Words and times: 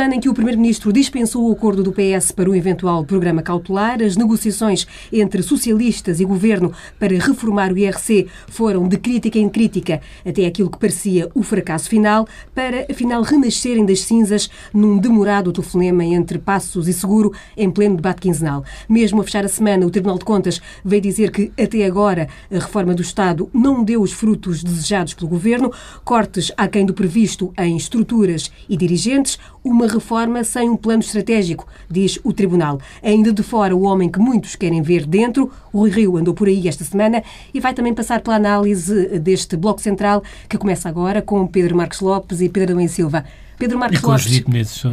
semana 0.00 0.14
em 0.14 0.20
que 0.20 0.30
o 0.30 0.34
Primeiro-Ministro 0.34 0.94
dispensou 0.94 1.46
o 1.46 1.52
acordo 1.52 1.82
do 1.82 1.92
PS 1.92 2.32
para 2.32 2.48
o 2.48 2.54
eventual 2.54 3.04
programa 3.04 3.42
cautelar, 3.42 4.02
as 4.02 4.16
negociações 4.16 4.86
entre 5.12 5.42
socialistas 5.42 6.20
e 6.20 6.24
governo 6.24 6.72
para 6.98 7.18
reformar 7.18 7.70
o 7.70 7.76
IRC 7.76 8.26
foram 8.48 8.88
de 8.88 8.96
crítica 8.96 9.38
em 9.38 9.46
crítica 9.46 10.00
até 10.26 10.46
aquilo 10.46 10.70
que 10.70 10.78
parecia 10.78 11.28
o 11.34 11.42
fracasso 11.42 11.86
final, 11.86 12.26
para 12.54 12.86
afinal 12.90 13.20
renascerem 13.20 13.84
das 13.84 14.00
cinzas 14.00 14.48
num 14.72 14.96
demorado 14.96 15.52
telefonema 15.52 16.02
entre 16.02 16.38
Passos 16.38 16.88
e 16.88 16.94
Seguro 16.94 17.34
em 17.54 17.70
pleno 17.70 17.96
debate 17.96 18.22
quinzenal. 18.22 18.64
Mesmo 18.88 19.20
a 19.20 19.24
fechar 19.24 19.44
a 19.44 19.48
semana, 19.48 19.84
o 19.84 19.90
Tribunal 19.90 20.16
de 20.16 20.24
Contas 20.24 20.62
veio 20.82 21.02
dizer 21.02 21.30
que 21.30 21.52
até 21.62 21.84
agora 21.84 22.26
a 22.50 22.54
reforma 22.54 22.94
do 22.94 23.02
Estado 23.02 23.50
não 23.52 23.84
deu 23.84 24.00
os 24.00 24.12
frutos 24.12 24.64
desejados 24.64 25.12
pelo 25.12 25.28
governo, 25.28 25.70
cortes 26.06 26.50
aquém 26.56 26.86
do 26.86 26.94
previsto 26.94 27.52
em 27.58 27.76
estruturas 27.76 28.50
e 28.66 28.78
dirigentes, 28.78 29.38
uma 29.64 29.86
reforma 29.86 30.42
sem 30.44 30.68
um 30.68 30.76
plano 30.76 31.00
estratégico, 31.00 31.66
diz 31.90 32.18
o 32.24 32.32
Tribunal. 32.32 32.80
Ainda 33.02 33.32
de 33.32 33.42
fora, 33.42 33.74
o 33.76 33.82
homem 33.82 34.08
que 34.08 34.18
muitos 34.18 34.56
querem 34.56 34.82
ver 34.82 35.06
dentro, 35.06 35.50
o 35.72 35.80
Rui 35.80 35.90
Rio 35.90 36.16
andou 36.16 36.34
por 36.34 36.48
aí 36.48 36.66
esta 36.66 36.84
semana 36.84 37.22
e 37.52 37.60
vai 37.60 37.74
também 37.74 37.94
passar 37.94 38.20
pela 38.20 38.36
análise 38.36 39.18
deste 39.18 39.56
Bloco 39.56 39.80
Central, 39.80 40.22
que 40.48 40.58
começa 40.58 40.88
agora 40.88 41.20
com 41.20 41.46
Pedro 41.46 41.76
Marcos 41.76 42.00
Lopes 42.00 42.40
e 42.40 42.48
Pedro 42.48 42.74
Adão 42.74 42.88
Silva. 42.88 43.24
Pedro 43.58 43.78
Marcos 43.78 43.98
e 43.98 44.02
com 44.02 44.10
Lopes. 44.10 44.40
Menezes, 44.46 44.84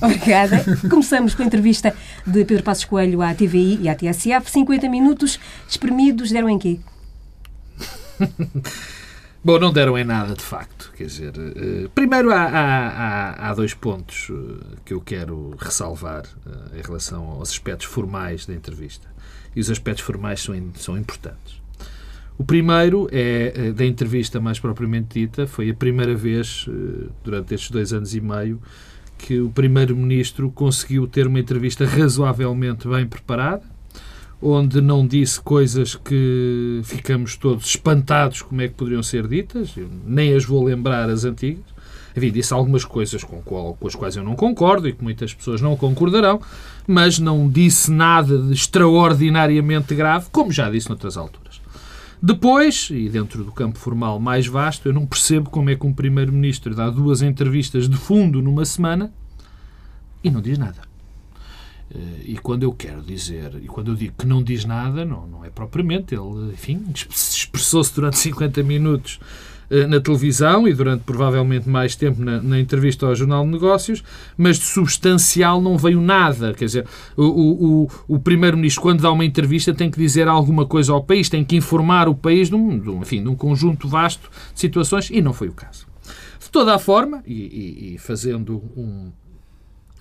Obrigada. 0.00 0.62
Começamos 0.90 1.34
com 1.34 1.42
a 1.42 1.46
entrevista 1.46 1.94
de 2.26 2.44
Pedro 2.44 2.62
Passos 2.62 2.84
Coelho 2.84 3.22
à 3.22 3.34
TVI 3.34 3.80
e 3.82 3.88
à 3.88 3.94
TSF. 3.94 4.50
50 4.50 4.88
minutos 4.88 5.40
espremidos 5.68 6.30
deram 6.30 6.50
em 6.50 6.58
quê? 6.58 6.78
Bom, 9.46 9.60
não 9.60 9.72
deram 9.72 9.96
em 9.96 10.02
nada, 10.02 10.34
de 10.34 10.42
facto. 10.42 10.92
Quer 10.96 11.04
dizer, 11.04 11.32
uh, 11.38 11.88
primeiro 11.90 12.32
há, 12.32 12.42
há, 12.42 13.48
há, 13.48 13.54
dois 13.54 13.74
pontos 13.74 14.28
uh, 14.28 14.58
que 14.84 14.92
eu 14.92 15.00
quero 15.00 15.54
ressalvar 15.56 16.24
uh, 16.44 16.76
em 16.76 16.82
relação 16.82 17.22
aos 17.28 17.50
aspectos 17.50 17.86
formais 17.86 18.44
da 18.44 18.52
entrevista. 18.52 19.06
E 19.54 19.60
os 19.60 19.70
aspectos 19.70 20.04
formais 20.04 20.42
são, 20.42 20.52
são 20.74 20.98
importantes. 20.98 21.62
O 22.36 22.44
primeiro 22.44 23.08
é, 23.12 23.70
da 23.70 23.86
entrevista 23.86 24.40
mais 24.40 24.58
propriamente 24.58 25.20
dita, 25.20 25.46
foi 25.46 25.70
a 25.70 25.74
primeira 25.74 26.16
vez, 26.16 26.68
durante 27.22 27.54
estes 27.54 27.70
dois 27.70 27.92
anos 27.92 28.16
e 28.16 28.20
meio, 28.20 28.60
que 29.16 29.40
o 29.40 29.48
Primeiro-Ministro 29.48 30.50
conseguiu 30.50 31.06
ter 31.06 31.28
uma 31.28 31.38
entrevista 31.38 31.86
razoavelmente 31.86 32.88
bem 32.88 33.06
preparada, 33.06 33.62
onde 34.40 34.80
não 34.80 35.06
disse 35.06 35.40
coisas 35.40 35.94
que 35.94 36.80
ficamos 36.84 37.36
todos 37.36 37.66
espantados 37.66 38.42
como 38.42 38.60
é 38.60 38.68
que 38.68 38.74
poderiam 38.74 39.02
ser 39.02 39.26
ditas, 39.26 39.76
eu 39.76 39.88
nem 40.06 40.34
as 40.34 40.44
vou 40.44 40.62
lembrar 40.64 41.08
as 41.08 41.24
antigas. 41.24 41.64
Enfim, 42.16 42.30
disse 42.30 42.52
algumas 42.54 42.84
coisas 42.84 43.22
com, 43.22 43.42
qual, 43.42 43.74
com 43.74 43.86
as 43.86 43.94
quais 43.94 44.16
eu 44.16 44.24
não 44.24 44.34
concordo 44.34 44.88
e 44.88 44.92
que 44.92 45.04
muitas 45.04 45.34
pessoas 45.34 45.60
não 45.60 45.76
concordarão, 45.76 46.40
mas 46.86 47.18
não 47.18 47.48
disse 47.48 47.90
nada 47.90 48.38
de 48.38 48.54
extraordinariamente 48.54 49.94
grave, 49.94 50.28
como 50.32 50.50
já 50.50 50.70
disse 50.70 50.88
noutras 50.88 51.18
alturas. 51.18 51.60
Depois, 52.22 52.88
e 52.90 53.10
dentro 53.10 53.44
do 53.44 53.52
campo 53.52 53.78
formal 53.78 54.18
mais 54.18 54.46
vasto, 54.46 54.88
eu 54.88 54.94
não 54.94 55.04
percebo 55.04 55.50
como 55.50 55.68
é 55.68 55.76
que 55.76 55.86
um 55.86 55.92
Primeiro-Ministro 55.92 56.74
dá 56.74 56.88
duas 56.88 57.20
entrevistas 57.20 57.86
de 57.86 57.96
fundo 57.96 58.40
numa 58.40 58.64
semana 58.64 59.12
e 60.24 60.30
não 60.30 60.40
diz 60.40 60.56
nada. 60.56 60.85
Eh, 61.94 61.98
e 62.24 62.38
quando 62.38 62.64
eu 62.64 62.72
quero 62.72 63.02
dizer, 63.02 63.52
e 63.62 63.66
quando 63.66 63.92
eu 63.92 63.94
digo 63.94 64.14
que 64.18 64.26
não 64.26 64.42
diz 64.42 64.64
nada, 64.64 65.04
não, 65.04 65.26
não 65.26 65.44
é 65.44 65.50
propriamente, 65.50 66.14
ele, 66.14 66.52
enfim, 66.52 66.84
expressou-se 66.92 67.94
durante 67.94 68.18
50 68.18 68.62
minutos 68.62 69.20
eh, 69.70 69.86
na 69.86 70.00
televisão 70.00 70.66
e 70.66 70.74
durante 70.74 71.02
provavelmente 71.02 71.68
mais 71.68 71.96
tempo 71.96 72.22
na, 72.22 72.40
na, 72.40 72.58
entrevista 72.58 73.06
ao 73.06 73.14
Jornal 73.14 73.44
de 73.44 73.50
Negócios, 73.50 74.02
mas 74.36 74.58
de 74.58 74.64
substancial 74.64 75.60
não 75.60 75.78
veio 75.78 76.00
nada. 76.00 76.54
Quer 76.54 76.66
dizer, 76.66 76.86
o, 77.16 77.24
o, 77.24 77.90
o 78.08 78.18
Primeiro-Ministro, 78.18 78.82
quando 78.82 79.02
dá 79.02 79.10
uma 79.10 79.24
entrevista, 79.24 79.74
tem 79.74 79.90
que 79.90 79.98
dizer 79.98 80.28
alguma 80.28 80.66
coisa 80.66 80.92
ao 80.92 81.02
país, 81.02 81.28
tem 81.28 81.44
que 81.44 81.56
informar 81.56 82.08
o 82.08 82.14
país 82.14 82.48
de 82.48 82.54
um, 82.54 82.78
de 82.78 82.90
um 82.90 83.00
enfim, 83.00 83.22
de 83.22 83.28
um 83.28 83.34
conjunto 83.34 83.88
vasto 83.88 84.28
de 84.54 84.60
situações 84.60 85.10
e 85.10 85.20
não 85.20 85.32
foi 85.32 85.48
o 85.48 85.52
caso. 85.52 85.86
De 86.38 86.50
toda 86.50 86.74
a 86.74 86.78
forma, 86.78 87.22
e, 87.26 87.34
e, 87.34 87.94
e 87.94 87.98
fazendo 87.98 88.62
um 88.76 89.10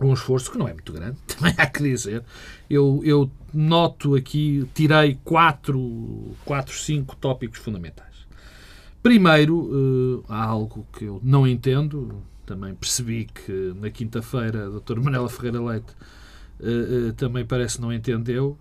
um 0.01 0.13
esforço 0.13 0.51
que 0.51 0.57
não 0.57 0.67
é 0.67 0.73
muito 0.73 0.91
grande, 0.91 1.17
também 1.28 1.53
há 1.57 1.66
que 1.66 1.83
dizer. 1.83 2.23
Eu, 2.69 3.01
eu 3.03 3.31
noto 3.53 4.16
aqui, 4.16 4.67
tirei 4.73 5.17
quatro, 5.23 6.35
quatro, 6.44 6.73
cinco 6.73 7.16
tópicos 7.16 7.59
fundamentais. 7.59 8.16
Primeiro, 9.01 9.55
uh, 9.55 10.25
há 10.28 10.44
algo 10.44 10.85
que 10.91 11.05
eu 11.05 11.19
não 11.23 11.47
entendo, 11.47 12.23
também 12.45 12.73
percebi 12.73 13.25
que 13.25 13.73
na 13.79 13.89
quinta-feira 13.89 14.66
a 14.66 14.69
doutora 14.69 15.00
Manela 15.00 15.29
Ferreira 15.29 15.61
Leite 15.61 15.94
uh, 16.59 17.09
uh, 17.09 17.13
também 17.13 17.45
parece 17.45 17.79
não 17.79 17.94
entendeu, 17.94 18.57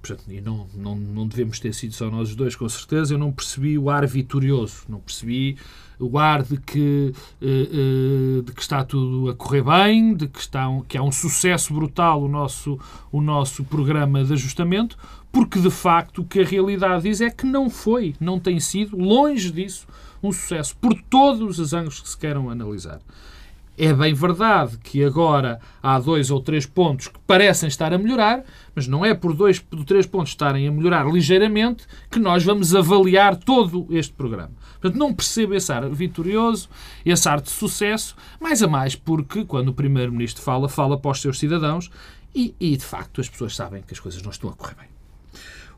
portanto, 0.00 0.30
e 0.30 0.40
não, 0.40 0.68
não, 0.72 0.94
não 0.94 1.26
devemos 1.26 1.58
ter 1.58 1.74
sido 1.74 1.92
só 1.94 2.08
nós 2.08 2.32
dois, 2.36 2.54
com 2.54 2.68
certeza. 2.68 3.12
Eu 3.12 3.18
não 3.18 3.32
percebi 3.32 3.76
o 3.76 3.90
ar 3.90 4.06
vitorioso, 4.06 4.84
não 4.88 5.00
percebi 5.00 5.58
o 6.06 6.18
ar 6.18 6.42
de 6.42 6.56
que, 6.56 7.12
uh, 7.40 8.38
uh, 8.38 8.42
de 8.42 8.52
que 8.52 8.60
está 8.60 8.84
tudo 8.84 9.30
a 9.30 9.34
correr 9.34 9.62
bem, 9.62 10.14
de 10.14 10.28
que, 10.28 10.38
está 10.38 10.68
um, 10.68 10.82
que 10.82 10.96
há 10.98 11.02
um 11.02 11.12
sucesso 11.12 11.72
brutal 11.72 12.22
o 12.22 12.28
nosso, 12.28 12.78
o 13.10 13.20
nosso 13.20 13.64
programa 13.64 14.24
de 14.24 14.32
ajustamento, 14.32 14.96
porque 15.32 15.58
de 15.58 15.70
facto 15.70 16.22
o 16.22 16.24
que 16.24 16.40
a 16.40 16.44
realidade 16.44 17.02
diz 17.02 17.20
é 17.20 17.30
que 17.30 17.44
não 17.44 17.68
foi, 17.68 18.14
não 18.20 18.38
tem 18.38 18.60
sido, 18.60 18.96
longe 18.96 19.50
disso, 19.50 19.86
um 20.22 20.32
sucesso 20.32 20.76
por 20.76 20.94
todos 21.10 21.58
os 21.58 21.72
ângulos 21.72 22.00
que 22.00 22.08
se 22.08 22.16
queiram 22.16 22.48
analisar. 22.48 23.00
É 23.76 23.92
bem 23.92 24.14
verdade 24.14 24.78
que 24.78 25.02
agora 25.02 25.58
há 25.82 25.98
dois 25.98 26.30
ou 26.30 26.40
três 26.40 26.64
pontos 26.64 27.08
que 27.08 27.18
parecem 27.26 27.68
estar 27.68 27.92
a 27.92 27.98
melhorar, 27.98 28.44
mas 28.72 28.86
não 28.86 29.04
é 29.04 29.12
por 29.14 29.34
dois 29.34 29.64
ou 29.72 29.84
três 29.84 30.06
pontos 30.06 30.30
estarem 30.30 30.68
a 30.68 30.72
melhorar 30.72 31.06
ligeiramente 31.06 31.84
que 32.08 32.20
nós 32.20 32.44
vamos 32.44 32.72
avaliar 32.72 33.36
todo 33.36 33.86
este 33.90 34.12
programa. 34.12 34.52
Portanto, 34.80 34.96
não 34.96 35.12
percebo 35.12 35.54
esse 35.54 35.72
ar 35.72 35.88
vitorioso, 35.88 36.68
esse 37.04 37.28
ar 37.28 37.40
de 37.40 37.50
sucesso, 37.50 38.14
mais 38.38 38.62
a 38.62 38.68
mais 38.68 38.94
porque 38.94 39.44
quando 39.44 39.68
o 39.70 39.74
Primeiro-Ministro 39.74 40.42
fala, 40.42 40.68
fala 40.68 40.96
para 40.96 41.10
os 41.10 41.20
seus 41.20 41.38
cidadãos 41.38 41.90
e, 42.32 42.54
e, 42.60 42.76
de 42.76 42.84
facto, 42.84 43.20
as 43.20 43.28
pessoas 43.28 43.56
sabem 43.56 43.82
que 43.82 43.92
as 43.92 43.98
coisas 43.98 44.22
não 44.22 44.30
estão 44.30 44.50
a 44.50 44.52
correr 44.52 44.74
bem. 44.76 44.88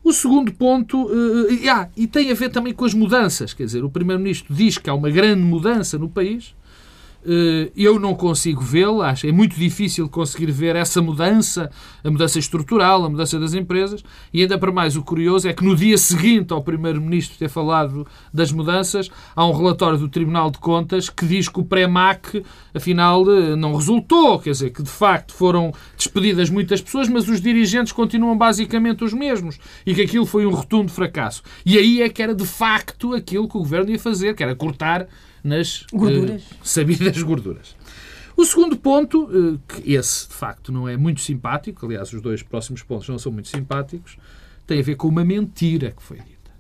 O 0.02 0.12
segundo 0.12 0.52
ponto, 0.52 1.06
uh, 1.06 1.70
ah, 1.70 1.88
e 1.96 2.06
tem 2.06 2.30
a 2.30 2.34
ver 2.34 2.50
também 2.50 2.74
com 2.74 2.84
as 2.84 2.94
mudanças, 2.94 3.54
quer 3.54 3.64
dizer, 3.64 3.84
o 3.84 3.90
Primeiro-Ministro 3.90 4.54
diz 4.54 4.76
que 4.76 4.90
há 4.90 4.94
uma 4.94 5.10
grande 5.10 5.42
mudança 5.42 5.98
no 5.98 6.08
país, 6.08 6.54
eu 7.76 7.98
não 7.98 8.14
consigo 8.14 8.62
vê-la, 8.62 9.10
acho 9.10 9.26
é 9.26 9.32
muito 9.32 9.56
difícil 9.56 10.08
conseguir 10.08 10.50
ver 10.50 10.76
essa 10.76 11.02
mudança, 11.02 11.70
a 12.04 12.10
mudança 12.10 12.38
estrutural, 12.38 13.04
a 13.04 13.08
mudança 13.08 13.38
das 13.38 13.54
empresas, 13.54 14.04
e 14.32 14.42
ainda 14.42 14.58
para 14.58 14.70
mais 14.70 14.96
o 14.96 15.02
curioso 15.02 15.48
é 15.48 15.52
que 15.52 15.64
no 15.64 15.74
dia 15.74 15.98
seguinte 15.98 16.52
ao 16.52 16.62
Primeiro-Ministro 16.62 17.38
ter 17.38 17.48
falado 17.48 18.06
das 18.32 18.52
mudanças, 18.52 19.10
há 19.34 19.46
um 19.46 19.52
relatório 19.52 19.98
do 19.98 20.08
Tribunal 20.08 20.50
de 20.50 20.58
Contas 20.58 21.08
que 21.08 21.26
diz 21.26 21.48
que 21.48 21.60
o 21.60 21.64
pré-MAC, 21.64 22.44
afinal, 22.74 23.24
eh, 23.30 23.56
não 23.56 23.74
resultou, 23.74 24.38
quer 24.38 24.50
dizer, 24.50 24.70
que 24.70 24.82
de 24.82 24.90
facto 24.90 25.32
foram 25.32 25.72
despedidas 25.96 26.50
muitas 26.50 26.80
pessoas, 26.80 27.08
mas 27.08 27.28
os 27.28 27.40
dirigentes 27.40 27.92
continuam 27.92 28.36
basicamente 28.36 29.04
os 29.04 29.12
mesmos, 29.12 29.58
e 29.84 29.94
que 29.94 30.02
aquilo 30.02 30.26
foi 30.26 30.46
um 30.46 30.50
rotundo 30.50 30.90
fracasso. 30.90 31.42
E 31.64 31.76
aí 31.76 32.02
é 32.02 32.08
que 32.08 32.22
era 32.22 32.34
de 32.34 32.46
facto 32.46 33.14
aquilo 33.14 33.48
que 33.48 33.56
o 33.56 33.60
Governo 33.60 33.90
ia 33.90 33.98
fazer, 33.98 34.34
que 34.34 34.42
era 34.42 34.54
cortar 34.54 35.06
nas 35.46 35.86
gorduras. 35.92 36.42
Uh, 36.42 36.54
sabidas 36.62 37.22
gorduras. 37.22 37.76
O 38.36 38.44
segundo 38.44 38.76
ponto, 38.76 39.24
uh, 39.24 39.58
que 39.66 39.92
esse 39.92 40.28
de 40.28 40.34
facto 40.34 40.70
não 40.70 40.88
é 40.88 40.96
muito 40.96 41.20
simpático, 41.20 41.86
aliás, 41.86 42.12
os 42.12 42.20
dois 42.20 42.42
próximos 42.42 42.82
pontos 42.82 43.08
não 43.08 43.18
são 43.18 43.32
muito 43.32 43.48
simpáticos, 43.48 44.18
tem 44.66 44.80
a 44.80 44.82
ver 44.82 44.96
com 44.96 45.08
uma 45.08 45.24
mentira 45.24 45.92
que 45.92 46.02
foi 46.02 46.18
dita. 46.18 46.50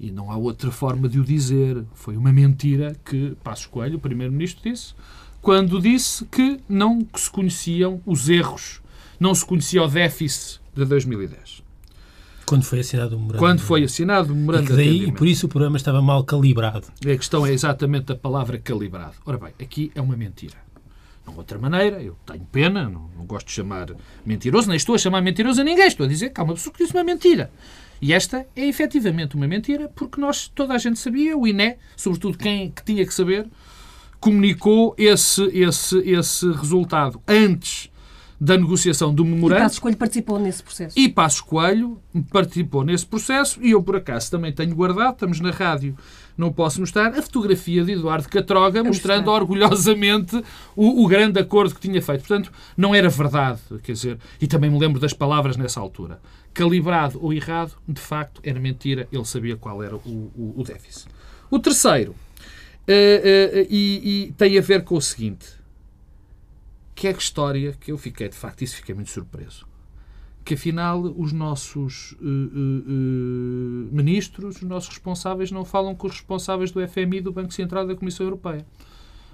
E 0.00 0.10
não 0.10 0.30
há 0.30 0.36
outra 0.36 0.70
forma 0.70 1.08
de 1.08 1.20
o 1.20 1.24
dizer. 1.24 1.84
Foi 1.94 2.16
uma 2.16 2.32
mentira 2.32 2.96
que 3.04 3.36
Passos 3.44 3.66
Coelho, 3.66 3.96
o 3.96 4.00
Primeiro-Ministro, 4.00 4.68
disse 4.68 4.94
quando 5.44 5.78
disse 5.78 6.24
que 6.24 6.58
não 6.66 7.06
se 7.14 7.30
conheciam 7.30 8.00
os 8.06 8.30
erros, 8.30 8.80
não 9.20 9.34
se 9.34 9.44
conhecia 9.44 9.82
o 9.82 9.86
déficit 9.86 10.58
de 10.74 10.86
2010. 10.86 11.63
Quando 12.46 12.64
foi 12.64 12.80
assinado 12.80 13.16
o 13.16 13.18
memorando. 13.18 13.38
Quando 13.38 13.60
foi 13.60 13.84
assinado 13.84 14.32
o 14.32 14.36
memorando. 14.36 14.72
E, 14.72 14.76
daí, 14.76 15.04
e 15.08 15.12
por 15.12 15.26
isso 15.26 15.46
o 15.46 15.48
programa 15.48 15.76
estava 15.76 16.00
mal 16.02 16.24
calibrado. 16.24 16.86
A 17.00 17.16
questão 17.16 17.46
é 17.46 17.52
exatamente 17.52 18.12
a 18.12 18.16
palavra 18.16 18.58
calibrado. 18.58 19.14
Ora 19.24 19.38
bem, 19.38 19.52
aqui 19.60 19.90
é 19.94 20.00
uma 20.00 20.16
mentira. 20.16 20.64
Não 21.26 21.36
outra 21.36 21.58
maneira, 21.58 22.02
eu 22.02 22.16
tenho 22.26 22.44
pena, 22.52 22.84
não, 22.84 23.10
não, 23.16 23.24
gosto 23.24 23.46
de 23.46 23.52
chamar 23.52 23.88
mentiroso, 24.26 24.68
nem 24.68 24.76
estou 24.76 24.94
a 24.94 24.98
chamar 24.98 25.22
mentiroso 25.22 25.62
a 25.62 25.64
ninguém, 25.64 25.86
estou 25.86 26.04
a 26.04 26.08
dizer 26.08 26.30
que 26.30 26.38
há 26.38 26.44
uma 26.44 26.52
pessoa 26.52 26.72
que 26.74 26.84
disse 26.84 26.94
uma 26.94 27.02
mentira. 27.02 27.50
E 28.00 28.12
esta 28.12 28.46
é 28.54 28.66
efetivamente 28.66 29.34
uma 29.34 29.48
mentira, 29.48 29.88
porque 29.88 30.20
nós, 30.20 30.48
toda 30.48 30.74
a 30.74 30.78
gente 30.78 30.98
sabia, 30.98 31.36
o 31.36 31.46
INE, 31.46 31.76
sobretudo 31.96 32.36
quem 32.36 32.70
que 32.70 32.84
tinha 32.84 33.06
que 33.06 33.14
saber, 33.14 33.46
comunicou 34.20 34.94
esse, 34.98 35.42
esse, 35.46 35.98
esse 35.98 36.52
resultado 36.52 37.20
antes 37.26 37.90
da 38.44 38.58
negociação 38.58 39.12
do 39.14 39.24
memorando. 39.24 39.60
E 39.60 39.64
Passos 39.64 39.78
Coelho 39.78 39.96
participou 39.96 40.38
nesse 40.38 40.62
processo. 40.62 40.98
E 40.98 41.08
Passos 41.08 41.40
Coelho 41.40 41.98
participou 42.30 42.84
nesse 42.84 43.06
processo 43.06 43.58
e 43.62 43.70
eu, 43.70 43.82
por 43.82 43.96
acaso, 43.96 44.30
também 44.30 44.52
tenho 44.52 44.74
guardado, 44.74 45.14
estamos 45.14 45.40
na 45.40 45.50
rádio, 45.50 45.96
não 46.36 46.52
posso 46.52 46.78
mostrar, 46.78 47.08
a 47.18 47.22
fotografia 47.22 47.82
de 47.82 47.92
Eduardo 47.92 48.28
Catroga 48.28 48.84
mostrando 48.84 49.30
orgulhosamente 49.30 50.36
o, 50.76 51.02
o, 51.02 51.08
grande 51.08 51.40
acordo 51.40 51.74
que 51.74 51.80
tinha 51.80 52.02
feito. 52.02 52.20
Portanto, 52.20 52.52
não 52.76 52.94
era 52.94 53.08
verdade, 53.08 53.60
quer 53.82 53.92
dizer, 53.92 54.18
e 54.38 54.46
também 54.46 54.68
me 54.68 54.78
lembro 54.78 55.00
das 55.00 55.14
palavras 55.14 55.56
nessa 55.56 55.80
altura. 55.80 56.20
Calibrado 56.52 57.18
ou 57.22 57.32
errado, 57.32 57.72
de 57.88 58.00
facto, 58.00 58.42
era 58.44 58.60
mentira, 58.60 59.08
ele 59.10 59.24
sabia 59.24 59.56
qual 59.56 59.82
era 59.82 59.96
o, 59.96 59.98
o, 60.36 60.54
o 60.58 60.62
déficit. 60.62 61.08
O 61.50 61.58
terceiro, 61.58 62.10
uh, 62.10 62.14
uh, 62.14 63.66
e, 63.70 64.26
e 64.28 64.32
tem 64.32 64.58
a 64.58 64.60
ver 64.60 64.84
com 64.84 64.96
o 64.96 65.00
seguinte, 65.00 65.63
que 66.94 67.08
é 67.08 67.10
a 67.10 67.14
história 67.14 67.72
que 67.72 67.90
eu 67.90 67.98
fiquei, 67.98 68.28
de 68.28 68.36
facto, 68.36 68.62
isso 68.62 68.76
fiquei 68.76 68.94
muito 68.94 69.10
surpreso. 69.10 69.66
Que 70.44 70.54
afinal 70.54 71.00
os 71.00 71.32
nossos 71.32 72.12
uh, 72.12 72.24
uh, 72.24 73.88
ministros, 73.90 74.56
os 74.56 74.62
nossos 74.62 74.90
responsáveis, 74.90 75.50
não 75.50 75.64
falam 75.64 75.94
com 75.94 76.06
os 76.06 76.12
responsáveis 76.12 76.70
do 76.70 76.86
FMI, 76.86 77.20
do 77.20 77.32
Banco 77.32 77.52
Central 77.52 77.84
e 77.84 77.88
da 77.88 77.96
Comissão 77.96 78.26
Europeia. 78.26 78.64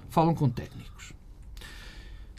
Falam 0.09 0.33
com 0.33 0.49
técnicos. 0.49 1.13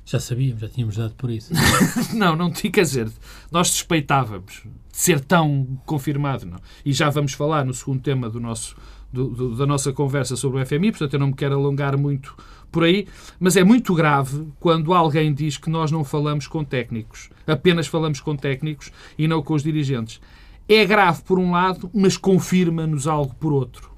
Já 0.05 0.19
sabíamos, 0.19 0.61
já 0.61 0.69
tínhamos 0.69 0.97
dado 0.97 1.15
por 1.15 1.31
isso. 1.31 1.53
não, 2.15 2.35
não 2.35 2.51
tinha, 2.51 2.73
quer 2.73 2.83
dizer, 2.83 3.11
nós 3.51 3.69
suspeitávamos 3.69 4.63
de 4.91 4.99
ser 4.99 5.21
tão 5.21 5.79
confirmado. 5.87 6.45
Não. 6.47 6.59
E 6.85 6.93
já 6.93 7.09
vamos 7.09 7.33
falar 7.33 7.65
no 7.65 7.73
segundo 7.73 8.01
tema 8.01 8.29
do 8.29 8.41
nosso, 8.41 8.77
do, 9.13 9.29
do, 9.29 9.57
da 9.57 9.67
nossa 9.67 9.93
conversa 9.93 10.35
sobre 10.35 10.61
o 10.61 10.67
FMI, 10.67 10.91
portanto 10.91 11.15
eu 11.15 11.21
não 11.21 11.29
me 11.29 11.35
quero 11.35 11.55
alongar 11.55 11.97
muito 11.97 12.37
por 12.73 12.85
aí, 12.85 13.07
mas 13.39 13.57
é 13.57 13.63
muito 13.63 13.95
grave 13.95 14.49
quando 14.59 14.93
alguém 14.93 15.33
diz 15.33 15.57
que 15.57 15.71
nós 15.71 15.93
não 15.93 16.03
falamos 16.03 16.49
com 16.49 16.65
técnicos, 16.65 17.31
apenas 17.47 17.87
falamos 17.87 18.19
com 18.19 18.35
técnicos 18.35 18.91
e 19.17 19.29
não 19.29 19.43
com 19.43 19.55
os 19.55 19.63
dirigentes. 19.63 20.21
É 20.69 20.85
grave 20.85 21.23
por 21.23 21.39
um 21.39 21.53
lado, 21.53 21.91
mas 21.93 22.17
confirma-nos 22.17 23.07
algo 23.07 23.35
por 23.35 23.53
outro. 23.53 23.91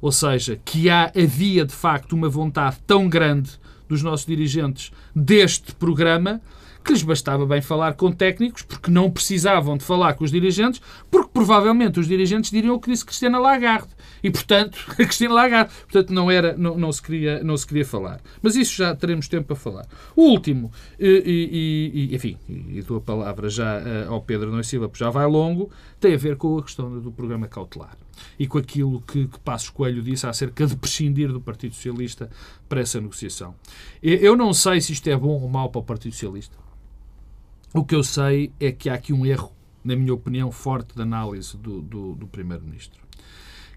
Ou 0.00 0.12
seja, 0.12 0.58
que 0.64 0.88
há, 0.88 1.12
havia 1.14 1.64
de 1.64 1.74
facto 1.74 2.12
uma 2.12 2.28
vontade 2.28 2.78
tão 2.86 3.08
grande 3.08 3.50
dos 3.88 4.02
nossos 4.02 4.24
dirigentes 4.24 4.92
deste 5.14 5.74
programa 5.74 6.40
que 6.84 6.92
lhes 6.92 7.02
bastava 7.02 7.46
bem 7.46 7.60
falar 7.60 7.94
com 7.94 8.10
técnicos, 8.10 8.62
porque 8.62 8.90
não 8.90 9.10
precisavam 9.10 9.76
de 9.76 9.84
falar 9.84 10.14
com 10.14 10.24
os 10.24 10.30
dirigentes, 10.30 10.80
porque 11.10 11.30
provavelmente 11.32 12.00
os 12.00 12.08
dirigentes 12.08 12.50
diriam 12.50 12.74
o 12.74 12.80
que 12.80 12.90
disse 12.90 13.04
Cristina 13.04 13.38
Lagarde. 13.38 13.88
E, 14.22 14.30
portanto, 14.30 14.78
a 14.90 14.94
Cristina 14.94 15.34
Lagarde. 15.34 15.72
Portanto, 15.82 16.12
não, 16.12 16.30
era, 16.30 16.56
não, 16.56 16.76
não, 16.76 16.92
se 16.92 17.02
queria, 17.02 17.42
não 17.42 17.56
se 17.56 17.66
queria 17.66 17.84
falar. 17.84 18.20
Mas 18.42 18.56
isso 18.56 18.76
já 18.76 18.94
teremos 18.94 19.28
tempo 19.28 19.46
para 19.46 19.56
falar. 19.56 19.86
O 20.16 20.22
último, 20.22 20.70
e, 20.98 21.90
e, 21.92 22.12
e 22.12 22.14
enfim, 22.14 22.36
e 22.48 22.82
dou 22.82 22.98
a 22.98 23.00
palavra 23.00 23.48
já 23.48 23.78
eh, 23.80 24.06
ao 24.08 24.20
Pedro 24.20 24.50
Nois 24.50 24.66
Silva, 24.66 24.88
porque 24.88 25.04
já 25.04 25.10
vai 25.10 25.26
longo, 25.26 25.70
tem 25.98 26.14
a 26.14 26.18
ver 26.18 26.36
com 26.36 26.58
a 26.58 26.62
questão 26.62 27.00
do 27.00 27.12
programa 27.12 27.46
cautelar 27.46 27.96
e 28.38 28.46
com 28.46 28.58
aquilo 28.58 29.00
que, 29.00 29.26
que 29.26 29.38
Passos 29.40 29.70
Coelho 29.70 30.02
disse 30.02 30.26
acerca 30.26 30.66
de 30.66 30.76
prescindir 30.76 31.32
do 31.32 31.40
Partido 31.40 31.74
Socialista 31.74 32.30
para 32.68 32.80
essa 32.80 33.00
negociação. 33.00 33.54
Eu 34.02 34.36
não 34.36 34.52
sei 34.52 34.80
se 34.80 34.92
isto 34.92 35.08
é 35.08 35.16
bom 35.16 35.40
ou 35.40 35.48
mau 35.48 35.70
para 35.70 35.80
o 35.80 35.84
Partido 35.84 36.12
Socialista. 36.12 36.56
O 37.72 37.84
que 37.84 37.94
eu 37.94 38.02
sei 38.02 38.52
é 38.58 38.72
que 38.72 38.90
há 38.90 38.94
aqui 38.94 39.12
um 39.12 39.24
erro, 39.24 39.52
na 39.84 39.94
minha 39.94 40.12
opinião, 40.12 40.50
forte 40.50 40.92
de 40.94 41.02
análise 41.02 41.56
do, 41.56 41.80
do, 41.80 42.14
do 42.16 42.26
Primeiro-Ministro. 42.26 43.00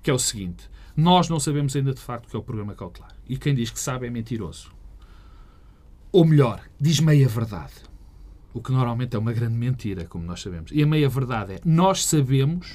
Que 0.01 0.09
é 0.09 0.13
o 0.13 0.17
seguinte: 0.17 0.67
nós 0.97 1.29
não 1.29 1.39
sabemos 1.39 1.75
ainda 1.75 1.93
de 1.93 2.01
facto 2.01 2.25
o 2.25 2.29
que 2.29 2.35
é 2.35 2.39
o 2.39 2.43
programa 2.43 2.73
cautelar. 2.73 3.15
E 3.29 3.37
quem 3.37 3.53
diz 3.53 3.69
que 3.69 3.79
sabe 3.79 4.07
é 4.07 4.09
mentiroso. 4.09 4.71
Ou 6.11 6.25
melhor, 6.25 6.61
diz 6.79 6.99
meia 6.99 7.27
verdade. 7.27 7.73
O 8.51 8.61
que 8.61 8.71
normalmente 8.71 9.15
é 9.15 9.19
uma 9.19 9.31
grande 9.31 9.55
mentira, 9.55 10.05
como 10.05 10.25
nós 10.25 10.41
sabemos. 10.41 10.71
E 10.71 10.81
a 10.81 10.87
meia 10.87 11.07
verdade 11.07 11.53
é: 11.53 11.59
nós 11.63 12.03
sabemos 12.03 12.73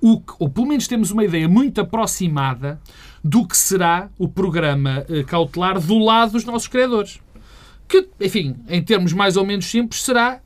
o 0.00 0.18
que, 0.18 0.32
ou 0.38 0.48
pelo 0.48 0.66
menos 0.66 0.88
temos 0.88 1.10
uma 1.10 1.24
ideia 1.24 1.46
muito 1.46 1.78
aproximada 1.78 2.80
do 3.22 3.46
que 3.46 3.56
será 3.56 4.10
o 4.18 4.26
programa 4.26 5.04
eh, 5.10 5.22
cautelar 5.24 5.78
do 5.78 5.98
lado 5.98 6.32
dos 6.32 6.44
nossos 6.44 6.68
credores 6.68 7.20
que, 7.92 8.08
enfim, 8.22 8.56
em 8.70 8.82
termos 8.82 9.12
mais 9.12 9.36
ou 9.36 9.44
menos 9.44 9.66
simples, 9.66 10.02
será 10.02 10.40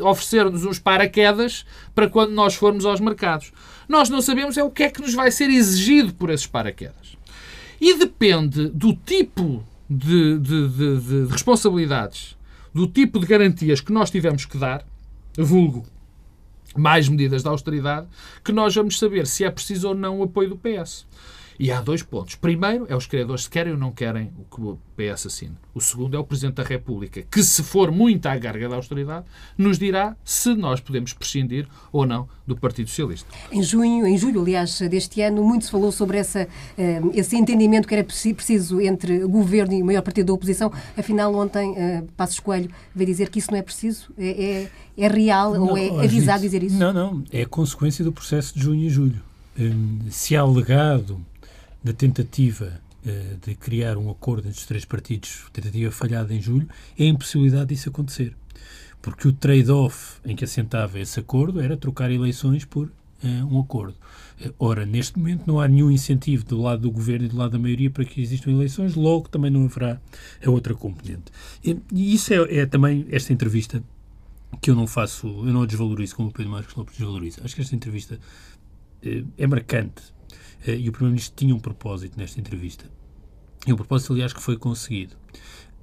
oferecer-nos 0.00 0.64
uns 0.64 0.78
paraquedas 0.78 1.66
para 1.94 2.08
quando 2.08 2.30
nós 2.32 2.54
formos 2.54 2.86
aos 2.86 2.98
mercados. 2.98 3.52
Nós 3.86 4.08
não 4.08 4.22
sabemos 4.22 4.56
é 4.56 4.64
o 4.64 4.70
que 4.70 4.84
é 4.84 4.90
que 4.90 5.02
nos 5.02 5.12
vai 5.12 5.30
ser 5.30 5.50
exigido 5.50 6.14
por 6.14 6.30
esses 6.30 6.46
paraquedas. 6.46 7.18
E 7.78 7.98
depende 7.98 8.68
do 8.68 8.94
tipo 8.94 9.62
de, 9.90 10.38
de, 10.38 10.68
de, 10.68 11.00
de 11.00 11.26
responsabilidades, 11.30 12.36
do 12.72 12.86
tipo 12.86 13.18
de 13.18 13.26
garantias 13.26 13.82
que 13.82 13.92
nós 13.92 14.10
tivemos 14.10 14.46
que 14.46 14.56
dar, 14.56 14.82
vulgo 15.36 15.84
mais 16.74 17.06
medidas 17.08 17.42
de 17.42 17.48
austeridade, 17.48 18.06
que 18.42 18.52
nós 18.52 18.74
vamos 18.74 18.98
saber 18.98 19.26
se 19.26 19.44
é 19.44 19.50
preciso 19.50 19.88
ou 19.88 19.94
não 19.94 20.20
o 20.20 20.22
apoio 20.22 20.50
do 20.50 20.56
PS. 20.56 21.06
E 21.58 21.72
há 21.72 21.80
dois 21.80 22.04
pontos. 22.04 22.36
Primeiro 22.36 22.86
é 22.88 22.94
os 22.94 23.06
criadores 23.06 23.44
se 23.44 23.50
querem 23.50 23.72
ou 23.72 23.78
não 23.78 23.90
querem 23.90 24.30
o 24.38 24.54
que 24.54 24.60
o 24.60 24.78
PS 24.96 25.26
assine. 25.26 25.56
O 25.74 25.80
segundo 25.80 26.16
é 26.16 26.20
o 26.20 26.22
Presidente 26.22 26.54
da 26.54 26.62
República, 26.62 27.22
que, 27.28 27.42
se 27.42 27.64
for 27.64 27.90
muito 27.90 28.26
à 28.26 28.36
garga 28.36 28.68
da 28.68 28.76
austeridade, 28.76 29.26
nos 29.56 29.76
dirá 29.76 30.16
se 30.24 30.54
nós 30.54 30.78
podemos 30.78 31.12
prescindir 31.12 31.66
ou 31.90 32.06
não 32.06 32.28
do 32.46 32.56
Partido 32.56 32.88
Socialista. 32.88 33.26
Em 33.50 33.60
junho, 33.60 34.06
em 34.06 34.16
julho, 34.16 34.40
aliás, 34.40 34.78
deste 34.82 35.20
ano, 35.20 35.42
muito 35.42 35.64
se 35.64 35.70
falou 35.70 35.90
sobre 35.90 36.18
essa, 36.18 36.46
eh, 36.76 37.00
esse 37.14 37.36
entendimento 37.36 37.88
que 37.88 37.94
era 37.94 38.04
preciso 38.04 38.80
entre 38.80 39.24
o 39.24 39.28
governo 39.28 39.74
e 39.74 39.82
o 39.82 39.84
maior 39.86 40.02
partido 40.02 40.26
da 40.26 40.34
oposição. 40.34 40.72
Afinal, 40.96 41.34
ontem, 41.34 41.74
eh, 41.76 42.04
Passos 42.16 42.38
Coelho 42.38 42.70
veio 42.94 43.06
dizer 43.06 43.30
que 43.30 43.40
isso 43.40 43.50
não 43.50 43.58
é 43.58 43.62
preciso. 43.62 44.12
É, 44.16 44.28
é, 44.28 44.70
é 44.96 45.08
real 45.08 45.54
não, 45.54 45.68
ou 45.70 45.76
é 45.76 46.04
avisado 46.04 46.42
dizer 46.42 46.62
isso? 46.62 46.76
Não, 46.76 46.92
não. 46.92 47.24
É 47.32 47.44
consequência 47.44 48.04
do 48.04 48.12
processo 48.12 48.54
de 48.54 48.60
junho 48.60 48.84
e 48.84 48.88
julho. 48.88 49.20
Hum, 49.58 49.98
se 50.08 50.36
há 50.36 50.44
legado 50.44 51.20
da 51.82 51.92
tentativa 51.92 52.80
uh, 53.04 53.46
de 53.46 53.54
criar 53.54 53.96
um 53.96 54.10
acordo 54.10 54.48
entre 54.48 54.58
os 54.58 54.66
três 54.66 54.84
partidos, 54.84 55.44
tentativa 55.52 55.90
falhada 55.90 56.34
em 56.34 56.40
julho, 56.40 56.68
é 56.98 57.04
a 57.04 57.06
impossibilidade 57.06 57.74
disso 57.74 57.88
acontecer. 57.88 58.34
Porque 59.00 59.28
o 59.28 59.32
trade-off 59.32 60.20
em 60.24 60.34
que 60.34 60.44
assentava 60.44 60.98
esse 60.98 61.20
acordo 61.20 61.60
era 61.60 61.76
trocar 61.76 62.10
eleições 62.10 62.64
por 62.64 62.86
uh, 62.88 63.26
um 63.50 63.60
acordo. 63.60 63.96
Uh, 64.44 64.54
ora, 64.58 64.84
neste 64.84 65.18
momento 65.18 65.44
não 65.46 65.60
há 65.60 65.68
nenhum 65.68 65.90
incentivo 65.90 66.44
do 66.44 66.60
lado 66.60 66.82
do 66.82 66.90
governo 66.90 67.26
e 67.26 67.28
do 67.28 67.36
lado 67.36 67.52
da 67.52 67.58
maioria 67.58 67.90
para 67.90 68.04
que 68.04 68.20
existam 68.20 68.50
eleições, 68.50 68.94
logo 68.94 69.28
também 69.28 69.50
não 69.50 69.64
haverá 69.64 70.00
a 70.44 70.50
outra 70.50 70.74
componente. 70.74 71.32
E, 71.64 71.80
isso 72.14 72.32
é, 72.32 72.58
é, 72.58 72.66
também 72.66 73.06
esta 73.10 73.32
entrevista 73.32 73.82
que 74.60 74.70
eu 74.70 74.74
não 74.74 74.86
faço, 74.86 75.26
eu 75.26 75.52
não 75.52 75.62
a 75.62 75.66
desvalorizo 75.66 76.16
como 76.16 76.30
o 76.30 76.32
Pedro 76.32 76.50
Marcos 76.52 76.74
Lopes 76.74 76.96
desvaloriza. 76.96 77.42
Acho 77.44 77.54
que 77.54 77.60
esta 77.60 77.74
entrevista 77.74 78.18
é 79.36 79.46
marcante 79.46 80.02
eh, 80.02 80.17
e 80.66 80.88
o 80.88 80.92
Primeiro-Ministro 80.92 81.36
tinha 81.36 81.54
um 81.54 81.60
propósito 81.60 82.18
nesta 82.18 82.40
entrevista. 82.40 82.84
E 83.66 83.72
um 83.72 83.76
propósito, 83.76 84.12
aliás, 84.12 84.32
que 84.32 84.42
foi 84.42 84.56
conseguido. 84.56 85.16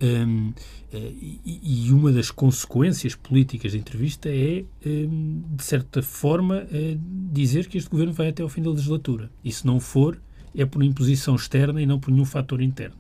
Um, 0.01 0.53
eh, 0.91 1.13
e, 1.45 1.91
uma 1.93 2.11
das 2.11 2.29
consequências 2.29 3.15
políticas 3.15 3.71
da 3.71 3.77
entrevista 3.77 4.29
é, 4.29 4.65
um, 4.85 5.43
de 5.55 5.63
certa 5.63 6.01
forma, 6.01 6.67
é 6.71 6.97
dizer 7.31 7.67
que 7.67 7.77
este 7.77 7.89
governo 7.89 8.11
vai 8.11 8.29
até 8.29 8.43
ao 8.43 8.49
fim 8.49 8.61
da 8.61 8.69
legislatura. 8.69 9.31
E 9.43 9.51
se 9.51 9.65
não 9.65 9.79
for, 9.79 10.21
é 10.53 10.65
por 10.65 10.83
imposição 10.83 11.35
externa 11.35 11.81
e 11.81 11.85
não 11.85 11.99
por 11.99 12.11
nenhum 12.11 12.25
fator 12.25 12.61
interno. 12.61 12.97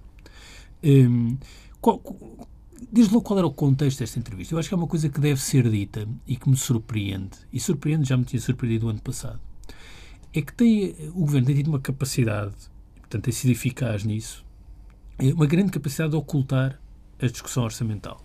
Um, 0.83 1.37
qual, 1.81 2.01
Diz 2.91 3.09
logo 3.09 3.21
qual 3.21 3.39
era 3.39 3.47
o 3.47 3.51
contexto 3.51 3.99
desta 3.99 4.19
entrevista. 4.19 4.53
Eu 4.53 4.59
acho 4.59 4.67
que 4.69 4.75
é 4.75 4.77
uma 4.77 4.87
coisa 4.87 5.09
que 5.09 5.19
deve 5.19 5.41
ser 5.41 5.69
dita 5.69 6.07
e 6.27 6.35
que 6.35 6.49
me 6.49 6.55
surpreende. 6.55 7.37
E 7.51 7.59
surpreende, 7.59 8.07
já 8.07 8.15
me 8.15 8.25
tinha 8.25 8.39
surpreendido 8.39 8.87
o 8.87 8.89
ano 8.89 9.01
passado 9.01 9.39
é 10.35 10.41
que 10.41 10.53
tem, 10.53 10.95
o 11.09 11.21
governo 11.21 11.47
tem 11.47 11.55
tido 11.55 11.67
uma 11.67 11.79
capacidade, 11.79 12.53
portanto, 12.99 13.23
tem 13.23 13.33
sido 13.33 13.51
eficaz 13.51 14.03
nisso, 14.03 14.45
é 15.17 15.33
uma 15.33 15.45
grande 15.45 15.71
capacidade 15.71 16.11
de 16.11 16.17
ocultar 16.17 16.79
a 17.21 17.27
discussão 17.27 17.63
orçamental. 17.63 18.21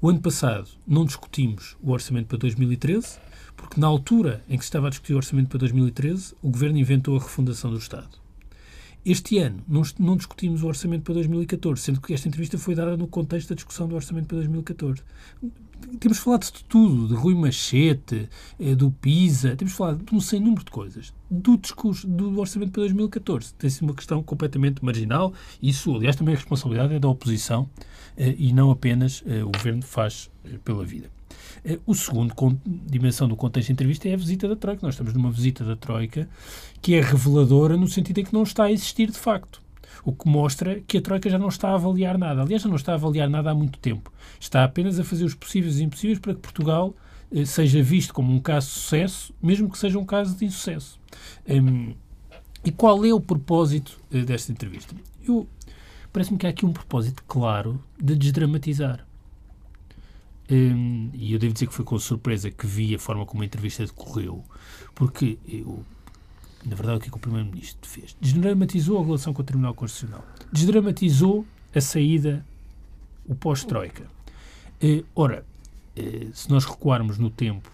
O 0.00 0.08
ano 0.08 0.20
passado 0.20 0.68
não 0.86 1.04
discutimos 1.04 1.76
o 1.82 1.90
orçamento 1.90 2.28
para 2.28 2.38
2013, 2.38 3.18
porque 3.56 3.80
na 3.80 3.86
altura 3.86 4.44
em 4.48 4.56
que 4.56 4.64
se 4.64 4.68
estava 4.68 4.86
a 4.86 4.90
discutir 4.90 5.14
o 5.14 5.16
orçamento 5.16 5.48
para 5.48 5.58
2013, 5.58 6.34
o 6.42 6.50
governo 6.50 6.78
inventou 6.78 7.16
a 7.16 7.20
refundação 7.20 7.70
do 7.70 7.78
Estado. 7.78 8.25
Este 9.06 9.38
ano 9.38 9.62
não, 9.68 10.16
discutimos 10.16 10.64
o 10.64 10.66
orçamento 10.66 11.04
para 11.04 11.14
2014, 11.14 11.80
sendo 11.80 12.00
que 12.00 12.12
esta 12.12 12.26
entrevista 12.26 12.58
foi 12.58 12.74
dada 12.74 12.96
no 12.96 13.06
contexto 13.06 13.50
da 13.50 13.54
discussão 13.54 13.86
do 13.86 13.94
orçamento 13.94 14.26
para 14.26 14.38
2014 14.38 15.00
temos 16.00 16.18
falado 16.18 16.44
de 16.44 16.64
tudo, 16.64 17.08
de 17.08 17.14
Rui 17.14 17.34
Machete, 17.34 18.28
eh, 18.58 18.74
do 18.74 18.90
PISA, 18.90 19.54
temos 19.56 19.74
falado 19.74 20.04
de 20.04 20.14
um 20.14 20.20
sem 20.20 20.40
número 20.40 20.64
de 20.64 20.70
coisas. 20.70 21.12
Do 21.30 21.56
discurso 21.56 22.06
do 22.06 22.38
orçamento 22.40 22.72
para 22.72 22.82
2014. 22.82 23.54
Tem 23.54 23.70
sido 23.70 23.84
uma 23.84 23.94
questão 23.94 24.22
completamente 24.22 24.84
marginal. 24.84 25.32
Isso, 25.62 25.94
aliás, 25.94 26.16
também 26.16 26.34
a 26.34 26.38
responsabilidade 26.38 26.94
é 26.94 26.98
da 26.98 27.08
oposição 27.08 27.68
eh, 28.16 28.34
e 28.38 28.52
não 28.52 28.70
apenas 28.70 29.22
eh, 29.26 29.44
o 29.44 29.50
governo 29.50 29.82
faz 29.82 30.30
pela 30.64 30.84
vida. 30.84 31.15
O 31.84 31.94
segundo 31.94 32.34
dimensão 32.64 33.28
do 33.28 33.36
contexto 33.36 33.68
da 33.68 33.72
entrevista 33.72 34.08
é 34.08 34.14
a 34.14 34.16
visita 34.16 34.48
da 34.48 34.56
Troika. 34.56 34.86
Nós 34.86 34.94
estamos 34.94 35.12
numa 35.12 35.30
visita 35.30 35.64
da 35.64 35.76
Troika 35.76 36.28
que 36.80 36.94
é 36.94 37.00
reveladora 37.00 37.76
no 37.76 37.88
sentido 37.88 38.18
em 38.18 38.24
que 38.24 38.32
não 38.32 38.42
está 38.42 38.64
a 38.64 38.72
existir 38.72 39.10
de 39.10 39.18
facto. 39.18 39.62
O 40.04 40.12
que 40.12 40.28
mostra 40.28 40.80
que 40.86 40.98
a 40.98 41.00
Troika 41.00 41.28
já 41.28 41.38
não 41.38 41.48
está 41.48 41.70
a 41.70 41.74
avaliar 41.74 42.16
nada. 42.16 42.42
Aliás, 42.42 42.62
já 42.62 42.68
não 42.68 42.76
está 42.76 42.92
a 42.92 42.94
avaliar 42.94 43.28
nada 43.28 43.50
há 43.50 43.54
muito 43.54 43.78
tempo. 43.78 44.12
Está 44.38 44.62
apenas 44.62 45.00
a 45.00 45.04
fazer 45.04 45.24
os 45.24 45.34
possíveis 45.34 45.80
e 45.80 45.84
impossíveis 45.84 46.18
para 46.18 46.34
que 46.34 46.40
Portugal 46.40 46.94
eh, 47.30 47.44
seja 47.44 47.82
visto 47.82 48.14
como 48.14 48.32
um 48.32 48.38
caso 48.38 48.68
de 48.68 48.72
sucesso, 48.74 49.34
mesmo 49.42 49.70
que 49.70 49.78
seja 49.78 49.98
um 49.98 50.04
caso 50.04 50.36
de 50.36 50.44
insucesso. 50.44 50.98
Um, 51.48 51.94
e 52.64 52.70
qual 52.70 53.04
é 53.04 53.12
o 53.12 53.20
propósito 53.20 53.98
eh, 54.12 54.22
desta 54.22 54.52
entrevista? 54.52 54.94
Eu 55.26 55.46
parece-me 56.12 56.38
que 56.38 56.46
há 56.46 56.50
aqui 56.50 56.64
um 56.64 56.72
propósito 56.72 57.22
claro 57.26 57.82
de 58.00 58.16
desdramatizar. 58.16 59.05
Um, 60.50 61.10
e 61.12 61.32
eu 61.32 61.38
devo 61.38 61.52
dizer 61.52 61.66
que 61.66 61.74
foi 61.74 61.84
com 61.84 61.98
surpresa 61.98 62.50
que 62.50 62.66
vi 62.66 62.94
a 62.94 62.98
forma 62.98 63.26
como 63.26 63.42
a 63.42 63.46
entrevista 63.46 63.84
decorreu, 63.84 64.44
porque 64.94 65.38
eu, 65.48 65.84
na 66.64 66.76
verdade, 66.76 66.98
o 66.98 67.00
que, 67.00 67.08
é 67.08 67.10
que 67.10 67.16
o 67.16 67.20
Primeiro-Ministro 67.20 67.88
fez? 67.88 68.16
Desdramatizou 68.20 69.00
a 69.00 69.04
relação 69.04 69.34
com 69.34 69.42
o 69.42 69.44
Tribunal 69.44 69.74
Constitucional, 69.74 70.24
desdramatizou 70.52 71.44
a 71.74 71.80
saída, 71.80 72.46
o 73.26 73.34
pós-Troika. 73.34 74.04
Uh, 74.80 75.04
ora, 75.16 75.44
uh, 75.98 76.30
se 76.32 76.48
nós 76.48 76.64
recuarmos 76.64 77.18
no 77.18 77.28
tempo 77.28 77.68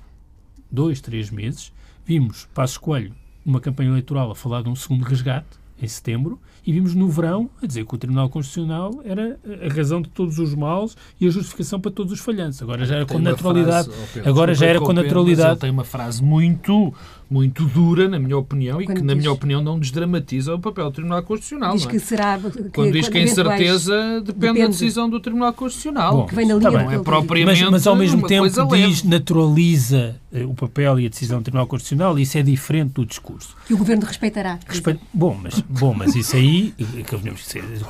dois, 0.70 1.00
três 1.00 1.30
meses, 1.30 1.72
vimos 2.06 2.48
Passos 2.54 2.78
Coelho, 2.78 3.14
uma 3.44 3.60
campanha 3.60 3.90
eleitoral, 3.90 4.30
a 4.30 4.34
falar 4.34 4.62
de 4.62 4.70
um 4.70 4.76
segundo 4.76 5.02
resgate, 5.02 5.58
em 5.80 5.86
setembro, 5.86 6.40
e 6.64 6.72
vimos 6.72 6.94
no 6.94 7.08
verão 7.08 7.50
a 7.62 7.66
dizer 7.66 7.84
que 7.84 7.94
o 7.94 7.98
Tribunal 7.98 8.28
Constitucional 8.28 9.00
era 9.04 9.38
a 9.64 9.72
razão 9.72 10.00
de 10.00 10.08
todos 10.08 10.38
os 10.38 10.54
males 10.54 10.96
e 11.20 11.26
a 11.26 11.30
justificação 11.30 11.80
para 11.80 11.90
todos 11.90 12.12
os 12.12 12.20
falhantes. 12.20 12.62
Agora 12.62 12.84
já 12.84 12.96
era 12.96 13.06
tem 13.06 13.16
com 13.16 13.22
naturalidade. 13.22 13.88
Frase, 13.88 14.20
oh 14.24 14.28
agora 14.28 14.54
já 14.54 14.66
era 14.66 14.80
com 14.80 14.92
naturalidade. 14.92 15.50
Ele 15.50 15.60
tem 15.60 15.70
uma 15.70 15.84
frase 15.84 16.22
muito 16.22 16.94
muito 17.32 17.64
dura, 17.64 18.10
na 18.10 18.18
minha 18.18 18.36
opinião, 18.36 18.80
e 18.82 18.84
quando 18.84 18.98
que, 18.98 19.02
na 19.02 19.14
minha 19.14 19.32
opinião, 19.32 19.62
não 19.62 19.80
desdramatiza 19.80 20.54
o 20.54 20.58
papel 20.58 20.84
do 20.84 20.92
Tribunal 20.92 21.22
Constitucional. 21.22 21.74
Diz 21.74 21.86
é? 21.86 21.88
que 21.88 21.98
será. 21.98 22.38
Que, 22.38 22.64
quando 22.64 22.92
diz 22.92 23.08
que 23.08 23.16
a 23.16 23.22
incerteza 23.22 24.20
depende, 24.20 24.32
depende, 24.32 24.60
da 24.60 24.66
decisão 24.66 25.08
do 25.08 25.18
Tribunal 25.18 25.52
Constitucional. 25.54 26.14
Bom, 26.14 26.26
que 26.26 26.34
vem 26.34 26.46
na 26.46 26.56
linha 26.56 26.70
tá 26.70 26.92
é 26.92 26.98
propriamente. 26.98 27.62
Mas, 27.62 27.70
mas 27.70 27.86
ao 27.86 27.96
mesmo 27.96 28.26
tempo 28.26 28.46
diz, 28.76 29.02
naturaliza 29.02 30.16
eh, 30.30 30.44
o 30.44 30.52
papel 30.52 31.00
e 31.00 31.06
a 31.06 31.08
decisão 31.08 31.38
do 31.38 31.44
Tribunal 31.44 31.66
Constitucional, 31.66 32.18
e 32.18 32.22
isso 32.22 32.36
é 32.36 32.42
diferente 32.42 32.92
do 32.92 33.06
discurso. 33.06 33.56
Que 33.66 33.72
o 33.72 33.78
Governo 33.78 34.04
respeitará. 34.04 34.58
Respe... 34.68 34.98
Bom, 35.14 35.38
mas, 35.42 35.58
bom, 35.60 35.94
mas 35.94 36.14
isso 36.14 36.36
aí, 36.36 36.51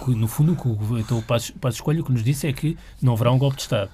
no 0.09 0.29
fundo, 0.29 0.53
o, 0.53 0.99
então, 0.99 1.23
o 1.23 1.69
Escolha 1.69 2.01
o 2.01 2.05
que 2.05 2.13
nos 2.13 2.25
disse 2.25 2.47
é 2.47 2.53
que 2.53 2.77
não 3.01 3.15
haverá 3.15 3.33
um 3.33 3.39
golpe 3.39 3.57
de 3.57 3.63
Estado. 3.63 3.91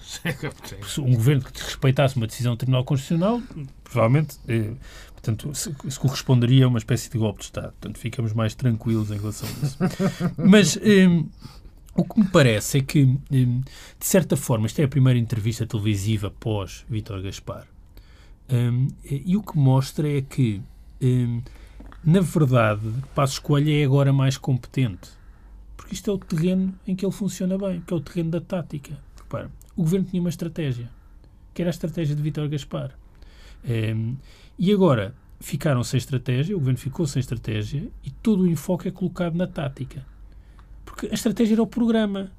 Um 0.98 1.14
governo 1.14 1.44
que 1.44 1.62
respeitasse 1.62 2.16
uma 2.16 2.26
decisão 2.26 2.54
do 2.54 2.58
Tribunal 2.58 2.84
Constitucional, 2.84 3.40
provavelmente. 3.84 4.36
Eh, 4.48 4.72
Portanto, 5.20 5.50
isso 5.84 6.00
corresponderia 6.00 6.64
a 6.64 6.68
uma 6.68 6.78
espécie 6.78 7.10
de 7.10 7.18
golpe 7.18 7.40
de 7.40 7.46
Estado. 7.46 7.72
Portanto, 7.72 7.98
ficamos 7.98 8.32
mais 8.32 8.54
tranquilos 8.54 9.10
em 9.10 9.18
relação 9.18 9.48
a 9.48 9.66
isso. 9.66 9.78
Mas 10.38 10.76
um, 10.76 11.28
o 11.94 12.04
que 12.04 12.20
me 12.20 12.28
parece 12.28 12.78
é 12.78 12.80
que, 12.82 13.02
um, 13.02 13.60
de 13.60 14.06
certa 14.06 14.36
forma, 14.36 14.66
esta 14.66 14.80
é 14.80 14.84
a 14.84 14.88
primeira 14.88 15.18
entrevista 15.18 15.66
televisiva 15.66 16.30
pós 16.30 16.84
Vítor 16.88 17.20
Gaspar. 17.20 17.66
Um, 18.48 18.88
e 19.04 19.36
o 19.36 19.42
que 19.42 19.58
mostra 19.58 20.08
é 20.08 20.22
que, 20.22 20.62
na 22.04 22.20
verdade, 22.20 22.82
Passos 23.14 23.38
Coelho 23.38 23.70
é 23.70 23.84
agora 23.84 24.12
mais 24.12 24.36
competente. 24.38 25.10
Porque 25.76 25.94
isto 25.94 26.10
é 26.10 26.14
o 26.14 26.18
terreno 26.18 26.74
em 26.86 26.94
que 26.94 27.04
ele 27.04 27.12
funciona 27.12 27.58
bem, 27.58 27.80
que 27.80 27.92
é 27.92 27.96
o 27.96 28.00
terreno 28.00 28.30
da 28.30 28.40
tática. 28.40 28.98
Repara, 29.16 29.50
o 29.76 29.82
governo 29.82 30.06
tinha 30.06 30.20
uma 30.20 30.28
estratégia, 30.28 30.90
que 31.52 31.62
era 31.62 31.70
a 31.70 31.72
estratégia 31.72 32.14
de 32.14 32.22
Vítor 32.22 32.48
Gaspar. 32.48 32.92
Um, 33.64 34.16
e 34.58 34.72
agora 34.72 35.14
ficaram 35.40 35.82
sem 35.84 35.98
estratégia, 35.98 36.56
o 36.56 36.58
governo 36.58 36.78
ficou 36.78 37.06
sem 37.06 37.20
estratégia 37.20 37.88
e 38.04 38.10
todo 38.10 38.42
o 38.42 38.46
enfoque 38.46 38.88
é 38.88 38.90
colocado 38.90 39.34
na 39.34 39.46
tática. 39.46 40.04
Porque 40.84 41.06
a 41.06 41.14
estratégia 41.14 41.54
era 41.54 41.62
o 41.62 41.66
programa. 41.66 42.32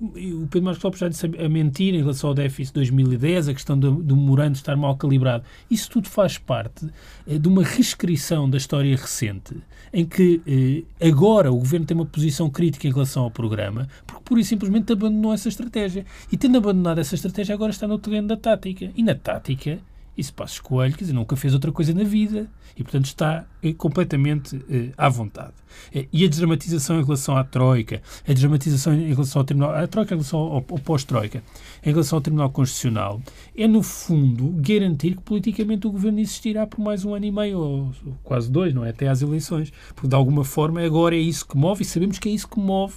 O 0.00 0.46
Pedro 0.46 0.62
Marcos 0.62 0.82
Lopes 0.82 1.10
disse 1.10 1.26
a 1.26 1.48
mentir 1.48 1.94
em 1.94 1.98
relação 1.98 2.30
ao 2.30 2.34
déficit 2.34 2.68
de 2.68 2.80
2010, 2.80 3.48
a 3.48 3.54
questão 3.54 3.78
do, 3.78 3.90
do 3.90 4.16
memorando 4.16 4.56
estar 4.56 4.74
mal 4.74 4.96
calibrado. 4.96 5.44
Isso 5.70 5.90
tudo 5.90 6.08
faz 6.08 6.38
parte 6.38 6.88
eh, 7.26 7.38
de 7.38 7.46
uma 7.46 7.62
reescrição 7.62 8.48
da 8.48 8.56
história 8.56 8.96
recente, 8.96 9.54
em 9.92 10.06
que 10.06 10.40
eh, 10.46 11.06
agora 11.06 11.52
o 11.52 11.56
governo 11.56 11.84
tem 11.84 11.94
uma 11.94 12.06
posição 12.06 12.48
crítica 12.48 12.88
em 12.88 12.92
relação 12.92 13.24
ao 13.24 13.30
programa, 13.30 13.88
porque 14.06 14.22
pura 14.24 14.40
e 14.40 14.44
simplesmente 14.44 14.90
abandonou 14.90 15.34
essa 15.34 15.48
estratégia. 15.48 16.06
E 16.32 16.36
tendo 16.36 16.56
abandonado 16.56 16.98
essa 16.98 17.14
estratégia, 17.14 17.54
agora 17.54 17.70
está 17.70 17.86
no 17.86 17.98
terreno 17.98 18.28
da 18.28 18.36
tática. 18.38 18.90
E 18.96 19.02
na 19.02 19.14
tática, 19.14 19.80
isso 20.20 20.34
Passos 20.34 20.60
Coelho, 20.60 20.94
quer 20.94 21.00
dizer, 21.00 21.12
nunca 21.12 21.34
fez 21.34 21.54
outra 21.54 21.72
coisa 21.72 21.92
na 21.94 22.04
vida 22.04 22.48
e, 22.76 22.82
portanto, 22.82 23.06
está 23.06 23.46
eh, 23.62 23.72
completamente 23.72 24.62
eh, 24.70 24.90
à 24.96 25.08
vontade. 25.08 25.54
Eh, 25.94 26.06
e 26.12 26.24
a 26.24 26.28
desdramatização 26.28 27.00
em 27.00 27.04
relação 27.04 27.36
à 27.36 27.42
Troika, 27.42 28.02
a 28.26 28.32
desdramatização 28.32 28.94
em 28.94 29.12
relação 29.12 29.40
ao 29.40 29.44
Tribunal, 29.44 29.74
a 29.74 29.86
Troika 29.86 30.14
em 30.14 30.18
relação 30.18 30.38
ao, 30.38 30.54
ao 30.56 30.62
pós-Troika, 30.62 31.42
em 31.84 31.90
relação 31.90 32.18
ao 32.18 32.20
Tribunal 32.20 32.50
Constitucional, 32.50 33.20
é, 33.56 33.66
no 33.66 33.82
fundo, 33.82 34.54
garantir 34.60 35.16
que 35.16 35.22
politicamente 35.22 35.86
o 35.86 35.90
governo 35.90 36.20
existirá 36.20 36.66
por 36.66 36.80
mais 36.80 37.04
um 37.04 37.14
ano 37.14 37.24
e 37.24 37.32
meio, 37.32 37.58
ou 37.58 37.92
quase 38.22 38.50
dois, 38.50 38.72
não 38.72 38.84
é? 38.84 38.90
Até 38.90 39.08
às 39.08 39.22
eleições. 39.22 39.72
Porque, 39.94 40.08
de 40.08 40.14
alguma 40.14 40.44
forma, 40.44 40.80
agora 40.82 41.16
é 41.16 41.20
isso 41.20 41.46
que 41.46 41.56
move 41.56 41.82
e 41.82 41.84
sabemos 41.84 42.18
que 42.18 42.28
é 42.28 42.32
isso 42.32 42.48
que 42.48 42.60
move 42.60 42.94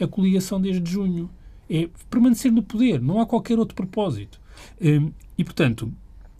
a 0.00 0.06
coligação 0.06 0.60
desde 0.60 0.90
junho. 0.90 1.30
É 1.70 1.88
permanecer 2.10 2.50
no 2.50 2.62
poder, 2.62 3.00
não 3.00 3.20
há 3.20 3.26
qualquer 3.26 3.58
outro 3.58 3.74
propósito. 3.74 4.40
E, 5.38 5.44
portanto, 5.44 5.92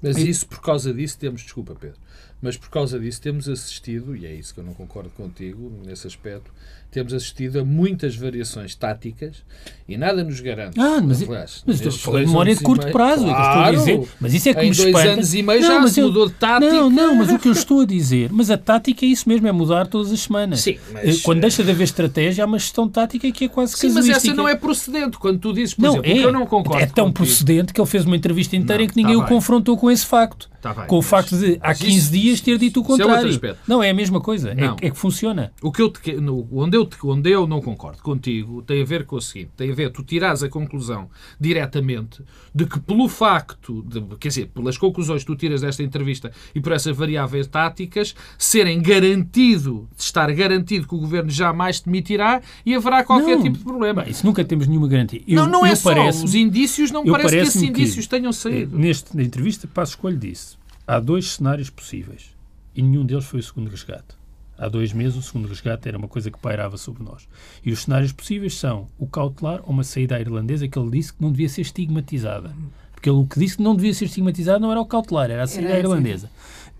mas 0.02 0.16
isso, 0.16 0.46
por 0.46 0.60
causa 0.60 0.92
disso, 0.92 1.16
temos, 1.16 1.42
desculpa 1.42 1.74
Pedro, 1.74 1.98
mas 2.40 2.56
por 2.56 2.68
causa 2.68 2.98
disso 2.98 3.20
temos 3.20 3.48
assistido, 3.48 4.16
e 4.16 4.26
é 4.26 4.34
isso 4.34 4.52
que 4.52 4.60
eu 4.60 4.64
não 4.64 4.74
concordo 4.74 5.10
contigo 5.10 5.72
nesse 5.86 6.06
aspecto, 6.06 6.52
temos 6.92 7.14
assistido 7.14 7.58
a 7.58 7.64
muitas 7.64 8.14
variações 8.14 8.74
táticas 8.74 9.42
e 9.88 9.96
nada 9.96 10.22
nos 10.22 10.40
garante. 10.40 10.78
Ah, 10.78 11.00
mas, 11.02 11.22
aliás, 11.22 11.64
mas 11.66 11.76
estou 11.80 11.92
falando 11.92 12.20
de 12.20 12.26
memória 12.28 12.54
de 12.54 12.62
curto 12.62 12.86
prazo, 12.92 13.24
claro, 13.24 13.32
é 13.32 13.34
que 13.34 13.48
estou 13.48 13.62
a 13.62 13.70
dizer. 13.70 14.08
Mas 14.20 14.34
isso 14.34 14.48
é 14.50 14.54
que 14.54 14.60
em 14.60 14.70
me 14.70 14.76
dois 14.76 14.88
espanta. 14.88 15.08
anos 15.08 15.34
e 15.34 15.42
meio 15.42 15.60
não, 15.62 15.82
já 15.82 15.88
se 15.88 16.00
eu, 16.00 16.06
mudou 16.08 16.28
de 16.28 16.34
tática. 16.34 16.72
Não, 16.72 16.90
não, 16.90 17.14
mas 17.16 17.30
o 17.30 17.38
que 17.38 17.48
eu 17.48 17.52
estou 17.52 17.80
a 17.80 17.86
dizer, 17.86 18.30
mas 18.30 18.50
a 18.50 18.58
tática 18.58 19.06
é 19.06 19.08
isso 19.08 19.26
mesmo, 19.26 19.48
é 19.48 19.52
mudar 19.52 19.86
todas 19.86 20.12
as 20.12 20.20
semanas. 20.20 20.60
Sim, 20.60 20.76
mas... 20.92 21.18
Eh, 21.18 21.20
quando 21.22 21.40
deixa 21.40 21.64
de 21.64 21.70
haver 21.70 21.84
estratégia, 21.84 22.44
há 22.44 22.46
uma 22.46 22.58
gestão 22.58 22.86
tática 22.86 23.30
que 23.32 23.46
é 23.46 23.48
quase 23.48 23.74
Sim, 23.76 23.90
mas 23.90 24.08
essa 24.08 24.34
não 24.34 24.46
é 24.46 24.54
procedente. 24.54 25.16
Quando 25.16 25.38
tu 25.38 25.52
dizes, 25.52 25.74
por 25.74 25.82
não, 25.82 25.92
exemplo, 25.94 26.10
é, 26.10 26.18
eu 26.18 26.32
não 26.32 26.46
concordo 26.46 26.82
É 26.82 26.86
tão 26.86 27.06
contigo. 27.06 27.26
procedente 27.26 27.72
que 27.72 27.80
ele 27.80 27.88
fez 27.88 28.04
uma 28.04 28.16
entrevista 28.16 28.54
inteira 28.54 28.82
não, 28.82 28.84
em 28.84 28.88
que 28.88 28.96
ninguém 28.96 29.16
tá 29.18 29.24
o 29.24 29.28
confrontou 29.28 29.78
com 29.78 29.90
esse 29.90 30.04
facto. 30.04 30.52
Tá 30.62 30.72
bem, 30.72 30.86
com 30.86 30.96
o 30.96 31.02
facto 31.02 31.36
de, 31.36 31.58
há 31.60 31.74
15 31.74 31.96
isso, 31.96 32.12
dias, 32.12 32.40
ter 32.40 32.56
dito 32.56 32.80
o 32.80 32.84
contrário. 32.84 33.40
É 33.44 33.54
não, 33.66 33.82
é 33.82 33.90
a 33.90 33.94
mesma 33.94 34.20
coisa. 34.20 34.50
É, 34.50 34.86
é, 34.86 34.90
que 34.90 34.96
funciona. 34.96 35.52
O 35.60 35.72
que 35.72 35.82
eu 35.82 35.90
te, 35.90 36.16
onde, 36.52 36.76
eu 36.76 36.81
te, 36.86 36.96
onde 37.04 37.30
eu 37.30 37.46
não 37.46 37.60
concordo 37.60 38.02
contigo 38.02 38.62
tem 38.62 38.82
a 38.82 38.84
ver 38.84 39.04
com 39.04 39.16
o 39.16 39.20
seguinte: 39.20 39.50
tem 39.56 39.70
a 39.70 39.74
ver, 39.74 39.90
tu 39.90 40.02
tiras 40.02 40.42
a 40.42 40.48
conclusão 40.48 41.08
diretamente 41.40 42.22
de 42.54 42.66
que, 42.66 42.80
pelo 42.80 43.08
facto, 43.08 43.82
de, 43.82 44.00
quer 44.16 44.28
dizer, 44.28 44.46
pelas 44.48 44.76
conclusões 44.76 45.22
que 45.22 45.26
tu 45.26 45.36
tiras 45.36 45.60
desta 45.60 45.82
entrevista 45.82 46.32
e 46.54 46.60
por 46.60 46.72
essas 46.72 46.96
variáveis 46.96 47.46
táticas, 47.46 48.14
serem 48.38 48.80
garantido, 48.80 49.88
estar 49.96 50.32
garantido 50.32 50.86
que 50.86 50.94
o 50.94 50.98
governo 50.98 51.30
jamais 51.30 51.80
demitirá 51.80 52.40
e 52.64 52.74
haverá 52.74 53.04
qualquer 53.04 53.36
não, 53.36 53.42
tipo 53.42 53.58
de 53.58 53.64
problema. 53.64 54.04
Isso 54.08 54.24
nunca 54.26 54.44
temos 54.44 54.66
nenhuma 54.66 54.88
garantia. 54.88 55.22
Eu, 55.26 55.36
não, 55.36 55.60
não 55.60 55.66
é 55.66 55.74
só. 55.74 55.94
Parece, 55.94 56.24
os 56.24 56.34
indícios, 56.34 56.90
não 56.90 57.04
parece 57.04 57.36
que 57.36 57.42
esses 57.42 57.62
indícios 57.62 58.06
que, 58.06 58.10
tenham 58.10 58.32
saído. 58.32 58.78
Neste, 58.78 59.16
na 59.16 59.22
entrevista, 59.22 59.68
Passo 59.68 59.92
Escolho 59.92 60.16
disse 60.16 60.56
há 60.86 60.98
dois 60.98 61.32
cenários 61.32 61.70
possíveis 61.70 62.34
e 62.74 62.82
nenhum 62.82 63.04
deles 63.04 63.24
foi 63.24 63.40
o 63.40 63.42
segundo 63.42 63.68
resgate. 63.68 64.21
Há 64.58 64.68
dois 64.68 64.92
meses, 64.92 65.16
o 65.16 65.22
segundo 65.22 65.48
resgate 65.48 65.88
era 65.88 65.98
uma 65.98 66.08
coisa 66.08 66.30
que 66.30 66.38
pairava 66.38 66.76
sobre 66.76 67.02
nós. 67.02 67.26
E 67.64 67.72
os 67.72 67.82
cenários 67.82 68.12
possíveis 68.12 68.54
são 68.54 68.86
o 68.98 69.06
cautelar 69.06 69.60
ou 69.64 69.70
uma 69.70 69.82
saída 69.82 70.20
irlandesa 70.20 70.68
que 70.68 70.78
ele 70.78 70.90
disse 70.90 71.12
que 71.12 71.22
não 71.22 71.30
devia 71.30 71.48
ser 71.48 71.62
estigmatizada. 71.62 72.54
Porque 72.92 73.08
ele 73.08 73.18
o 73.18 73.26
que 73.26 73.38
disse 73.38 73.56
que 73.56 73.62
não 73.62 73.74
devia 73.74 73.92
ser 73.92 74.04
estigmatizada 74.04 74.60
não 74.60 74.70
era 74.70 74.80
o 74.80 74.86
cautelar, 74.86 75.30
era 75.30 75.42
a 75.42 75.46
saída 75.46 75.70
era 75.70 75.78
irlandesa. 75.80 76.30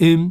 Um, 0.00 0.30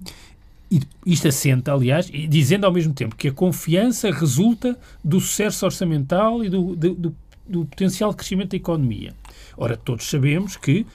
e 0.71 0.79
isto 1.05 1.27
assenta, 1.27 1.73
aliás, 1.73 2.05
dizendo 2.05 2.65
ao 2.65 2.71
mesmo 2.71 2.93
tempo 2.93 3.15
que 3.15 3.27
a 3.27 3.33
confiança 3.33 4.09
resulta 4.09 4.79
do 5.03 5.19
sucesso 5.19 5.65
orçamental 5.65 6.43
e 6.45 6.49
do, 6.49 6.75
do, 6.75 6.95
do, 6.95 7.15
do 7.45 7.65
potencial 7.65 8.11
de 8.11 8.17
crescimento 8.17 8.51
da 8.51 8.57
economia. 8.57 9.13
Ora, 9.57 9.75
todos 9.75 10.09
sabemos 10.09 10.55
que 10.55 10.85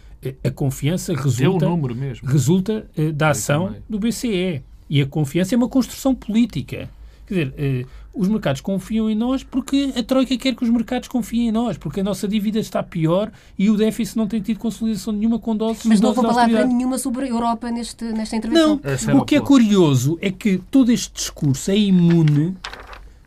a 0.43 0.50
confiança 0.50 1.15
resulta, 1.15 1.67
resulta 2.25 2.87
uh, 2.97 3.12
da 3.12 3.31
ação 3.31 3.76
do 3.88 3.99
BCE. 3.99 4.62
E 4.88 5.02
a 5.02 5.07
confiança 5.07 5.55
é 5.55 5.57
uma 5.57 5.69
construção 5.69 6.14
política. 6.14 6.88
Quer 7.26 7.35
dizer, 7.35 7.85
uh, 7.85 7.88
os 8.14 8.28
mercados 8.28 8.61
confiam 8.61 9.11
em 9.11 9.14
nós 9.14 9.43
porque 9.43 9.93
a 9.97 10.02
Troika 10.02 10.37
quer 10.38 10.55
que 10.55 10.64
os 10.64 10.71
mercados 10.71 11.09
confiem 11.09 11.49
em 11.49 11.52
nós, 11.52 11.76
porque 11.76 12.00
a 12.00 12.05
nossa 12.05 12.26
dívida 12.26 12.59
está 12.59 12.83
pior 12.83 13.31
e 13.59 13.69
o 13.69 13.76
déficit 13.76 14.16
não 14.16 14.26
tem 14.26 14.40
tido 14.40 14.59
consolidação 14.59 15.12
nenhuma 15.12 15.38
com 15.38 15.57
doses 15.57 15.85
Mas 15.85 16.00
não 16.00 16.14
vou 16.14 16.25
palavra 16.25 16.64
nenhuma 16.64 16.99
sobre 16.99 17.26
a 17.26 17.28
Europa 17.28 17.71
neste, 17.71 18.05
nesta 18.05 18.37
intervenção. 18.37 18.81
Não, 19.09 19.19
o 19.19 19.25
que 19.25 19.37
é 19.37 19.40
curioso 19.40 20.16
é 20.23 20.31
que 20.31 20.59
todo 20.71 20.90
este 20.90 21.12
discurso 21.12 21.71
é 21.71 21.76
imune, 21.76 22.57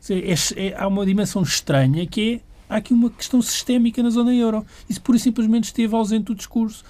é, 0.09 0.33
é, 0.55 0.75
há 0.75 0.87
uma 0.87 1.05
dimensão 1.05 1.43
estranha 1.43 2.05
que 2.07 2.41
é 2.45 2.49
há 2.69 2.77
aqui 2.77 2.93
uma 2.93 3.09
questão 3.09 3.41
sistémica 3.41 4.01
na 4.03 4.11
zona 4.11 4.33
euro. 4.33 4.65
Isso 4.87 5.01
pura 5.01 5.17
e 5.17 5.19
simplesmente 5.19 5.65
esteve 5.65 5.93
ausente 5.95 6.25
do 6.25 6.35
discurso. 6.35 6.83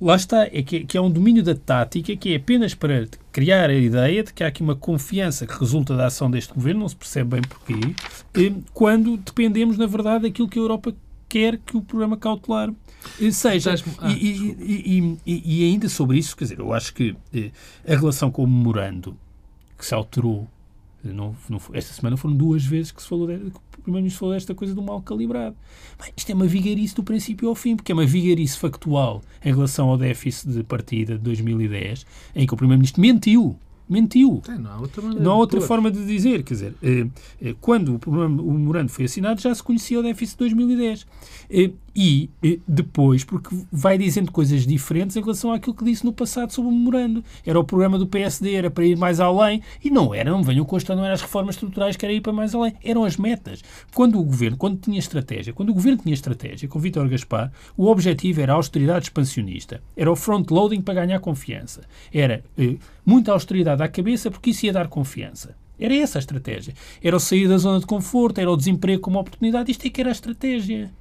Lá 0.00 0.16
está, 0.16 0.44
é 0.44 0.62
que, 0.62 0.84
que 0.84 0.96
é 0.96 1.00
um 1.00 1.10
domínio 1.10 1.42
da 1.42 1.54
tática 1.54 2.16
que 2.16 2.32
é 2.32 2.36
apenas 2.36 2.74
para 2.74 3.06
criar 3.32 3.70
a 3.70 3.74
ideia 3.74 4.22
de 4.22 4.32
que 4.32 4.44
há 4.44 4.48
aqui 4.48 4.62
uma 4.62 4.76
confiança 4.76 5.46
que 5.46 5.58
resulta 5.58 5.96
da 5.96 6.06
ação 6.06 6.30
deste 6.30 6.52
governo, 6.52 6.80
não 6.80 6.88
se 6.88 6.96
percebe 6.96 7.30
bem 7.30 7.42
porquê, 7.42 7.94
eh, 8.34 8.52
quando 8.72 9.16
dependemos, 9.16 9.78
na 9.78 9.86
verdade, 9.86 10.24
daquilo 10.24 10.48
que 10.48 10.58
a 10.58 10.62
Europa 10.62 10.94
quer 11.28 11.58
que 11.58 11.76
o 11.76 11.82
programa 11.82 12.16
cautelar 12.16 12.72
eh, 13.20 13.30
seja. 13.30 13.74
Ah, 13.98 14.10
e, 14.10 14.56
e, 14.60 15.18
e, 15.26 15.62
e, 15.62 15.64
ainda 15.64 15.88
sobre 15.88 16.18
isso, 16.18 16.36
quer 16.36 16.44
dizer, 16.44 16.58
eu 16.58 16.72
acho 16.72 16.92
que 16.94 17.16
eh, 17.34 17.50
a 17.86 17.96
relação 17.96 18.30
com 18.30 18.44
o 18.44 18.46
memorando 18.46 19.16
que 19.78 19.84
se 19.84 19.94
alterou 19.94 20.48
não, 21.12 21.34
não, 21.48 21.60
esta 21.72 21.92
semana 21.92 22.16
foram 22.16 22.34
duas 22.34 22.64
vezes 22.64 22.92
que 22.92 23.02
se 23.02 23.08
falou 23.08 23.26
de, 23.26 23.38
que 23.38 23.56
o 23.56 23.82
Primeiro-Ministro 23.82 24.20
falou 24.20 24.34
desta 24.34 24.54
coisa 24.54 24.74
do 24.74 24.82
mal 24.82 25.00
calibrado. 25.02 25.56
Bem, 26.00 26.12
isto 26.16 26.30
é 26.30 26.34
uma 26.34 26.46
vigarice 26.46 26.94
do 26.94 27.02
princípio 27.02 27.48
ao 27.48 27.54
fim, 27.54 27.76
porque 27.76 27.92
é 27.92 27.94
uma 27.94 28.06
vigarice 28.06 28.58
factual 28.58 29.22
em 29.44 29.52
relação 29.52 29.88
ao 29.88 29.98
déficit 29.98 30.50
de 30.52 30.62
partida 30.62 31.14
de 31.14 31.20
2010, 31.20 32.06
em 32.34 32.46
que 32.46 32.54
o 32.54 32.56
Primeiro-Ministro 32.56 33.00
mentiu 33.00 33.56
mentiu. 33.88 34.42
É, 34.48 34.56
não 34.56 34.70
há 34.70 34.78
outra, 34.78 35.02
não 35.02 35.32
há 35.32 35.36
outra 35.36 35.60
forma 35.60 35.90
de 35.90 36.04
dizer. 36.06 36.42
Quer 36.42 36.54
dizer, 36.54 36.74
eh, 36.82 37.06
eh, 37.42 37.54
quando 37.60 38.00
o, 38.06 38.10
o 38.10 38.52
memorando 38.54 38.90
foi 38.90 39.04
assinado, 39.04 39.40
já 39.40 39.54
se 39.54 39.62
conhecia 39.62 40.00
o 40.00 40.02
déficit 40.02 40.32
de 40.32 40.38
2010. 40.38 41.06
Eh, 41.50 41.70
e 41.94 42.28
depois, 42.66 43.22
porque 43.22 43.56
vai 43.70 43.96
dizendo 43.96 44.32
coisas 44.32 44.66
diferentes 44.66 45.16
em 45.16 45.20
relação 45.20 45.52
àquilo 45.52 45.74
que 45.74 45.84
disse 45.84 46.04
no 46.04 46.12
passado 46.12 46.52
sobre 46.52 46.70
o 46.70 46.74
memorando. 46.74 47.24
Era 47.46 47.58
o 47.58 47.64
programa 47.64 47.98
do 47.98 48.06
PSD, 48.06 48.54
era 48.54 48.70
para 48.70 48.84
ir 48.84 48.96
mais 48.96 49.20
além, 49.20 49.62
e 49.82 49.90
não 49.90 50.14
era, 50.14 50.30
não 50.30 50.42
venham 50.42 50.64
constar, 50.64 50.96
não 50.96 51.04
eram 51.04 51.14
as 51.14 51.22
reformas 51.22 51.54
estruturais 51.54 51.96
que 51.96 52.04
era 52.04 52.12
ir 52.12 52.20
para 52.20 52.32
mais 52.32 52.54
além, 52.54 52.74
eram 52.82 53.04
as 53.04 53.16
metas. 53.16 53.62
Quando 53.94 54.18
o 54.18 54.24
governo, 54.24 54.56
quando 54.56 54.78
tinha 54.78 54.98
estratégia, 54.98 55.52
quando 55.52 55.70
o 55.70 55.74
governo 55.74 56.02
tinha 56.02 56.14
estratégia 56.14 56.68
com 56.68 56.78
Vítor 56.78 57.08
Gaspar, 57.08 57.52
o 57.76 57.86
objetivo 57.86 58.40
era 58.40 58.52
a 58.52 58.56
austeridade 58.56 59.04
expansionista, 59.04 59.80
era 59.96 60.10
o 60.10 60.16
front-loading 60.16 60.80
para 60.80 60.94
ganhar 60.94 61.20
confiança, 61.20 61.82
era 62.12 62.42
eh, 62.58 62.76
muita 63.06 63.32
austeridade 63.32 63.82
à 63.82 63.88
cabeça 63.88 64.30
porque 64.30 64.50
isso 64.50 64.66
ia 64.66 64.72
dar 64.72 64.88
confiança. 64.88 65.54
Era 65.78 65.94
essa 65.94 66.18
a 66.18 66.20
estratégia. 66.20 66.72
Era 67.02 67.16
o 67.16 67.20
sair 67.20 67.48
da 67.48 67.58
zona 67.58 67.80
de 67.80 67.86
conforto, 67.86 68.38
era 68.38 68.50
o 68.50 68.56
desemprego 68.56 69.02
como 69.02 69.18
oportunidade, 69.18 69.70
isto 69.70 69.86
é 69.86 69.90
que 69.90 70.00
era 70.00 70.10
a 70.10 70.12
estratégia. 70.12 70.92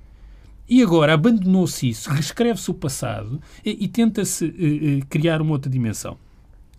E 0.68 0.82
agora 0.82 1.14
abandonou-se 1.14 1.90
isso, 1.90 2.10
reescreve-se 2.10 2.72
o 2.72 2.74
passado 2.74 3.42
e, 3.66 3.84
e 3.84 3.88
tenta-se 3.88 4.46
uh, 4.46 5.06
criar 5.08 5.42
uma 5.42 5.52
outra 5.52 5.70
dimensão. 5.70 6.18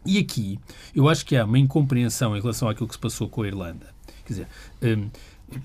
E 0.07 0.19
aqui 0.19 0.59
eu 0.95 1.09
acho 1.09 1.25
que 1.25 1.37
há 1.37 1.45
uma 1.45 1.59
incompreensão 1.59 2.37
em 2.37 2.41
relação 2.41 2.69
àquilo 2.69 2.89
que 2.89 2.95
se 2.95 3.01
passou 3.01 3.29
com 3.29 3.43
a 3.43 3.47
Irlanda. 3.47 3.95
Quer 4.25 4.33
dizer, 4.33 4.49
um, 4.83 5.11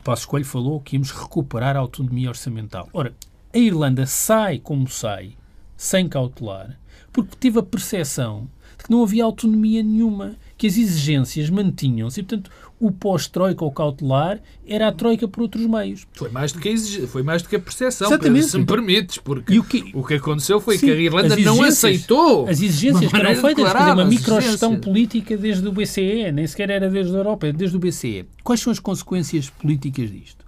Passo 0.04 0.28
Coelho 0.28 0.46
falou 0.46 0.80
que 0.80 0.96
íamos 0.96 1.12
recuperar 1.12 1.76
a 1.76 1.80
autonomia 1.80 2.30
orçamental. 2.30 2.90
Ora, 2.94 3.14
a 3.54 3.58
Irlanda 3.58 4.06
sai 4.06 4.60
como 4.60 4.88
sai, 4.88 5.36
sem 5.76 6.08
cautelar, 6.08 6.78
porque 7.12 7.36
teve 7.36 7.60
a 7.60 7.64
percepção 7.64 8.50
de 8.78 8.84
que 8.84 8.92
não 8.92 9.04
havia 9.04 9.24
autonomia 9.24 9.82
nenhuma, 9.82 10.36
que 10.60 10.68
as 10.68 10.78
exigências 10.78 11.50
mantinham-se 11.50 12.20
e, 12.20 12.24
portanto, 12.24 12.52
o 12.78 12.92
pós-troika 12.92 13.64
ou 13.64 13.72
cautelar 13.72 14.42
era 14.68 14.90
a 14.90 14.92
troika 14.92 15.26
por 15.26 15.44
outros 15.44 15.66
meios. 15.66 16.06
Foi 16.12 16.30
mais 16.30 16.52
do 16.52 16.60
que 16.60 16.68
a, 16.68 16.72
exig... 16.74 17.08
foi 17.08 17.24
mais 17.24 17.42
do 17.42 17.48
que 17.48 17.56
a 17.56 17.60
percepção, 17.60 18.10
Exatamente. 18.10 18.48
se 18.48 18.58
me 18.58 18.66
permites, 18.66 19.18
porque 19.20 19.58
o 19.58 19.64
que... 19.64 19.90
o 19.94 20.06
que, 20.06 20.16
aconteceu 20.16 20.60
foi 20.60 20.78
Sim, 20.78 20.88
que 20.88 20.92
a 20.92 20.96
Irlanda 20.96 21.38
não 21.38 21.64
aceitou. 21.64 22.46
As 22.46 22.62
exigências 22.62 23.10
que 23.10 23.18
eram 23.18 23.36
feitas, 23.36 23.72
dizer, 23.72 23.94
uma 23.94 24.04
microgestão 24.04 24.78
política 24.78 25.38
desde 25.38 25.66
o 25.66 25.72
BCE, 25.72 26.30
nem 26.34 26.46
sequer 26.46 26.70
era 26.70 26.90
desde 26.90 27.16
a 27.16 27.20
Europa, 27.20 27.54
desde 27.54 27.78
o 27.78 27.80
BCE. 27.80 28.26
Quais 28.44 28.60
são 28.60 28.70
as 28.70 28.80
consequências 28.80 29.50
políticas 29.50 30.12
disto? 30.12 30.46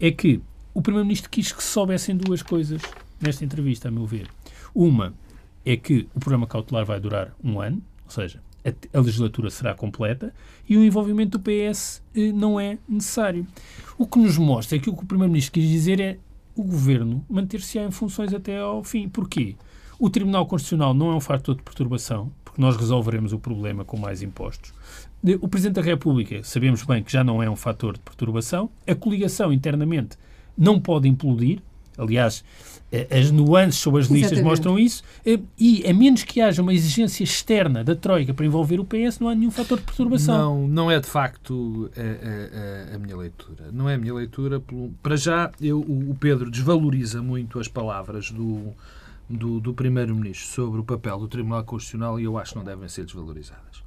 É 0.00 0.10
que 0.10 0.42
o 0.74 0.82
Primeiro-Ministro 0.82 1.30
quis 1.30 1.52
que 1.52 1.62
se 1.62 1.70
soubessem 1.70 2.16
duas 2.16 2.42
coisas 2.42 2.82
nesta 3.20 3.44
entrevista, 3.44 3.86
a 3.86 3.90
meu 3.92 4.04
ver. 4.04 4.26
Uma 4.74 5.14
é 5.64 5.76
que 5.76 6.08
o 6.12 6.18
programa 6.18 6.48
cautelar 6.48 6.84
vai 6.84 6.98
durar 6.98 7.32
um 7.42 7.60
ano, 7.60 7.80
ou 8.04 8.10
seja, 8.10 8.42
a, 8.64 9.00
legislatura 9.00 9.50
será 9.50 9.74
completa 9.74 10.32
e 10.68 10.76
o 10.76 10.84
envolvimento 10.84 11.38
do 11.38 11.44
PS 11.44 12.02
eh, 12.14 12.32
não 12.32 12.58
é 12.58 12.78
necessário. 12.88 13.46
O 13.98 14.06
que 14.06 14.18
nos 14.18 14.38
mostra 14.38 14.76
é 14.76 14.80
que 14.80 14.88
o 14.88 14.96
que 14.96 15.04
o 15.04 15.06
Primeiro-Ministro 15.06 15.52
quis 15.52 15.68
dizer 15.68 16.00
é 16.00 16.18
o 16.56 16.62
Governo 16.62 17.24
manter-se 17.28 17.78
em 17.78 17.90
funções 17.90 18.32
até 18.32 18.58
ao 18.58 18.82
fim. 18.82 19.08
Porquê? 19.08 19.56
O 19.98 20.08
Tribunal 20.08 20.46
Constitucional 20.46 20.94
não 20.94 21.12
é 21.12 21.14
um 21.14 21.20
fator 21.20 21.54
de 21.54 21.62
perturbação, 21.62 22.32
porque 22.44 22.60
nós 22.60 22.76
resolveremos 22.76 23.32
o 23.32 23.38
problema 23.38 23.84
com 23.84 23.96
mais 23.96 24.22
impostos. 24.22 24.72
O 25.40 25.48
Presidente 25.48 25.76
da 25.76 25.82
República, 25.82 26.42
sabemos 26.42 26.82
bem 26.82 27.02
que 27.02 27.12
já 27.12 27.24
não 27.24 27.42
é 27.42 27.48
um 27.48 27.56
fator 27.56 27.94
de 27.94 28.00
perturbação. 28.00 28.70
A 28.86 28.94
coligação 28.94 29.52
internamente 29.52 30.16
não 30.56 30.80
pode 30.80 31.08
implodir. 31.08 31.60
Aliás, 31.96 32.44
as 33.10 33.30
nuances 33.30 33.80
sobre 33.80 34.00
as 34.00 34.06
listas 34.06 34.32
Exatamente. 34.32 34.50
mostram 34.50 34.78
isso, 34.78 35.02
eh, 35.24 35.38
e 35.58 35.84
a 35.88 35.92
menos 35.92 36.22
que 36.22 36.40
haja 36.40 36.62
uma 36.62 36.72
exigência 36.72 37.24
externa 37.24 37.82
da 37.82 37.94
Troika 37.94 38.32
para 38.32 38.46
envolver 38.46 38.80
o 38.80 38.84
PS, 38.84 39.18
não 39.20 39.28
há 39.28 39.34
nenhum 39.34 39.50
fator 39.50 39.78
de 39.78 39.84
perturbação. 39.84 40.60
Não, 40.60 40.68
não 40.68 40.90
é 40.90 41.00
de 41.00 41.06
facto 41.06 41.90
a, 41.96 42.92
a, 42.92 42.96
a 42.96 42.98
minha 42.98 43.16
leitura. 43.16 43.70
Não 43.72 43.88
é 43.88 43.94
a 43.94 43.98
minha 43.98 44.14
leitura. 44.14 44.62
Para 45.02 45.16
já, 45.16 45.50
eu, 45.60 45.80
o 45.80 46.16
Pedro 46.18 46.50
desvaloriza 46.50 47.22
muito 47.22 47.58
as 47.58 47.68
palavras 47.68 48.30
do, 48.30 48.72
do, 49.28 49.60
do 49.60 49.74
Primeiro-Ministro 49.74 50.46
sobre 50.46 50.80
o 50.80 50.84
papel 50.84 51.18
do 51.18 51.28
Tribunal 51.28 51.64
Constitucional 51.64 52.20
e 52.20 52.24
eu 52.24 52.38
acho 52.38 52.52
que 52.52 52.58
não 52.58 52.64
devem 52.64 52.88
ser 52.88 53.04
desvalorizadas. 53.04 53.82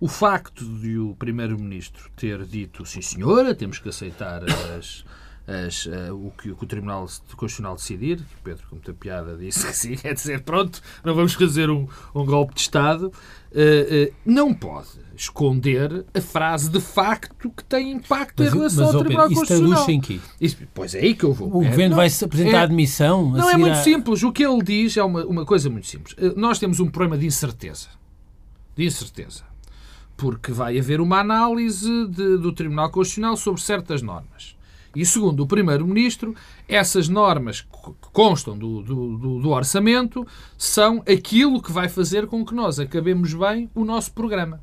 O 0.00 0.08
facto 0.08 0.64
de 0.64 0.98
o 0.98 1.14
Primeiro-Ministro 1.14 2.10
ter 2.16 2.44
dito 2.44 2.84
sim, 2.84 3.00
senhora, 3.00 3.54
temos 3.54 3.78
que 3.78 3.88
aceitar 3.88 4.42
as 4.44 5.04
as, 5.46 5.86
uh, 5.86 6.14
o, 6.14 6.30
que, 6.30 6.50
o, 6.50 6.56
que, 6.56 6.64
o 6.64 6.66
Tribunal 6.66 7.06
Constitucional 7.36 7.74
decidir, 7.74 8.18
que 8.18 8.42
Pedro, 8.44 8.64
com 8.68 8.76
muita 8.76 8.92
piada, 8.92 9.36
disse 9.36 9.66
que 9.66 9.76
sim, 9.76 9.96
é 10.04 10.14
dizer, 10.14 10.42
pronto, 10.42 10.80
não 11.04 11.14
vamos 11.14 11.34
fazer 11.34 11.68
um, 11.68 11.88
um 12.14 12.24
golpe 12.24 12.54
de 12.54 12.60
Estado, 12.60 13.06
uh, 13.06 13.10
uh, 13.10 14.14
não 14.24 14.54
pode 14.54 15.02
esconder 15.16 16.06
a 16.14 16.20
frase 16.20 16.70
de 16.70 16.80
facto 16.80 17.50
que 17.50 17.64
tem 17.64 17.92
impacto 17.92 18.42
mas, 18.42 18.52
em 18.52 18.56
relação 18.56 18.86
mas, 18.86 18.94
ao 18.94 19.00
Tribunal 19.00 19.26
isso 19.26 19.34
Constitucional. 19.40 19.84
Traduz 19.84 19.88
em 19.88 20.00
quê? 20.00 20.20
Isso, 20.40 20.56
pois 20.72 20.94
é 20.94 21.00
aí 21.00 21.14
que 21.14 21.24
eu 21.24 21.32
vou. 21.32 21.56
O 21.56 21.62
é, 21.62 21.68
governo 21.68 21.96
vai-se 21.96 22.24
apresentar 22.24 22.58
é, 22.58 22.62
admissão? 22.62 23.30
Não, 23.30 23.50
é 23.50 23.56
muito 23.56 23.74
a... 23.74 23.82
simples. 23.82 24.22
O 24.22 24.32
que 24.32 24.44
ele 24.44 24.62
diz 24.62 24.96
é 24.96 25.04
uma, 25.04 25.24
uma 25.24 25.44
coisa 25.44 25.68
muito 25.68 25.86
simples. 25.86 26.16
Nós 26.36 26.58
temos 26.58 26.80
um 26.80 26.88
problema 26.88 27.18
de 27.18 27.26
incerteza. 27.26 27.88
De 28.74 28.84
incerteza. 28.84 29.44
Porque 30.16 30.50
vai 30.50 30.78
haver 30.78 31.00
uma 31.00 31.18
análise 31.20 32.06
de, 32.06 32.38
do 32.38 32.52
Tribunal 32.52 32.90
Constitucional 32.90 33.36
sobre 33.36 33.60
certas 33.60 34.02
normas. 34.02 34.56
E 34.94 35.06
segundo 35.06 35.40
o 35.42 35.46
Primeiro-Ministro, 35.46 36.34
essas 36.68 37.08
normas 37.08 37.62
que 37.62 38.10
constam 38.12 38.56
do, 38.56 38.82
do, 38.82 39.40
do, 39.40 39.50
orçamento 39.50 40.26
são 40.58 41.02
aquilo 41.10 41.62
que 41.62 41.72
vai 41.72 41.88
fazer 41.88 42.26
com 42.26 42.44
que 42.44 42.54
nós 42.54 42.78
acabemos 42.78 43.32
bem 43.32 43.70
o 43.74 43.84
nosso 43.84 44.12
programa. 44.12 44.60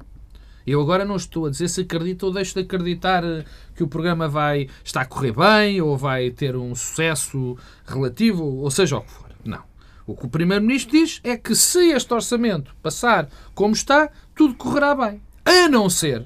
Eu 0.67 0.79
agora 0.81 1.03
não 1.03 1.15
estou 1.15 1.47
a 1.47 1.49
dizer 1.49 1.67
se 1.67 1.81
acredito 1.81 2.23
ou 2.23 2.31
deixo 2.31 2.53
de 2.53 2.59
acreditar 2.59 3.23
eh, 3.23 3.43
que 3.75 3.81
o 3.81 3.87
programa 3.87 4.27
vai 4.27 4.67
estar 4.83 5.01
a 5.01 5.05
correr 5.05 5.31
bem 5.31 5.81
ou 5.81 5.97
vai 5.97 6.29
ter 6.29 6.55
um 6.55 6.75
sucesso 6.75 7.57
relativo, 7.87 8.43
ou 8.43 8.69
seja 8.69 8.97
o 8.97 9.01
que 9.01 9.09
for. 9.09 9.29
Não. 9.43 9.63
O 10.05 10.15
que 10.15 10.27
o 10.27 10.29
Primeiro-Ministro 10.29 10.91
diz 10.91 11.21
é 11.23 11.35
que 11.37 11.55
se 11.55 11.89
este 11.89 12.13
orçamento 12.13 12.75
passar 12.83 13.27
como 13.55 13.73
está, 13.73 14.11
tudo 14.35 14.53
correrá 14.53 14.93
bem. 14.93 15.21
A 15.43 15.67
não 15.67 15.89
ser. 15.89 16.25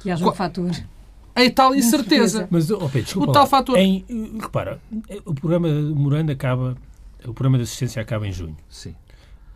Que 0.00 0.10
haja 0.10 0.26
um 0.26 0.32
fator 0.32 0.70
em 1.44 1.50
tal 1.50 1.74
incerteza. 1.74 2.48
Mas, 2.50 2.70
oh 2.70 2.78
Pedro, 2.88 3.02
desculpa, 3.02 3.30
o 3.30 3.32
tal 3.32 3.46
fator. 3.46 3.76
Em, 3.78 4.04
repara, 4.40 4.80
o 5.24 5.34
programa 5.34 5.68
de 5.68 5.94
Morando 5.94 6.32
acaba, 6.32 6.76
o 7.20 7.32
programa 7.32 7.58
de 7.58 7.64
assistência 7.64 8.00
acaba 8.00 8.26
em 8.26 8.32
junho. 8.32 8.56
Sim. 8.68 8.94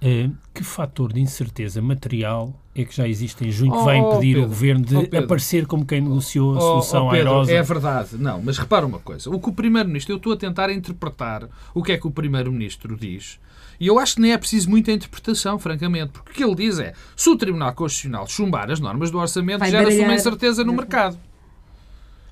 Uh, 0.02 0.34
que 0.52 0.64
fator 0.64 1.12
de 1.12 1.20
incerteza 1.20 1.80
material 1.80 2.52
é 2.74 2.84
que 2.84 2.96
já 2.96 3.06
existe 3.06 3.46
em 3.46 3.52
junho 3.52 3.70
que 3.70 3.84
vai 3.84 4.00
oh, 4.00 4.14
impedir 4.14 4.36
oh, 4.36 4.42
o 4.42 4.48
governo 4.48 4.84
de 4.84 4.96
oh, 4.96 5.18
aparecer 5.18 5.64
como 5.64 5.86
quem 5.86 6.00
negociou 6.00 6.56
a 6.56 6.60
solução 6.60 7.06
oh, 7.06 7.10
Pedro, 7.10 7.28
airosa? 7.28 7.52
É 7.52 7.62
verdade, 7.62 8.18
não, 8.18 8.42
mas 8.42 8.58
repara 8.58 8.84
uma 8.84 8.98
coisa: 8.98 9.30
o 9.30 9.38
que 9.38 9.48
o 9.48 9.52
Primeiro-Ministro, 9.52 10.12
eu 10.12 10.16
estou 10.16 10.32
a 10.32 10.36
tentar 10.36 10.70
interpretar 10.70 11.48
o 11.72 11.84
que 11.84 11.92
é 11.92 11.98
que 11.98 12.06
o 12.06 12.10
Primeiro-Ministro 12.10 12.96
diz. 12.96 13.38
E 13.78 13.86
eu 13.86 13.98
acho 13.98 14.16
que 14.16 14.20
nem 14.20 14.32
é 14.32 14.38
preciso 14.38 14.68
muita 14.68 14.90
interpretação, 14.90 15.56
francamente, 15.58 16.12
porque 16.12 16.32
o 16.32 16.34
que 16.34 16.44
ele 16.44 16.54
diz 16.54 16.80
é: 16.80 16.94
se 17.14 17.30
o 17.30 17.36
Tribunal 17.36 17.72
Constitucional 17.72 18.26
chumbar 18.26 18.72
as 18.72 18.80
normas 18.80 19.10
do 19.12 19.18
orçamento, 19.18 19.64
gera-se 19.66 20.00
uma 20.00 20.14
incerteza 20.14 20.64
no 20.64 20.72
mercado. 20.72 21.16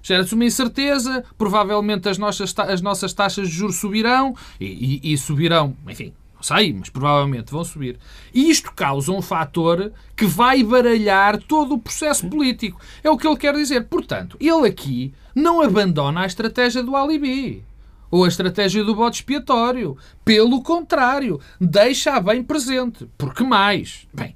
Gera-se 0.03 0.35
uma 0.35 0.45
incerteza, 0.45 1.25
provavelmente 1.37 2.09
as 2.09 2.19
nossas, 2.19 2.55
as 2.59 2.81
nossas 2.81 3.13
taxas 3.13 3.49
de 3.49 3.55
juros 3.55 3.77
subirão 3.77 4.35
e, 4.59 5.01
e, 5.03 5.13
e 5.13 5.19
subirão, 5.19 5.77
enfim, 5.87 6.13
não 6.41 6.43
sei, 6.43 6.73
mas 6.73 6.89
provavelmente 6.89 7.53
vão 7.53 7.63
subir. 7.63 7.99
E 8.33 8.51
isto 8.51 8.73
causa 8.73 9.13
um 9.13 9.21
fator 9.21 9.93
que 10.17 10.25
vai 10.25 10.63
baralhar 10.63 11.39
todo 11.43 11.75
o 11.75 11.79
processo 11.79 12.27
político. 12.29 12.81
É 13.05 13.11
o 13.11 13.17
que 13.19 13.29
ele 13.29 13.37
quer 13.37 13.55
dizer. 13.55 13.87
Portanto, 13.89 14.39
ele 14.41 14.67
aqui 14.67 15.13
não 15.35 15.61
abandona 15.61 16.23
a 16.23 16.27
estratégia 16.27 16.83
do 16.83 16.97
alibi 16.97 17.63
ou 18.11 18.25
a 18.25 18.29
estratégia 18.29 18.83
do 18.83 18.95
bode 18.95 19.17
expiatório. 19.17 19.99
Pelo 20.25 20.63
contrário, 20.63 21.39
deixa-a 21.61 22.19
bem 22.21 22.43
presente. 22.43 23.07
Porque 23.19 23.45
mais? 23.45 24.09
Bem, 24.13 24.35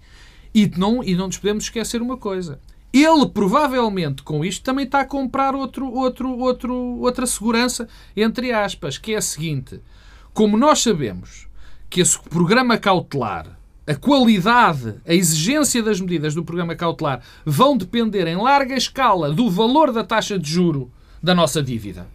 e 0.55 0.71
não, 0.77 1.03
e 1.03 1.15
não 1.15 1.27
nos 1.27 1.39
podemos 1.39 1.65
esquecer 1.65 2.03
uma 2.03 2.19
coisa. 2.19 2.61
Ele 2.95 3.27
provavelmente 3.27 4.23
com 4.23 4.45
isto 4.45 4.63
também 4.63 4.85
está 4.85 5.01
a 5.01 5.05
comprar 5.05 5.53
outro, 5.53 5.93
outro, 5.93 6.31
outro, 6.39 6.73
outra 7.01 7.27
segurança, 7.27 7.89
entre 8.17 8.53
aspas, 8.53 8.97
que 8.97 9.15
é 9.15 9.17
a 9.17 9.21
seguinte: 9.21 9.81
como 10.33 10.57
nós 10.57 10.81
sabemos 10.81 11.49
que 11.91 12.01
esse 12.01 12.17
programa 12.21 12.79
cautelar, 12.79 13.59
a 13.85 13.97
qualidade, 13.97 14.95
a 15.05 15.13
exigência 15.13 15.83
das 15.83 16.01
medidas 16.01 16.37
do 16.37 16.45
programa 16.45 16.77
cautelar 16.77 17.21
vão 17.45 17.77
depender 17.77 18.29
em 18.29 18.37
larga 18.37 18.77
escala 18.77 19.33
do 19.33 19.51
valor 19.51 19.91
da 19.91 20.05
taxa 20.05 20.39
de 20.39 20.49
juro 20.49 20.89
da 21.21 21.35
nossa 21.35 21.61
dívida. 21.61 22.07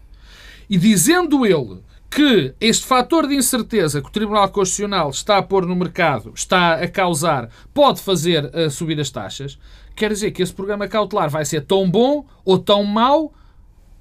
E 0.70 0.78
dizendo 0.78 1.46
ele 1.46 1.82
que 2.10 2.56
este 2.60 2.86
fator 2.86 3.28
de 3.28 3.36
incerteza 3.36 4.02
que 4.02 4.08
o 4.08 4.12
Tribunal 4.12 4.50
Constitucional 4.50 5.10
está 5.10 5.38
a 5.38 5.44
pôr 5.44 5.66
no 5.66 5.76
mercado, 5.76 6.32
está 6.36 6.74
a 6.74 6.88
causar, 6.88 7.50
pode 7.74 8.02
fazer 8.02 8.46
uh, 8.46 8.70
subir 8.70 9.00
as 9.00 9.12
taxas, 9.12 9.60
quer 9.96 10.12
dizer 10.12 10.32
que 10.32 10.42
esse 10.42 10.54
programa 10.54 10.88
cautelar 10.88 11.30
vai 11.30 11.46
ser 11.46 11.62
tão 11.62 11.90
bom 11.90 12.26
ou 12.44 12.58
tão 12.58 12.84
mau 12.84 13.32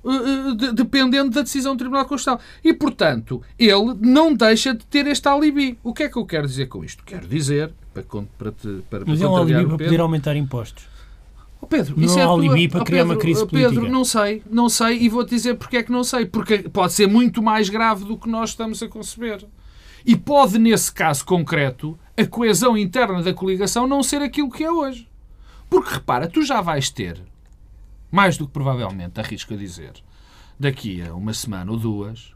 uh, 0.02 0.54
de, 0.54 0.72
dependendo 0.72 1.30
da 1.30 1.42
decisão 1.42 1.74
do 1.74 1.78
Tribunal 1.78 2.06
Constitucional. 2.06 2.40
E, 2.64 2.72
portanto, 2.72 3.42
ele 3.58 3.94
não 4.00 4.32
deixa 4.32 4.72
de 4.72 4.86
ter 4.86 5.06
este 5.06 5.28
alibi. 5.28 5.78
O 5.82 5.92
que 5.92 6.04
é 6.04 6.08
que 6.08 6.16
eu 6.16 6.24
quero 6.24 6.46
dizer 6.46 6.66
com 6.66 6.82
isto? 6.82 7.04
Quero 7.04 7.28
dizer, 7.28 7.72
para, 7.92 8.02
para, 8.02 8.52
para, 8.88 9.04
Mas 9.06 9.20
é 9.20 9.28
um 9.28 9.36
alibi 9.36 9.66
para 9.66 9.78
poder 9.78 10.00
aumentar 10.00 10.34
impostos. 10.34 10.97
Oh 11.60 11.66
Pedro, 11.66 11.94
não 11.96 12.04
isso 12.04 12.18
é 12.18 12.22
alibi 12.22 12.68
para 12.68 12.82
oh, 12.82 12.84
criar 12.84 13.02
Pedro, 13.02 13.12
uma 13.14 13.20
crise 13.20 13.46
política. 13.46 13.74
Pedro, 13.74 13.90
não 13.90 14.04
sei, 14.04 14.42
não 14.48 14.68
sei 14.68 14.98
e 14.98 15.08
vou-te 15.08 15.30
dizer 15.30 15.54
porque 15.54 15.78
é 15.78 15.82
que 15.82 15.90
não 15.90 16.04
sei. 16.04 16.26
Porque 16.26 16.58
pode 16.58 16.92
ser 16.92 17.06
muito 17.06 17.42
mais 17.42 17.68
grave 17.68 18.04
do 18.04 18.16
que 18.16 18.28
nós 18.28 18.50
estamos 18.50 18.82
a 18.82 18.88
conceber. 18.88 19.44
E 20.06 20.16
pode, 20.16 20.58
nesse 20.58 20.92
caso 20.92 21.24
concreto, 21.24 21.98
a 22.16 22.24
coesão 22.24 22.76
interna 22.76 23.22
da 23.22 23.34
coligação 23.34 23.86
não 23.86 24.02
ser 24.02 24.22
aquilo 24.22 24.50
que 24.50 24.64
é 24.64 24.70
hoje. 24.70 25.08
Porque 25.68 25.94
repara, 25.94 26.28
tu 26.28 26.42
já 26.42 26.60
vais 26.60 26.88
ter, 26.88 27.20
mais 28.10 28.38
do 28.38 28.46
que 28.46 28.52
provavelmente, 28.52 29.20
arrisco 29.20 29.52
a 29.52 29.56
dizer, 29.56 29.92
daqui 30.58 31.02
a 31.02 31.14
uma 31.14 31.34
semana 31.34 31.70
ou 31.70 31.78
duas, 31.78 32.32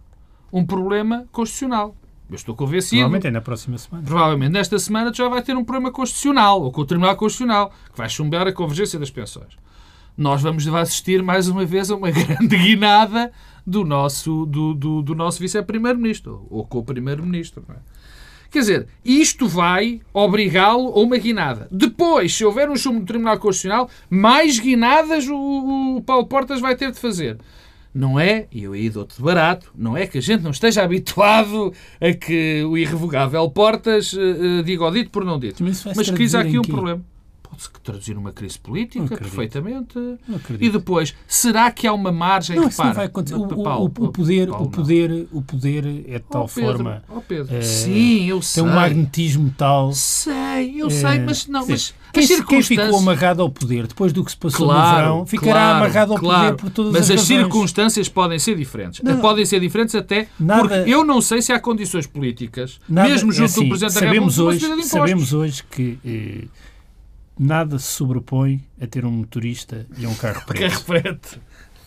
um 0.52 0.66
problema 0.66 1.26
constitucional. 1.32 1.96
Eu 2.32 2.36
estou 2.36 2.56
convencido. 2.56 2.96
Provavelmente 2.96 3.26
é 3.26 3.30
na 3.30 3.40
próxima 3.42 3.76
semana. 3.76 4.06
Provavelmente 4.06 4.52
nesta 4.52 4.78
semana 4.78 5.12
já 5.12 5.28
vai 5.28 5.42
ter 5.42 5.54
um 5.54 5.64
problema 5.64 5.92
constitucional, 5.92 6.62
ou 6.62 6.72
com 6.72 6.80
o 6.80 6.84
Tribunal 6.86 7.14
Constitucional, 7.14 7.72
que 7.92 7.98
vai 7.98 8.08
chumbar 8.08 8.46
a 8.46 8.52
convergência 8.52 8.98
das 8.98 9.10
pensões. 9.10 9.58
Nós 10.16 10.40
vamos 10.40 10.66
assistir 10.66 11.22
mais 11.22 11.48
uma 11.48 11.64
vez 11.64 11.90
a 11.90 11.96
uma 11.96 12.10
grande 12.10 12.56
guinada 12.56 13.30
do 13.66 13.84
nosso, 13.84 14.46
do, 14.46 14.72
do, 14.72 15.02
do 15.02 15.14
nosso 15.14 15.40
vice-primeiro-ministro, 15.40 16.46
ou 16.50 16.66
com 16.66 16.78
o 16.78 16.84
primeiro-ministro. 16.84 17.64
É? 17.68 17.74
Quer 18.50 18.58
dizer, 18.58 18.88
isto 19.04 19.46
vai 19.46 20.00
obrigá-lo 20.12 20.88
a 20.88 21.00
uma 21.00 21.18
guinada. 21.18 21.68
Depois, 21.70 22.34
se 22.34 22.44
houver 22.44 22.68
um 22.70 22.76
chumbo 22.76 23.00
do 23.00 23.06
Tribunal 23.06 23.38
Constitucional, 23.38 23.90
mais 24.08 24.58
guinadas 24.58 25.28
o, 25.28 25.96
o 25.96 26.02
Paulo 26.02 26.26
Portas 26.26 26.60
vai 26.60 26.76
ter 26.76 26.90
de 26.92 26.98
fazer 26.98 27.38
não 27.94 28.18
é, 28.18 28.46
e 28.50 28.62
eu 28.64 28.72
aí 28.72 28.88
dou-te 28.88 29.16
de 29.16 29.22
barato, 29.22 29.70
não 29.76 29.96
é 29.96 30.07
que 30.07 30.18
a 30.18 30.20
gente 30.20 30.42
não 30.42 30.50
esteja 30.50 30.83
habituado 30.83 31.72
a 32.00 32.12
que 32.12 32.64
o 32.64 32.76
irrevogável 32.76 33.50
Portas 33.50 34.12
uh, 34.14 34.62
diga 34.64 34.85
o 34.85 34.90
dito 34.90 35.11
por 35.11 35.24
não 35.24 35.38
dito. 35.38 35.62
Mas, 35.62 35.85
Mas 35.85 36.11
quis 36.11 36.35
aqui 36.35 36.59
um 36.59 36.62
problema. 36.62 37.02
Pode-se 37.52 37.70
traduzir 37.82 38.14
numa 38.14 38.32
crise 38.32 38.58
política, 38.58 39.14
perfeitamente. 39.14 39.98
E 40.58 40.70
depois, 40.70 41.14
será 41.26 41.70
que 41.70 41.86
há 41.86 41.92
uma 41.92 42.10
margem 42.10 42.56
não, 42.56 42.70
para... 42.70 42.86
Não 42.86 42.94
vai 42.94 43.06
acontecer. 43.06 43.34
O, 43.34 43.42
o, 43.42 43.84
o, 43.84 43.88
poder, 43.90 44.50
o, 44.50 44.70
poder, 44.70 45.28
o 45.30 45.42
poder 45.42 45.86
é 46.08 46.18
de 46.18 46.24
tal 46.30 46.44
oh, 46.44 46.48
Pedro, 46.48 46.72
forma... 46.72 47.02
Oh, 47.10 47.20
Pedro. 47.20 47.54
É, 47.54 47.60
Sim, 47.60 48.24
eu 48.24 48.40
sei. 48.40 48.62
Tem 48.62 48.72
um 48.72 48.74
magnetismo 48.74 49.54
tal... 49.56 49.92
Sei, 49.92 50.80
eu 50.80 50.86
é, 50.86 50.90
sei, 50.90 51.18
mas 51.18 51.46
não... 51.46 51.66
Mas, 51.66 51.94
quem, 52.12 52.44
quem, 52.44 52.62
ficou 52.62 52.98
amarrado 52.98 53.40
ao 53.40 53.50
poder 53.50 53.86
depois 53.86 54.12
do 54.12 54.22
que 54.22 54.30
se 54.30 54.36
passou 54.36 54.66
claro, 54.66 54.90
no 54.90 54.96
verão 54.96 55.26
ficará 55.26 55.52
claro, 55.52 55.76
amarrado 55.76 56.12
ao 56.12 56.18
claro, 56.18 56.42
poder 56.42 56.56
por 56.60 56.70
todas 56.70 56.92
mas 56.92 57.02
as 57.04 57.10
Mas 57.10 57.20
as 57.20 57.26
circunstâncias 57.26 58.08
podem 58.08 58.38
ser 58.38 58.56
diferentes. 58.56 59.00
Não, 59.02 59.18
podem 59.18 59.46
ser 59.46 59.60
diferentes 59.60 59.94
até 59.94 60.28
nada, 60.38 60.60
porque 60.60 60.90
eu 60.90 61.04
não 61.04 61.22
sei 61.22 61.40
se 61.40 61.52
há 61.52 61.58
condições 61.58 62.06
políticas, 62.06 62.78
nada, 62.86 63.08
mesmo 63.08 63.32
junto 63.32 63.42
é 63.42 63.46
assim, 63.46 63.62
do 63.62 63.68
Presidente 63.68 63.94
da 63.94 64.10
República, 64.10 64.42
hoje, 64.42 64.82
Sabemos 64.82 65.32
hoje 65.32 65.64
que 65.70 65.98
eh, 66.04 66.44
nada 67.42 67.78
se 67.78 67.88
sobrepõe 67.88 68.61
a 68.81 68.87
ter 68.87 69.05
um 69.05 69.11
motorista 69.11 69.87
e 69.98 70.07
um 70.07 70.14
carro 70.14 70.44
preto. 70.46 70.61
carro 70.70 70.85
preto. 70.85 71.40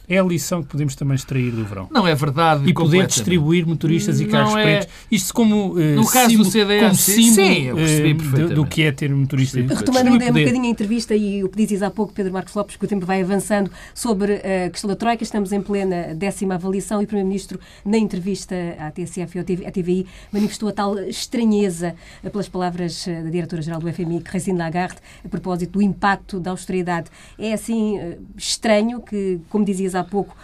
É 0.08 0.20
a 0.20 0.24
lição 0.24 0.62
que 0.62 0.70
podemos 0.70 0.96
também 0.96 1.16
extrair 1.16 1.52
do 1.52 1.66
verão. 1.66 1.88
Não 1.92 2.08
é 2.08 2.14
verdade. 2.14 2.70
E 2.70 2.74
poder 2.74 3.08
distribuir 3.08 3.66
motoristas 3.66 4.20
e 4.22 4.26
carros 4.26 4.56
é... 4.56 4.64
pretos. 4.64 4.94
Isto 5.12 5.34
como 5.34 5.74
uh, 5.74 5.80
no 5.96 6.08
caso 6.08 6.30
símbolo, 6.30 6.44
do 6.44 6.52
CDS, 6.52 6.82
como 6.82 6.96
símbolo 6.96 7.34
sim, 7.34 7.62
eu 7.64 7.76
percebi 7.76 8.12
uh, 8.12 8.32
do, 8.32 8.56
do, 8.56 8.66
que 8.66 8.84
é 8.84 8.92
ter 8.92 9.14
um 9.14 9.18
motorista 9.18 9.58
preto. 9.58 9.78
Retomando 9.78 10.12
ainda 10.12 10.26
um 10.26 10.34
bocadinho 10.34 10.64
a 10.64 10.68
entrevista 10.68 11.16
e 11.16 11.44
o 11.44 11.50
que 11.50 11.58
dizes 11.58 11.82
há 11.82 11.90
pouco, 11.90 12.14
Pedro 12.14 12.32
Marcos 12.32 12.54
Lopes, 12.54 12.76
que 12.76 12.86
o 12.86 12.88
tempo 12.88 13.06
vai 13.06 13.22
avançando 13.22 13.72
sobre 13.94 14.36
a 14.36 14.70
questão 14.70 14.88
da 14.88 14.96
Troika. 14.96 15.24
Estamos 15.24 15.52
em 15.52 15.62
plena 15.62 16.14
décima 16.16 16.56
avaliação 16.56 17.02
e 17.02 17.06
o 17.06 17.08
Primeiro-Ministro, 17.08 17.60
na 17.84 17.98
entrevista 17.98 18.56
à 18.80 18.92
TSF 18.92 19.38
e 19.38 19.66
à 19.66 19.72
TVI, 19.72 20.06
manifestou 20.32 20.70
a 20.70 20.72
tal 20.72 21.00
estranheza 21.00 21.96
pelas 22.32 22.48
palavras 22.48 23.06
da 23.08 23.30
Diretora-Geral 23.30 23.80
do 23.80 23.92
FMI, 23.92 24.22
Christine 24.22 24.58
Lagarde, 24.58 24.98
a 25.24 25.30
propósito 25.30 25.74
do 25.74 25.82
impacto 25.82 26.40
da 26.40 26.52
austeridade. 26.52 27.10
É 27.40 27.54
assim 27.54 28.00
estranho 28.38 29.02
que, 29.02 29.40
como 29.50 29.66
dizias 29.66 29.95
há 30.00 30.04
pouco, 30.04 30.36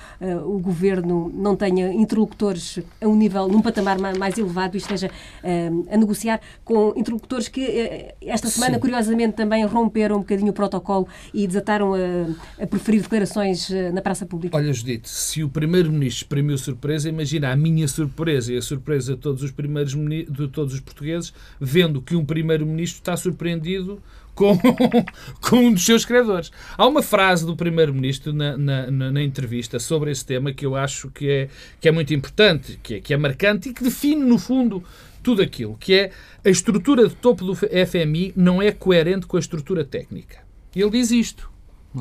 o 0.45 0.59
governo 0.59 1.31
não 1.33 1.55
tenha 1.55 1.91
interlocutores 1.93 2.79
a 3.01 3.07
um 3.07 3.15
nível, 3.15 3.47
num 3.47 3.61
patamar 3.61 3.97
mais 3.99 4.37
elevado 4.37 4.75
e 4.75 4.77
esteja 4.77 5.07
uh, 5.07 5.87
a 5.91 5.97
negociar 5.97 6.39
com 6.63 6.93
interlocutores 6.95 7.47
que 7.47 7.61
uh, 7.61 8.15
esta 8.21 8.47
semana, 8.47 8.75
Sim. 8.75 8.79
curiosamente, 8.79 9.35
também 9.35 9.65
romperam 9.65 10.17
um 10.17 10.19
bocadinho 10.19 10.51
o 10.51 10.53
protocolo 10.53 11.07
e 11.33 11.47
desataram 11.47 11.93
a, 11.93 12.63
a 12.63 12.67
preferir 12.67 13.01
declarações 13.01 13.69
na 13.93 14.01
praça 14.01 14.25
pública. 14.25 14.55
Olha, 14.55 14.71
Judite, 14.73 15.09
se 15.09 15.43
o 15.43 15.49
Primeiro-Ministro 15.49 16.23
exprimiu 16.23 16.57
surpresa, 16.57 17.09
imagina 17.09 17.51
a 17.51 17.55
minha 17.55 17.87
surpresa 17.87 18.53
e 18.53 18.57
a 18.57 18.61
surpresa 18.61 19.13
de 19.13 19.19
todos 19.19 19.43
os 19.43 19.51
primeiros 19.51 19.93
de 19.93 20.47
todos 20.47 20.73
os 20.73 20.79
portugueses, 20.79 21.33
vendo 21.59 22.01
que 22.01 22.15
um 22.15 22.25
Primeiro-Ministro 22.25 22.99
está 22.99 23.15
surpreendido 23.17 24.01
com, 24.41 24.57
com 25.39 25.57
um 25.57 25.73
dos 25.73 25.85
seus 25.85 26.03
credores. 26.03 26.51
Há 26.75 26.87
uma 26.87 27.03
frase 27.03 27.45
do 27.45 27.55
Primeiro-Ministro 27.55 28.33
na, 28.33 28.57
na, 28.57 28.89
na, 28.89 29.21
entrevista 29.21 29.77
sobre 29.79 30.09
esse 30.09 30.25
tema 30.25 30.51
que 30.51 30.65
eu 30.65 30.75
acho 30.75 31.11
que 31.11 31.29
é, 31.29 31.49
que 31.79 31.87
é 31.87 31.91
muito 31.91 32.11
importante, 32.11 32.79
que 32.81 32.95
é, 32.95 32.99
que 32.99 33.13
é 33.13 33.17
marcante 33.17 33.69
e 33.69 33.73
que 33.73 33.83
define, 33.83 34.23
no 34.23 34.39
fundo, 34.39 34.83
tudo 35.21 35.43
aquilo, 35.43 35.77
que 35.79 35.93
é 35.93 36.11
a 36.43 36.49
estrutura 36.49 37.07
de 37.07 37.13
topo 37.13 37.45
do 37.45 37.55
FMI 37.55 38.33
não 38.35 38.59
é 38.59 38.71
coerente 38.71 39.27
com 39.27 39.37
a 39.37 39.39
estrutura 39.39 39.85
técnica. 39.85 40.39
Ele 40.75 40.89
diz 40.89 41.11
isto. 41.11 41.51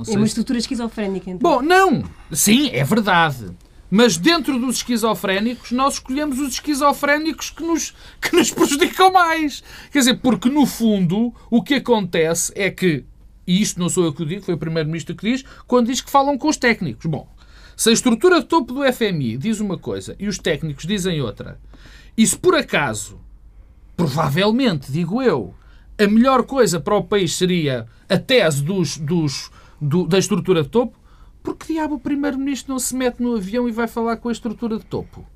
é 0.09 0.16
uma 0.16 0.24
estrutura 0.24 0.59
esquizofrénica, 0.59 1.31
então. 1.31 1.50
Bom, 1.50 1.61
não! 1.61 2.03
Sim, 2.33 2.70
é 2.72 2.83
verdade. 2.85 3.50
Mas 3.90 4.16
dentro 4.16 4.59
dos 4.59 4.76
esquizofrénicos, 4.76 5.72
nós 5.72 5.94
escolhemos 5.94 6.38
os 6.38 6.55
esquizofrénicos 6.55 7.50
que 7.50 7.62
nos, 7.62 7.92
que 8.22 8.37
nos 8.37 8.50
prejudicam 8.50 9.12
mais. 9.12 9.62
Quer 9.90 9.98
dizer, 9.98 10.14
porque 10.20 10.48
no 10.48 10.64
fundo 10.64 11.35
o 11.50 11.62
que 11.62 11.74
acontece 11.74 12.53
é 12.55 12.70
que, 12.70 13.05
e 13.46 13.61
isto 13.61 13.81
não 13.81 13.88
sou 13.88 14.05
eu 14.05 14.12
que 14.12 14.22
o 14.22 14.26
digo, 14.26 14.42
foi 14.42 14.55
o 14.55 14.59
Primeiro-Ministro 14.59 15.16
que 15.16 15.33
diz, 15.33 15.44
quando 15.66 15.88
diz 15.88 16.00
que 16.00 16.11
falam 16.11 16.38
com 16.38 16.48
os 16.48 16.57
técnicos. 16.57 17.07
Bom, 17.07 17.29
se 17.76 17.90
a 17.90 17.92
estrutura 17.92 18.40
de 18.40 18.46
topo 18.46 18.72
do 18.72 18.92
FMI 18.92 19.37
diz 19.37 19.59
uma 19.59 19.76
coisa 19.76 20.14
e 20.18 20.29
os 20.29 20.38
técnicos 20.38 20.87
dizem 20.87 21.20
outra, 21.20 21.59
e 22.16 22.26
se 22.26 22.37
por 22.37 22.55
acaso, 22.55 23.18
provavelmente, 23.96 24.92
digo 24.92 25.20
eu, 25.20 25.55
a 25.98 26.07
melhor 26.07 26.44
coisa 26.44 26.79
para 26.79 26.94
o 26.94 27.03
país 27.03 27.35
seria 27.35 27.87
a 28.09 28.18
tese 28.18 28.62
dos, 28.62 28.96
dos, 28.98 29.50
do, 29.81 30.07
da 30.07 30.18
estrutura 30.18 30.62
de 30.62 30.68
topo, 30.68 30.99
porque 31.42 31.72
diabo 31.72 31.94
o 31.94 32.00
Primeiro-Ministro 32.00 32.72
não 32.72 32.79
se 32.79 32.94
mete 32.94 33.20
no 33.20 33.37
avião 33.37 33.68
e 33.68 33.72
vai 33.72 33.88
falar 33.88 34.16
com 34.16 34.29
a 34.29 34.33
estrutura 34.33 34.79
de 34.79 34.85
topo? 34.85 35.26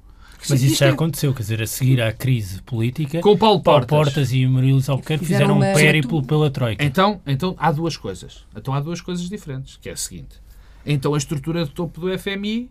Mas 0.48 0.62
isso 0.62 0.76
já 0.76 0.86
é... 0.86 0.90
aconteceu, 0.90 1.32
quer 1.32 1.42
dizer, 1.42 1.62
a 1.62 1.66
seguir 1.66 2.02
à 2.02 2.12
crise 2.12 2.60
política, 2.62 3.20
com 3.20 3.32
o 3.32 3.38
Paulo 3.38 3.62
Portas, 3.62 3.88
Paulo 3.88 4.04
Portas 4.04 4.32
e 4.32 4.44
o 4.44 4.50
Murilo 4.50 4.82
Albuquerque 4.86 5.24
fizeram, 5.24 5.54
fizeram 5.54 5.72
um 5.72 5.74
périplo 5.74 6.22
pela 6.22 6.50
Troika. 6.50 6.84
Então, 6.84 7.20
então 7.26 7.54
há 7.58 7.72
duas 7.72 7.96
coisas. 7.96 8.44
Então 8.54 8.74
há 8.74 8.80
duas 8.80 9.00
coisas 9.00 9.28
diferentes, 9.28 9.78
que 9.80 9.88
é 9.88 9.92
a 9.92 9.96
seguinte. 9.96 10.42
Então 10.84 11.14
a 11.14 11.18
estrutura 11.18 11.64
de 11.64 11.70
topo 11.70 12.00
do 12.00 12.18
FMI 12.18 12.70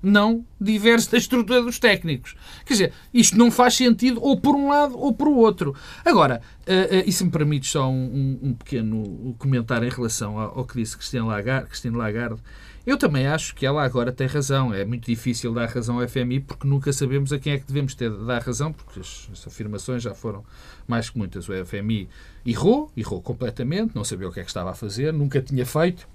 não 0.00 0.44
diverge 0.60 1.10
da 1.10 1.18
estrutura 1.18 1.60
dos 1.60 1.78
técnicos. 1.78 2.36
Quer 2.64 2.72
dizer, 2.72 2.92
isto 3.12 3.36
não 3.36 3.50
faz 3.50 3.74
sentido 3.74 4.22
ou 4.22 4.40
por 4.40 4.54
um 4.54 4.68
lado 4.68 4.96
ou 4.96 5.12
por 5.12 5.26
outro. 5.26 5.74
Agora, 6.04 6.40
uh, 6.68 6.96
uh, 6.96 7.02
e 7.04 7.10
se 7.10 7.24
me 7.24 7.30
permites 7.30 7.70
só 7.70 7.90
um, 7.90 7.94
um, 7.94 8.48
um 8.50 8.54
pequeno 8.54 9.34
comentário 9.38 9.86
em 9.86 9.90
relação 9.90 10.38
ao, 10.38 10.60
ao 10.60 10.64
que 10.64 10.76
disse 10.76 10.96
Cristiano 10.96 11.26
Lagarde, 11.26 11.68
Cristiano 11.68 11.98
Lagarde 11.98 12.40
eu 12.88 12.96
também 12.96 13.26
acho 13.26 13.54
que 13.54 13.66
ela 13.66 13.84
agora 13.84 14.10
tem 14.10 14.26
razão. 14.26 14.72
É 14.72 14.82
muito 14.82 15.04
difícil 15.04 15.52
dar 15.52 15.68
razão 15.68 16.00
ao 16.00 16.08
FMI 16.08 16.40
porque 16.40 16.66
nunca 16.66 16.90
sabemos 16.90 17.34
a 17.34 17.38
quem 17.38 17.52
é 17.52 17.58
que 17.58 17.66
devemos 17.66 17.94
ter 17.94 18.10
de 18.10 18.24
dar 18.24 18.40
razão, 18.40 18.72
porque 18.72 19.00
as, 19.00 19.28
as 19.30 19.46
afirmações 19.46 20.02
já 20.02 20.14
foram 20.14 20.42
mais 20.86 21.10
que 21.10 21.18
muitas. 21.18 21.46
O 21.50 21.52
FMI 21.66 22.08
errou, 22.46 22.90
errou 22.96 23.20
completamente, 23.20 23.94
não 23.94 24.04
sabia 24.04 24.26
o 24.26 24.32
que 24.32 24.40
é 24.40 24.42
que 24.42 24.48
estava 24.48 24.70
a 24.70 24.74
fazer, 24.74 25.12
nunca 25.12 25.42
tinha 25.42 25.66
feito. 25.66 26.08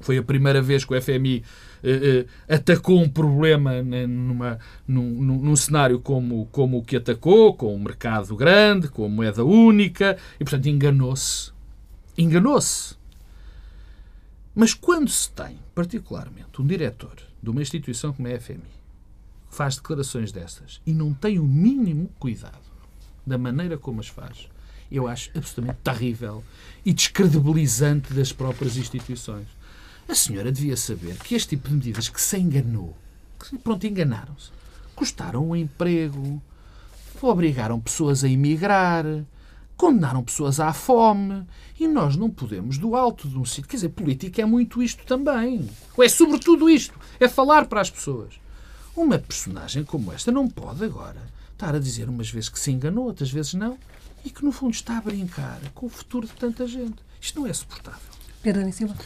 Foi 0.00 0.16
a 0.16 0.22
primeira 0.22 0.62
vez 0.62 0.84
que 0.84 0.94
o 0.94 1.02
FMI 1.02 1.42
eh, 1.82 2.26
eh, 2.48 2.54
atacou 2.54 3.00
um 3.00 3.08
problema 3.08 3.82
numa, 3.82 4.60
num, 4.86 5.10
num, 5.20 5.56
cenário 5.56 5.98
como, 5.98 6.46
como 6.52 6.78
o 6.78 6.84
que 6.84 6.94
atacou, 6.94 7.54
com 7.54 7.74
um 7.74 7.80
mercado 7.80 8.36
grande, 8.36 8.86
com 8.86 9.08
moeda 9.08 9.44
única, 9.44 10.16
e 10.38 10.44
portanto 10.44 10.66
enganou-se. 10.66 11.50
Enganou-se. 12.16 12.94
Mas 14.54 14.74
quando 14.74 15.08
se 15.08 15.28
tem, 15.32 15.58
particularmente, 15.74 16.60
um 16.60 16.66
diretor 16.66 17.16
de 17.42 17.50
uma 17.50 17.62
instituição 17.62 18.12
como 18.12 18.28
a 18.28 18.38
FMI, 18.38 18.58
que 19.50 19.56
faz 19.56 19.76
declarações 19.76 20.32
dessas 20.32 20.80
e 20.86 20.92
não 20.92 21.12
tem 21.12 21.38
o 21.38 21.44
mínimo 21.44 22.10
cuidado 22.18 22.72
da 23.26 23.38
maneira 23.38 23.78
como 23.78 24.00
as 24.00 24.08
faz, 24.08 24.48
eu 24.90 25.08
acho 25.08 25.30
absolutamente 25.36 25.78
terrível 25.82 26.44
e 26.84 26.92
descredibilizante 26.92 28.12
das 28.12 28.32
próprias 28.32 28.76
instituições. 28.76 29.46
A 30.08 30.14
senhora 30.14 30.52
devia 30.52 30.76
saber 30.76 31.16
que 31.18 31.34
este 31.34 31.50
tipo 31.50 31.68
de 31.68 31.74
medidas 31.74 32.08
que 32.08 32.20
se 32.20 32.36
enganou, 32.36 32.96
que 33.38 33.56
pronto, 33.56 33.86
enganaram-se, 33.86 34.50
custaram 34.94 35.48
o 35.48 35.56
emprego, 35.56 36.42
obrigaram 37.22 37.80
pessoas 37.80 38.24
a 38.24 38.28
emigrar, 38.28 39.04
condenaram 39.76 40.22
pessoas 40.22 40.60
à 40.60 40.72
fome. 40.72 41.46
E 41.78 41.88
nós 41.88 42.16
não 42.16 42.30
podemos, 42.30 42.78
do 42.78 42.94
alto 42.94 43.28
de 43.28 43.36
um 43.36 43.44
sítio. 43.44 43.68
Quer 43.68 43.76
dizer, 43.76 43.88
política 43.88 44.42
é 44.42 44.44
muito 44.44 44.82
isto 44.82 45.04
também. 45.04 45.68
Ou 45.96 46.04
é 46.04 46.08
sobretudo 46.08 46.70
isto. 46.70 46.98
É 47.18 47.28
falar 47.28 47.66
para 47.66 47.80
as 47.80 47.90
pessoas. 47.90 48.34
Uma 48.96 49.18
personagem 49.18 49.84
como 49.84 50.12
esta 50.12 50.30
não 50.30 50.48
pode 50.48 50.84
agora 50.84 51.20
estar 51.52 51.74
a 51.74 51.78
dizer 51.78 52.08
umas 52.08 52.30
vezes 52.30 52.48
que 52.48 52.58
se 52.58 52.70
enganou, 52.70 53.06
outras 53.06 53.30
vezes 53.30 53.54
não, 53.54 53.78
e 54.24 54.30
que 54.30 54.44
no 54.44 54.52
fundo 54.52 54.74
está 54.74 54.98
a 54.98 55.00
brincar 55.00 55.60
com 55.74 55.86
o 55.86 55.88
futuro 55.88 56.26
de 56.26 56.32
tanta 56.32 56.66
gente. 56.66 56.96
Isto 57.20 57.40
não 57.40 57.46
é 57.46 57.52
suportável. 57.52 58.00
Pedro 58.42 58.70
Silva. 58.72 58.96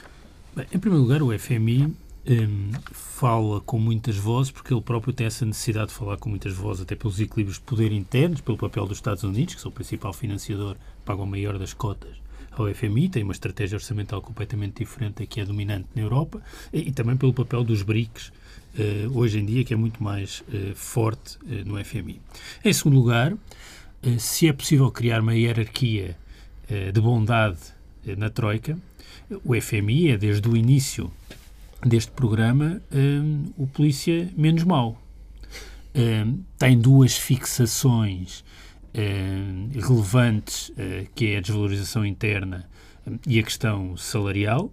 Bem, 0.55 0.67
em 0.73 0.79
primeiro 0.79 1.05
lugar, 1.05 1.23
o 1.23 1.39
FMI 1.39 1.95
um, 2.29 2.73
fala 2.93 3.61
com 3.61 3.79
muitas 3.79 4.17
vozes, 4.17 4.51
porque 4.51 4.75
ele 4.75 4.81
próprio 4.81 5.13
tem 5.13 5.27
essa 5.27 5.47
necessidade 5.47 5.89
de 5.89 5.95
falar 5.95 6.17
com 6.17 6.29
muitas 6.29 6.53
vozes, 6.55 6.83
até 6.83 6.95
pelos 6.95 7.21
equilíbrios 7.21 7.59
de 7.59 7.65
poder 7.65 7.93
internos, 7.93 8.41
pelo 8.41 8.59
papel 8.59 8.87
dos 8.87 8.99
Estados 8.99 9.23
Unidos, 9.23 9.55
que 9.55 9.61
são 9.61 9.71
o 9.71 9.75
principal 9.75 10.13
financiador, 10.13 10.77
paga 11.05 11.23
o 11.23 11.27
maior 11.27 11.59
das 11.59 11.73
cotas 11.73 12.17
ao 12.53 12.73
FMI, 12.75 13.09
tem 13.11 13.23
uma 13.23 13.33
estratégia 13.33 13.77
orçamental 13.77 14.21
completamente 14.23 14.79
diferente 14.79 15.17
da 15.17 15.27
que 15.27 15.41
é 15.41 15.45
dominante 15.45 15.89
na 15.95 16.03
Europa, 16.03 16.41
e, 16.73 16.89
e 16.89 16.93
também 16.93 17.17
pelo 17.17 17.33
papel 17.33 17.63
dos 17.63 17.83
BRICS, 17.83 18.29
uh, 18.29 19.19
hoje 19.19 19.39
em 19.39 19.45
dia, 19.45 19.63
que 19.63 19.75
é 19.75 19.77
muito 19.77 20.03
mais 20.03 20.43
uh, 20.49 20.75
forte 20.75 21.37
uh, 21.43 21.65
no 21.67 21.83
FMI. 21.85 22.21
Em 22.65 22.73
segundo 22.73 22.97
lugar, 22.97 23.37
se 24.19 24.49
é 24.49 24.53
possível 24.53 24.91
criar 24.91 25.21
uma 25.21 25.35
hierarquia 25.35 26.17
de 26.93 27.01
bondade 27.01 27.59
na 28.17 28.31
Troika, 28.31 28.79
o 29.45 29.61
FMI 29.61 30.11
é, 30.11 30.17
desde 30.17 30.49
o 30.49 30.57
início 30.57 31.11
deste 31.87 32.11
programa, 32.11 32.83
um, 32.93 33.53
o 33.57 33.67
polícia 33.67 34.31
menos 34.37 34.65
mau. 34.65 35.01
Um, 35.95 36.43
tem 36.59 36.79
duas 36.79 37.17
fixações 37.17 38.45
um, 38.95 39.71
relevantes, 39.73 40.71
uh, 40.71 41.09
que 41.15 41.33
é 41.33 41.39
a 41.39 41.41
desvalorização 41.41 42.05
interna 42.05 42.69
e 43.27 43.39
a 43.39 43.43
questão 43.43 43.97
salarial, 43.97 44.73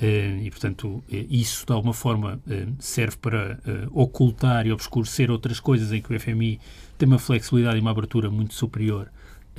e, 0.00 0.50
portanto, 0.50 1.02
isso 1.08 1.64
de 1.64 1.72
alguma 1.72 1.94
forma 1.94 2.40
serve 2.80 3.16
para 3.18 3.60
ocultar 3.92 4.66
e 4.66 4.72
obscurecer 4.72 5.30
outras 5.30 5.60
coisas 5.60 5.92
em 5.92 6.02
que 6.02 6.12
o 6.12 6.18
FMI 6.18 6.58
tem 6.96 7.08
uma 7.08 7.20
flexibilidade 7.20 7.76
e 7.76 7.80
uma 7.80 7.92
abertura 7.92 8.28
muito 8.30 8.52
superior 8.52 9.08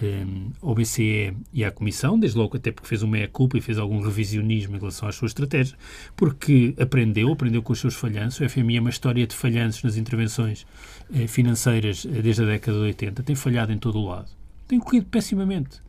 um, 0.05 0.51
ao 0.61 0.75
BCE 0.75 1.33
e 1.53 1.63
à 1.63 1.71
Comissão, 1.71 2.19
desde 2.19 2.37
logo 2.37 2.57
até 2.57 2.71
porque 2.71 2.87
fez 2.87 3.01
uma 3.01 3.13
meia-culpa 3.13 3.57
e 3.57 3.61
fez 3.61 3.77
algum 3.77 4.01
revisionismo 4.01 4.75
em 4.75 4.79
relação 4.79 5.07
às 5.07 5.15
suas 5.15 5.31
estratégias, 5.31 5.77
porque 6.15 6.73
aprendeu, 6.79 7.31
aprendeu 7.31 7.61
com 7.61 7.73
os 7.73 7.79
seus 7.79 7.95
falhanços. 7.95 8.39
O 8.39 8.49
FMI 8.49 8.77
é 8.77 8.81
uma 8.81 8.89
história 8.89 9.25
de 9.25 9.35
falhanços 9.35 9.83
nas 9.83 9.97
intervenções 9.97 10.65
eh, 11.13 11.27
financeiras 11.27 12.05
eh, 12.05 12.21
desde 12.21 12.43
a 12.43 12.45
década 12.45 12.77
de 12.77 12.83
80. 12.85 13.23
Tem 13.23 13.35
falhado 13.35 13.71
em 13.71 13.77
todo 13.77 13.99
o 13.99 14.05
lado. 14.05 14.29
Tem 14.67 14.79
corrido 14.79 15.07
pessimamente 15.07 15.81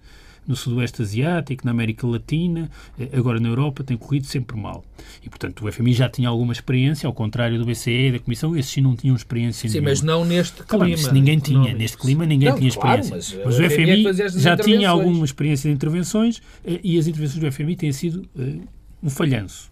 no 0.46 0.56
Sudoeste 0.56 1.02
Asiático, 1.02 1.64
na 1.64 1.70
América 1.70 2.06
Latina, 2.06 2.70
eh, 2.98 3.08
agora 3.12 3.38
na 3.38 3.48
Europa, 3.48 3.84
tem 3.84 3.96
corrido 3.96 4.26
sempre 4.26 4.56
mal. 4.56 4.84
E, 5.22 5.28
portanto, 5.28 5.64
o 5.64 5.72
FMI 5.72 5.92
já 5.92 6.08
tinha 6.08 6.28
alguma 6.28 6.52
experiência, 6.52 7.06
ao 7.06 7.12
contrário 7.12 7.58
do 7.58 7.64
BCE 7.64 8.08
e 8.08 8.12
da 8.12 8.18
Comissão, 8.18 8.56
esses 8.56 8.70
sim 8.70 8.80
não 8.80 8.96
tinham 8.96 9.14
experiência 9.14 9.68
sim, 9.68 9.74
nenhuma. 9.74 9.90
mas 9.90 10.02
não 10.02 10.24
neste 10.24 10.62
clima. 10.64 10.96
Claro, 10.96 11.14
ninguém 11.14 11.38
tinha. 11.38 11.72
Não, 11.72 11.78
neste 11.78 11.96
clima 11.96 12.26
ninguém 12.26 12.48
não, 12.48 12.58
tinha 12.58 12.70
claro, 12.72 13.00
experiência. 13.00 13.38
mas, 13.44 13.58
mas, 13.58 13.58
o 13.58 13.70
FMI, 13.70 14.14
FMI 14.14 14.40
já 14.40 14.56
tinha 14.56 14.90
alguma 14.90 15.24
experiência 15.24 15.68
de 15.68 15.74
intervenções 15.74 16.42
eh, 16.64 16.80
e 16.82 16.98
as 16.98 17.06
intervenções 17.06 17.40
do 17.40 17.52
FMI 17.52 17.76
têm 17.76 17.92
sido 17.92 18.28
uh, 18.36 18.68
um 19.02 19.10
falhanço. 19.10 19.70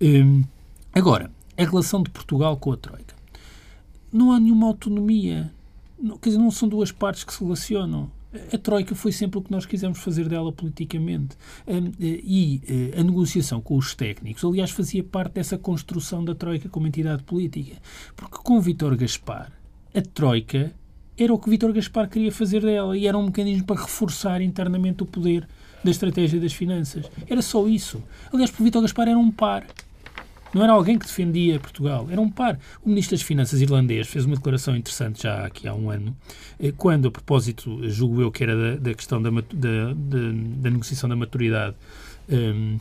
Um, 0.00 0.42
agora, 0.92 1.30
a 1.56 1.64
relação 1.64 2.02
de 2.02 2.10
Portugal 2.10 2.56
com 2.56 2.72
a 2.72 2.76
Troika. 2.76 3.14
Não 4.12 4.32
há 4.32 4.40
nenhuma 4.40 4.66
autonomia. 4.66 5.52
Não, 6.00 6.16
quer 6.16 6.30
dizer, 6.30 6.40
não 6.40 6.50
são 6.50 6.68
duas 6.68 6.90
partes 6.90 7.22
que 7.22 7.32
se 7.32 7.44
relacionam 7.44 8.10
a 8.52 8.58
Troika 8.58 8.94
foi 8.94 9.12
sempre 9.12 9.38
o 9.38 9.42
que 9.42 9.50
nós 9.50 9.66
quisemos 9.66 9.98
fazer 9.98 10.28
dela 10.28 10.52
politicamente. 10.52 11.36
Hum, 11.66 11.90
e 11.98 12.60
eh, 12.94 13.00
a 13.00 13.02
negociação 13.02 13.60
com 13.60 13.76
os 13.76 13.94
técnicos, 13.94 14.44
aliás, 14.44 14.70
fazia 14.70 15.02
parte 15.02 15.34
dessa 15.34 15.58
construção 15.58 16.24
da 16.24 16.34
Troika 16.34 16.68
como 16.68 16.86
entidade 16.86 17.22
política. 17.24 17.76
Porque 18.14 18.38
com 18.42 18.60
Vítor 18.60 18.96
Gaspar, 18.96 19.52
a 19.94 20.00
Troika 20.00 20.72
era 21.18 21.34
o 21.34 21.38
que 21.38 21.50
Vítor 21.50 21.72
Gaspar 21.72 22.08
queria 22.08 22.32
fazer 22.32 22.62
dela 22.62 22.96
e 22.96 23.06
era 23.06 23.18
um 23.18 23.24
mecanismo 23.24 23.66
para 23.66 23.80
reforçar 23.80 24.40
internamente 24.40 25.02
o 25.02 25.06
poder 25.06 25.46
da 25.82 25.90
estratégia 25.90 26.40
das 26.40 26.52
finanças. 26.52 27.10
Era 27.28 27.42
só 27.42 27.66
isso. 27.66 28.02
Aliás, 28.32 28.50
porque 28.50 28.62
Vítor 28.62 28.82
Gaspar 28.82 29.08
era 29.08 29.18
um 29.18 29.30
par. 29.30 29.66
Não 30.52 30.62
era 30.64 30.72
alguém 30.72 30.98
que 30.98 31.06
defendia 31.06 31.60
Portugal, 31.60 32.08
era 32.10 32.20
um 32.20 32.28
par. 32.28 32.58
O 32.84 32.88
Ministro 32.88 33.16
das 33.16 33.22
Finanças 33.22 33.60
irlandês 33.60 34.08
fez 34.08 34.24
uma 34.24 34.34
declaração 34.34 34.76
interessante 34.76 35.22
já 35.22 35.46
aqui 35.46 35.68
há 35.68 35.74
um 35.74 35.90
ano, 35.90 36.16
eh, 36.58 36.72
quando, 36.76 37.08
a 37.08 37.10
propósito, 37.10 37.88
julgo 37.88 38.20
eu 38.20 38.32
que 38.32 38.42
era 38.42 38.56
da, 38.56 38.80
da 38.80 38.94
questão 38.94 39.22
da, 39.22 39.30
da, 39.30 39.92
da, 39.94 40.70
negociação 40.70 41.08
da 41.08 41.14
maturidade 41.14 41.76
um, 42.28 42.34
ehm, 42.34 42.78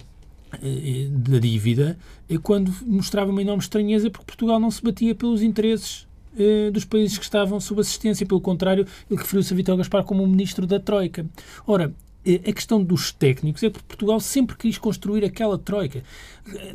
eh, 0.64 1.08
da 1.12 1.38
dívida, 1.38 1.98
eh, 2.28 2.38
quando 2.42 2.74
mostrava 2.86 3.30
uma 3.30 3.42
enorme 3.42 3.62
estranheza 3.62 4.10
porque 4.10 4.26
Portugal 4.26 4.60
não 4.60 4.72
se 4.72 4.84
batia 4.84 5.14
pelos 5.14 5.42
interesses 5.42 6.08
dos 6.72 6.86
países 6.86 7.18
que 7.18 7.24
estavam 7.24 7.60
sob 7.60 7.82
assistência. 7.82 8.26
Pelo 8.26 8.40
contrário, 8.40 8.86
ele 9.10 9.20
referiu-se 9.20 9.52
a 9.52 9.58
Vitor 9.58 9.76
Gaspar 9.76 10.06
como 10.06 10.24
o 10.24 10.28
ministro 10.28 10.66
da 10.66 10.80
Troika. 10.80 11.26
Ora, 11.68 11.94
a 12.26 12.54
questão 12.54 12.84
dos 12.84 13.12
técnicos 13.12 13.64
é 13.64 13.70
porque 13.70 13.88
Portugal 13.88 14.20
sempre 14.20 14.58
quis 14.58 14.78
construir 14.78 15.24
aquela 15.24 15.58
troika. 15.58 16.04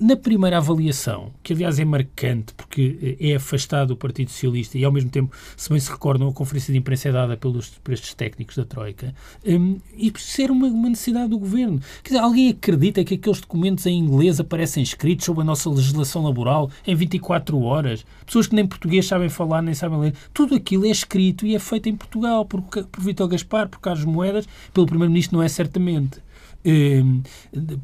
Na 0.01 0.17
primeira 0.17 0.57
avaliação, 0.57 1.33
que 1.43 1.53
aliás 1.53 1.79
é 1.79 1.85
marcante 1.85 2.55
porque 2.55 3.17
é 3.21 3.35
afastado 3.35 3.89
do 3.89 3.97
Partido 3.97 4.31
Socialista 4.31 4.79
e 4.79 4.85
ao 4.85 4.93
mesmo 4.93 5.11
tempo, 5.11 5.37
se 5.57 5.69
bem 5.69 5.79
se 5.79 5.91
recordam, 5.91 6.29
a 6.29 6.33
conferência 6.33 6.73
de 6.73 6.79
imprensa 6.79 7.09
é 7.09 7.13
dada 7.13 7.37
pelos, 7.37 7.71
por 7.83 7.93
estes 7.93 8.15
técnicos 8.15 8.57
da 8.57 8.65
troika, 8.65 9.15
um, 9.45 9.79
e 9.97 10.13
isso 10.15 10.41
era 10.41 10.53
uma, 10.53 10.69
uma, 10.69 10.89
necessidade 10.89 11.29
do 11.29 11.39
governo. 11.39 11.81
Quer 12.03 12.11
dizer, 12.11 12.23
alguém 12.23 12.51
acredita 12.51 13.05
que 13.05 13.15
aqueles 13.15 13.41
documentos 13.41 13.85
em 13.87 13.99
inglês 13.99 14.41
aparecem 14.41 14.83
escritos 14.83 15.27
sobre 15.27 15.43
a 15.43 15.45
nossa 15.45 15.69
legislação 15.69 16.23
laboral 16.23 16.71
em 16.87 16.95
24 16.95 17.61
horas? 17.61 18.05
Pessoas 18.25 18.47
que 18.47 18.55
nem 18.55 18.67
português 18.67 19.07
sabem 19.07 19.29
falar, 19.29 19.61
nem 19.61 19.75
sabem 19.75 19.99
ler. 19.99 20.15
Tudo 20.33 20.55
aquilo 20.55 20.87
é 20.87 20.91
escrito 20.91 21.47
e 21.47 21.55
é 21.55 21.59
feito 21.59 21.89
em 21.89 21.97
Portugal 21.97 22.45
por, 22.45 22.63
por 22.63 23.03
Vitor 23.03 23.29
Gaspar, 23.29 23.69
por 23.69 23.81
Carlos 23.81 24.05
Moedas, 24.05 24.47
pelo 24.73 24.87
Primeiro-Ministro 24.87 25.35
não 25.35 25.43
é 25.45 25.49
certamente. 25.49 26.23
Ehm, 26.65 27.23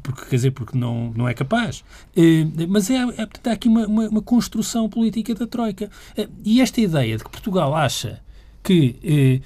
porque, 0.01 0.25
quer 0.25 0.35
dizer, 0.35 0.51
porque 0.51 0.77
não, 0.77 1.11
não 1.13 1.29
é 1.29 1.33
capaz. 1.33 1.83
Ehm, 2.15 2.51
mas 2.67 2.89
é, 2.89 2.95
é, 2.95 3.49
há 3.49 3.51
aqui 3.51 3.67
uma, 3.67 3.85
uma, 3.85 4.09
uma, 4.09 4.21
construção 4.21 4.89
política 4.89 5.35
da 5.35 5.45
Troika. 5.45 5.89
Eh, 6.17 6.27
e 6.43 6.61
esta 6.61 6.81
ideia 6.81 7.17
de 7.17 7.23
que 7.23 7.29
Portugal 7.29 7.75
acha 7.75 8.21
que. 8.63 8.97
Eh, 9.03 9.41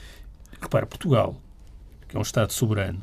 repara, 0.61 0.85
Portugal, 0.85 1.39
que 2.07 2.15
é 2.15 2.19
um 2.19 2.23
Estado 2.23 2.53
soberano, 2.53 3.01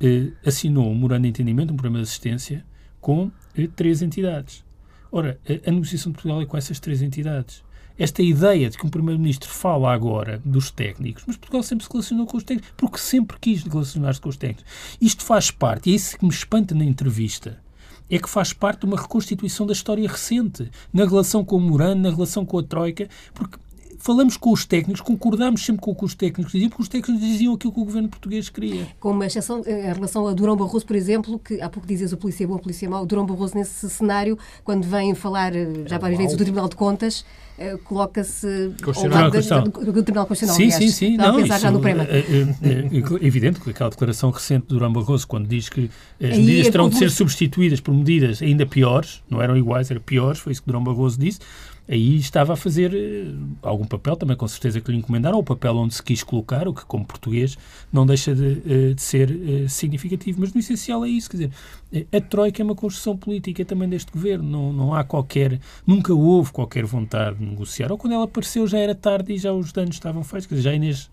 eh, 0.00 0.32
assinou 0.44 0.90
um 0.90 0.94
memorando 0.94 1.22
de 1.22 1.28
entendimento, 1.28 1.72
um 1.72 1.76
programa 1.76 1.98
de 1.98 2.04
assistência, 2.04 2.64
com 3.00 3.30
três 3.76 4.02
entidades. 4.02 4.64
Ora, 5.10 5.38
a 5.66 5.70
negociação 5.70 6.12
de 6.12 6.16
Portugal 6.16 6.42
é 6.42 6.46
com 6.46 6.56
essas 6.56 6.78
três 6.78 7.00
entidades 7.00 7.62
esta 7.98 8.22
ideia 8.22 8.70
de 8.70 8.78
que 8.78 8.86
um 8.86 8.90
Primeiro-Ministro 8.90 9.50
fala 9.50 9.92
agora 9.92 10.40
dos 10.44 10.70
técnicos, 10.70 11.24
mas 11.26 11.36
Portugal 11.36 11.62
sempre 11.62 11.84
se 11.84 11.90
relacionou 11.90 12.26
com 12.26 12.36
os 12.36 12.44
técnicos, 12.44 12.72
porque 12.76 12.98
sempre 12.98 13.36
quis 13.40 13.62
relacionar-se 13.64 14.20
com 14.20 14.28
os 14.28 14.36
técnicos. 14.36 14.64
Isto 15.00 15.24
faz 15.24 15.50
parte, 15.50 15.90
e 15.90 15.92
é 15.92 15.96
isso 15.96 16.16
que 16.16 16.24
me 16.24 16.30
espanta 16.30 16.74
na 16.74 16.84
entrevista, 16.84 17.58
é 18.10 18.18
que 18.18 18.28
faz 18.28 18.52
parte 18.52 18.80
de 18.80 18.86
uma 18.86 18.96
reconstituição 18.96 19.66
da 19.66 19.72
história 19.72 20.08
recente, 20.08 20.70
na 20.92 21.04
relação 21.04 21.44
com 21.44 21.56
o 21.56 21.60
Morano, 21.60 22.02
na 22.02 22.10
relação 22.10 22.44
com 22.44 22.58
a 22.58 22.62
Troika, 22.62 23.08
porque 23.34 23.58
falamos 23.98 24.36
com 24.36 24.52
os 24.52 24.64
técnicos, 24.64 25.00
concordamos 25.00 25.64
sempre 25.64 25.82
com 25.82 25.90
o 25.90 25.94
que 25.94 26.04
os 26.04 26.14
técnicos 26.14 26.52
diziam, 26.52 26.70
porque 26.70 26.82
os 26.82 26.88
técnicos 26.88 27.20
diziam 27.20 27.54
aquilo 27.54 27.72
que 27.72 27.80
o 27.80 27.84
governo 27.84 28.08
português 28.08 28.48
queria. 28.48 28.86
Com 28.98 29.10
uma 29.10 29.26
exceção 29.26 29.62
eh, 29.66 29.90
em 29.90 29.92
relação 29.92 30.26
a 30.26 30.32
Durão 30.32 30.56
Barroso, 30.56 30.86
por 30.86 30.96
exemplo, 30.96 31.38
que 31.38 31.60
há 31.60 31.68
pouco 31.68 31.86
dizias 31.86 32.12
o 32.12 32.16
polícia 32.16 32.44
é 32.44 32.46
bom, 32.46 32.54
o 32.54 32.58
polícia 32.58 32.86
é 32.86 32.88
mau, 32.88 33.04
Durão 33.04 33.26
Barroso 33.26 33.56
nesse 33.56 33.90
cenário, 33.90 34.38
quando 34.64 34.84
vem 34.84 35.14
falar 35.14 35.54
eh, 35.54 35.84
já 35.86 35.96
é 35.96 35.98
várias 35.98 36.18
vezes 36.18 36.36
do 36.36 36.42
Tribunal 36.42 36.68
de 36.68 36.76
Contas, 36.76 37.24
uh, 37.58 37.78
coloca-se 37.84 38.74
ao 38.82 39.06
lado 39.08 39.32
do 39.92 40.02
Tribunal 40.02 40.26
Constitucional. 40.26 40.56
Sim, 40.56 40.74
aliás, 40.74 40.84
sim, 40.84 40.90
sim. 40.90 41.16
Não, 41.16 41.30
a 41.30 41.34
pensar 41.34 41.54
isso, 41.54 41.62
já 41.62 41.70
no 41.70 41.80
Prema. 41.80 42.04
É, 42.04 42.18
é, 42.18 43.22
é, 43.22 43.26
evidente 43.26 43.60
que 43.60 43.70
aquela 43.70 43.90
declaração 43.90 44.30
recente 44.30 44.62
de 44.62 44.68
Durão 44.68 44.92
Barroso, 44.92 45.26
quando 45.26 45.46
diz 45.46 45.68
que 45.68 45.90
as 46.22 46.30
Aí 46.32 46.38
medidas 46.38 46.68
terão 46.68 46.88
de 46.88 46.96
ser 46.96 47.10
substituídas 47.10 47.80
por 47.80 47.94
medidas 47.94 48.40
ainda 48.42 48.64
piores, 48.64 49.22
não 49.28 49.42
eram 49.42 49.56
iguais, 49.56 49.90
eram 49.90 50.00
piores, 50.00 50.40
foi 50.40 50.52
isso 50.52 50.62
que 50.62 50.66
Durão 50.66 50.82
Barroso 50.82 51.18
disse, 51.18 51.40
aí 51.88 52.16
estava 52.16 52.52
a 52.52 52.56
fazer 52.56 52.94
eh, 52.94 53.32
algum 53.62 53.86
papel, 53.86 54.14
também 54.14 54.36
com 54.36 54.46
certeza 54.46 54.80
que 54.80 54.92
lhe 54.92 54.98
encomendaram, 54.98 55.38
o 55.38 55.42
papel 55.42 55.74
onde 55.76 55.94
se 55.94 56.02
quis 56.02 56.22
colocar, 56.22 56.68
o 56.68 56.74
que 56.74 56.84
como 56.84 57.04
português 57.04 57.56
não 57.90 58.04
deixa 58.04 58.34
de, 58.34 58.62
eh, 58.66 58.94
de 58.94 59.02
ser 59.02 59.30
eh, 59.30 59.68
significativo. 59.68 60.40
Mas 60.40 60.52
no 60.52 60.60
essencial 60.60 61.04
é 61.04 61.08
isso, 61.08 61.30
quer 61.30 61.36
dizer, 61.38 61.52
a 62.12 62.20
Troika 62.20 62.60
é 62.60 62.64
uma 62.64 62.74
construção 62.74 63.16
política 63.16 63.64
também 63.64 63.88
deste 63.88 64.12
governo, 64.12 64.48
não, 64.48 64.72
não 64.72 64.94
há 64.94 65.02
qualquer, 65.02 65.58
nunca 65.86 66.12
houve 66.12 66.52
qualquer 66.52 66.84
vontade 66.84 67.38
de 67.38 67.46
negociar, 67.46 67.90
ou 67.90 67.96
quando 67.96 68.12
ela 68.12 68.24
apareceu 68.24 68.66
já 68.66 68.78
era 68.78 68.94
tarde 68.94 69.32
e 69.32 69.38
já 69.38 69.52
os 69.52 69.72
danos 69.72 69.96
estavam 69.96 70.22
feitos, 70.22 70.46
quer 70.46 70.56
dizer, 70.56 70.70
já 70.70 70.74
Inês 70.74 71.10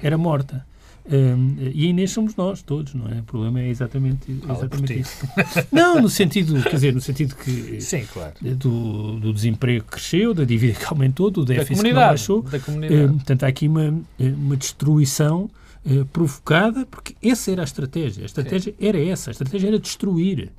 era 0.00 0.16
morta. 0.16 0.64
Um, 1.04 1.56
e 1.74 1.86
a 1.86 1.88
Inês 1.90 2.12
somos 2.12 2.36
nós, 2.36 2.62
todos, 2.62 2.94
não 2.94 3.08
é? 3.08 3.18
O 3.18 3.22
problema 3.24 3.60
é 3.60 3.68
exatamente, 3.68 4.30
exatamente 4.30 5.00
isso. 5.00 5.26
Não, 5.72 6.00
no 6.00 6.08
sentido, 6.08 6.62
quer 6.62 6.74
dizer, 6.74 6.94
no 6.94 7.00
sentido 7.00 7.34
que 7.34 7.80
Sim, 7.80 8.04
claro. 8.12 8.34
do, 8.40 9.18
do 9.18 9.32
desemprego 9.32 9.84
que 9.84 9.90
cresceu, 9.90 10.32
da 10.32 10.44
dívida 10.44 10.78
que 10.78 10.84
aumentou, 10.86 11.28
do 11.30 11.44
déficit 11.44 11.82
que 11.82 11.88
não 11.92 11.94
baixou. 11.94 12.42
Da 12.42 12.56
Eh, 12.56 12.60
comunidade. 12.60 13.12
portanto, 13.14 13.42
há 13.42 13.48
aqui 13.48 13.66
uma, 13.66 14.00
eh, 14.18 14.28
uma 14.28 14.56
destruição 14.56 15.50
eh, 15.84 16.04
provocada, 16.12 16.86
porque 16.86 17.16
essa 17.20 17.50
era 17.50 17.62
a 17.62 17.64
estratégia. 17.64 18.22
A 18.22 18.26
estratégia 18.26 18.72
era 18.80 19.04
essa. 19.04 19.30
A 19.30 19.32
estratégia 19.32 19.68
era 19.68 19.78
destruir. 19.80 20.50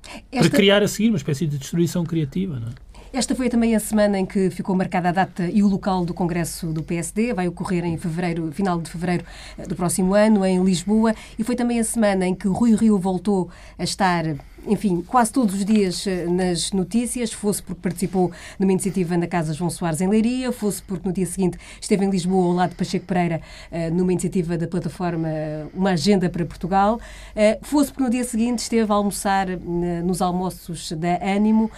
Para 0.00 0.22
Esta, 0.40 0.50
criar 0.56 0.82
a 0.82 0.88
seguir 0.88 1.08
uma 1.08 1.16
espécie 1.18 1.44
de 1.46 1.58
destruição 1.58 2.04
criativa, 2.04 2.58
não 2.60 2.68
é? 2.68 2.70
Esta 3.12 3.34
foi 3.34 3.48
também 3.48 3.74
a 3.74 3.80
semana 3.80 4.18
em 4.18 4.26
que 4.26 4.50
ficou 4.50 4.76
marcada 4.76 5.08
a 5.08 5.12
data 5.12 5.48
e 5.48 5.62
o 5.62 5.68
local 5.68 6.04
do 6.04 6.12
Congresso 6.12 6.72
do 6.72 6.82
PSD. 6.82 7.32
Vai 7.32 7.48
ocorrer 7.48 7.84
em 7.84 7.96
fevereiro, 7.96 8.52
final 8.52 8.78
de 8.80 8.90
fevereiro 8.90 9.24
eh, 9.56 9.66
do 9.66 9.74
próximo 9.74 10.14
ano, 10.14 10.44
em 10.44 10.62
Lisboa. 10.62 11.14
E 11.38 11.42
foi 11.42 11.56
também 11.56 11.80
a 11.80 11.84
semana 11.84 12.26
em 12.26 12.34
que 12.34 12.46
Rui 12.48 12.74
Rio 12.74 12.98
voltou 12.98 13.48
a 13.78 13.84
estar, 13.84 14.24
enfim, 14.68 15.02
quase 15.06 15.32
todos 15.32 15.54
os 15.54 15.64
dias 15.64 16.06
eh, 16.06 16.26
nas 16.26 16.72
notícias, 16.72 17.32
fosse 17.32 17.62
porque 17.62 17.80
participou 17.80 18.30
numa 18.58 18.70
iniciativa 18.70 19.16
na 19.16 19.26
Casa 19.26 19.54
João 19.54 19.70
Soares 19.70 20.00
em 20.00 20.08
Leiria, 20.08 20.52
fosse 20.52 20.82
porque 20.82 21.08
no 21.08 21.14
dia 21.14 21.26
seguinte 21.26 21.58
esteve 21.80 22.04
em 22.04 22.10
Lisboa 22.10 22.46
ao 22.46 22.52
lado 22.52 22.70
de 22.70 22.76
Pacheco 22.76 23.06
Pereira 23.06 23.40
eh, 23.70 23.90
numa 23.90 24.12
iniciativa 24.12 24.58
da 24.58 24.66
plataforma 24.66 25.28
eh, 25.28 25.66
Uma 25.72 25.90
Agenda 25.92 26.28
para 26.28 26.44
Portugal, 26.44 27.00
fosse 27.62 27.90
porque 27.90 28.02
no 28.04 28.10
dia 28.10 28.24
seguinte 28.24 28.58
esteve 28.58 28.92
a 28.92 28.94
almoçar 28.94 29.46
nos 29.48 30.20
almoços 30.20 30.92
da 30.92 31.18
Ânimo, 31.22 31.70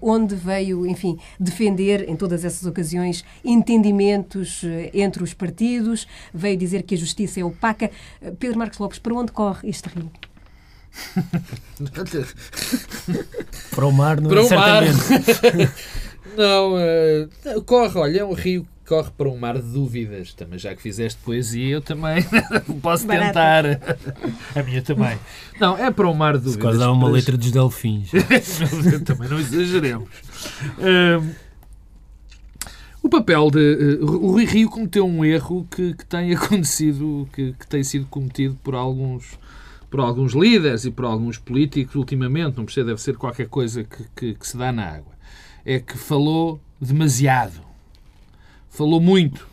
onde 0.00 0.34
veio, 0.34 0.86
enfim, 0.86 1.18
defender 1.38 2.08
em 2.08 2.16
todas 2.16 2.44
essas 2.44 2.66
ocasiões 2.66 3.24
entendimentos 3.44 4.62
entre 4.92 5.22
os 5.22 5.34
partidos, 5.34 6.06
veio 6.32 6.56
dizer 6.56 6.82
que 6.82 6.94
a 6.94 6.98
justiça 6.98 7.40
é 7.40 7.44
opaca. 7.44 7.90
Pedro 8.38 8.58
Marcos 8.58 8.78
Lopes, 8.78 8.98
para 8.98 9.14
onde 9.14 9.32
corre 9.32 9.68
este 9.68 9.88
rio? 9.88 10.10
Para 13.74 13.86
o 13.86 13.92
mar, 13.92 14.20
não 14.20 14.30
Para 14.30 14.40
é? 14.40 14.44
o 14.44 14.50
mar. 14.50 14.84
Certamente. 14.86 15.72
Não, 16.34 16.78
eh, 16.78 17.28
corre, 17.66 17.98
olha, 17.98 18.20
é 18.20 18.24
um 18.24 18.32
rio 18.32 18.62
que 18.62 18.88
corre 18.88 19.10
para 19.10 19.28
um 19.28 19.36
mar 19.36 19.60
de 19.60 19.70
dúvidas. 19.70 20.32
Também 20.32 20.58
já 20.58 20.74
que 20.74 20.80
fizeste 20.80 21.20
poesia, 21.22 21.74
eu 21.74 21.82
também 21.82 22.24
posso 22.80 23.06
Barata. 23.06 23.26
tentar. 23.26 23.64
A 24.58 24.62
minha 24.62 24.80
também. 24.80 25.18
Não, 25.60 25.76
é 25.76 25.90
para 25.90 26.08
um 26.08 26.14
mar 26.14 26.38
de 26.38 26.38
Se 26.38 26.44
dúvidas. 26.56 26.62
quase 26.62 26.82
há 26.82 26.90
uma 26.90 27.06
letra 27.10 27.36
dos 27.36 27.50
delfins. 27.50 28.10
também 29.04 29.28
não 29.28 29.38
exageremos. 29.38 30.08
Hum, 30.78 31.32
o 33.02 33.10
papel 33.10 33.50
de. 33.50 33.98
eh, 34.00 34.02
o 34.02 34.30
Rui 34.30 34.46
Rio 34.46 34.70
cometeu 34.70 35.06
um 35.06 35.22
erro 35.22 35.66
que, 35.70 35.92
que 35.92 36.06
tem 36.06 36.32
acontecido, 36.34 37.28
que, 37.34 37.52
que 37.52 37.66
tem 37.66 37.84
sido 37.84 38.06
cometido 38.06 38.58
por 38.64 38.74
alguns, 38.74 39.38
por 39.92 40.00
alguns 40.00 40.32
líderes 40.32 40.84
e 40.86 40.90
por 40.90 41.04
alguns 41.04 41.38
políticos 41.38 41.94
ultimamente. 41.94 42.56
Não 42.56 42.64
precisa, 42.64 42.86
deve 42.86 43.00
ser 43.00 43.16
qualquer 43.16 43.46
coisa 43.46 43.84
que, 43.84 44.04
que, 44.16 44.34
que 44.34 44.46
se 44.48 44.56
dá 44.56 44.72
na 44.72 44.84
água. 44.86 45.12
É 45.64 45.78
que 45.78 45.96
falou 45.96 46.60
demasiado. 46.80 47.60
Falou 48.70 49.00
muito. 49.00 49.46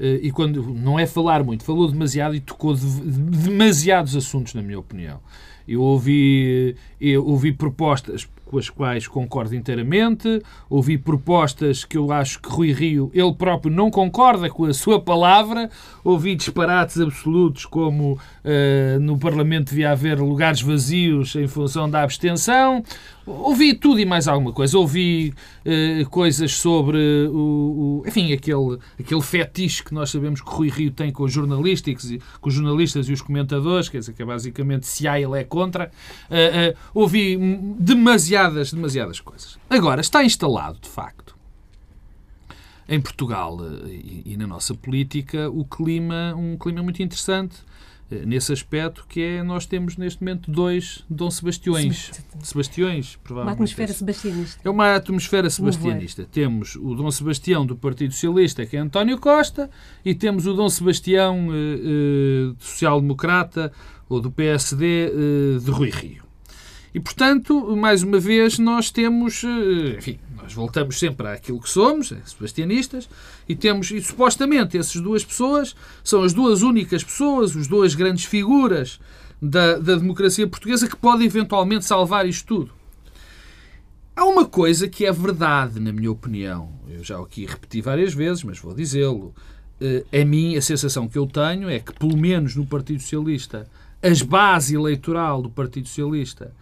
Eh, 0.00 0.20
E 0.24 0.32
quando 0.32 0.62
não 0.74 0.98
é 0.98 1.06
falar 1.06 1.44
muito, 1.44 1.62
falou 1.64 1.90
demasiado 1.90 2.34
e 2.34 2.40
tocou 2.40 2.74
de, 2.74 2.80
de- 3.00 3.20
demasiados 3.48 4.16
assuntos, 4.16 4.54
na 4.54 4.62
minha 4.62 4.78
opinião. 4.78 5.20
Eu 5.66 5.82
ouvi, 5.82 6.74
eu 6.98 7.24
ouvi 7.26 7.52
propostas 7.52 8.26
com 8.48 8.58
as 8.58 8.70
quais 8.70 9.06
concordo 9.06 9.54
inteiramente, 9.54 10.42
ouvi 10.70 10.96
propostas 10.96 11.84
que 11.84 11.98
eu 11.98 12.10
acho 12.10 12.40
que 12.40 12.48
Rui 12.48 12.72
Rio, 12.72 13.10
ele 13.12 13.32
próprio, 13.34 13.72
não 13.72 13.90
concorda 13.90 14.48
com 14.48 14.64
a 14.64 14.72
sua 14.72 15.00
palavra, 15.00 15.68
ouvi 16.02 16.34
disparates 16.34 16.98
absolutos 16.98 17.66
como 17.66 18.18
eh, 18.42 18.96
no 19.00 19.18
Parlamento 19.18 19.68
devia 19.68 19.92
haver 19.92 20.18
lugares 20.18 20.62
vazios 20.62 21.36
em 21.36 21.46
função 21.46 21.88
da 21.90 22.02
abstenção, 22.02 22.82
ouvi 23.28 23.74
tudo 23.74 24.00
e 24.00 24.04
mais 24.04 24.26
alguma 24.28 24.52
coisa. 24.52 24.78
Ouvi 24.78 25.32
eh, 25.64 26.04
coisas 26.10 26.52
sobre 26.54 26.98
o, 27.30 28.02
o- 28.02 28.04
enfim, 28.06 28.32
aquele, 28.32 28.78
aquele 28.98 29.22
fetiche 29.22 29.82
que 29.84 29.92
nós 29.94 30.10
sabemos 30.10 30.40
que 30.40 30.50
Rui 30.50 30.68
Rio 30.68 30.90
tem 30.90 31.10
com 31.12 31.24
os 31.24 31.32
jornalísticos, 31.32 32.10
com 32.40 32.48
os 32.48 32.54
jornalistas 32.54 33.08
e 33.08 33.12
os 33.12 33.20
comentadores, 33.22 33.88
quer 33.88 33.98
dizer, 33.98 34.12
que 34.12 34.22
é 34.22 34.24
basicamente 34.24 34.86
se 34.86 35.06
há, 35.06 35.20
ele 35.20 35.38
é 35.38 35.44
contra. 35.44 35.90
Eh, 36.30 36.74
eh, 36.74 36.76
ouvi 36.94 37.36
demasiadas, 37.78 38.72
demasiadas 38.72 39.20
coisas. 39.20 39.58
Agora, 39.68 40.00
está 40.00 40.24
instalado, 40.24 40.78
de 40.80 40.88
facto, 40.88 41.36
em 42.88 43.00
Portugal 43.00 43.58
e, 43.86 44.22
e 44.32 44.36
na 44.36 44.46
nossa 44.46 44.74
política, 44.74 45.50
o 45.50 45.64
clima, 45.64 46.34
um 46.36 46.56
clima 46.56 46.82
muito 46.82 47.02
interessante 47.02 47.56
nesse 48.10 48.52
aspecto, 48.52 49.04
que 49.08 49.20
é 49.20 49.42
nós 49.42 49.66
temos 49.66 49.96
neste 49.96 50.22
momento 50.22 50.50
dois 50.50 51.04
Dom 51.10 51.30
Sebastiões. 51.30 52.10
Sebastiões, 52.42 53.14
Uma 53.14 53.20
provavelmente. 53.24 53.54
atmosfera 53.54 53.92
sebastianista. 53.92 54.60
É 54.64 54.70
uma 54.70 54.94
atmosfera 54.94 55.50
sebastianista. 55.50 56.28
Temos 56.30 56.76
o 56.76 56.94
Dom 56.94 57.10
Sebastião 57.10 57.66
do 57.66 57.76
Partido 57.76 58.12
Socialista, 58.14 58.64
que 58.64 58.76
é 58.76 58.80
António 58.80 59.18
Costa, 59.18 59.70
e 60.04 60.14
temos 60.14 60.46
o 60.46 60.54
Dom 60.54 60.68
Sebastião 60.68 61.48
eh, 61.52 62.52
eh, 62.52 62.54
social-democrata 62.58 63.72
ou 64.08 64.20
do 64.20 64.30
PSD 64.30 64.86
eh, 64.86 65.58
de 65.62 65.70
Rui 65.70 65.90
Rio. 65.90 66.22
E, 66.94 67.00
portanto, 67.00 67.76
mais 67.76 68.02
uma 68.02 68.18
vez, 68.18 68.58
nós 68.58 68.90
temos, 68.90 69.44
eh, 69.44 69.98
enfim, 69.98 70.18
nós 70.48 70.54
voltamos 70.54 70.98
sempre 70.98 71.28
àquilo 71.28 71.60
que 71.60 71.68
somos, 71.68 72.10
eh, 72.10 72.16
sebastianistas, 72.24 73.06
e 73.46 73.54
temos, 73.54 73.90
e 73.90 74.00
supostamente, 74.00 74.78
essas 74.78 75.00
duas 75.00 75.22
pessoas 75.22 75.76
são 76.02 76.22
as 76.22 76.32
duas 76.32 76.62
únicas 76.62 77.04
pessoas, 77.04 77.54
as 77.54 77.68
duas 77.68 77.94
grandes 77.94 78.24
figuras 78.24 78.98
da, 79.42 79.74
da 79.78 79.96
democracia 79.96 80.48
portuguesa 80.48 80.88
que 80.88 80.96
podem 80.96 81.26
eventualmente 81.26 81.84
salvar 81.84 82.26
isto 82.26 82.46
tudo. 82.46 82.72
Há 84.16 84.24
uma 84.24 84.46
coisa 84.46 84.88
que 84.88 85.04
é 85.04 85.12
verdade, 85.12 85.78
na 85.78 85.92
minha 85.92 86.10
opinião. 86.10 86.72
Eu 86.88 87.04
já 87.04 87.20
aqui 87.20 87.44
repeti 87.44 87.82
várias 87.82 88.14
vezes, 88.14 88.42
mas 88.42 88.58
vou 88.58 88.74
dizê-lo. 88.74 89.34
Eh, 89.78 90.22
A 90.22 90.24
mim, 90.24 90.56
a 90.56 90.62
sensação 90.62 91.06
que 91.06 91.18
eu 91.18 91.26
tenho 91.26 91.68
é 91.68 91.78
que, 91.78 91.92
pelo 91.92 92.16
menos 92.16 92.56
no 92.56 92.66
Partido 92.66 93.02
Socialista, 93.02 93.68
as 94.02 94.22
base 94.22 94.74
eleitoral 94.74 95.42
do 95.42 95.50
Partido 95.50 95.88
Socialista, 95.88 96.54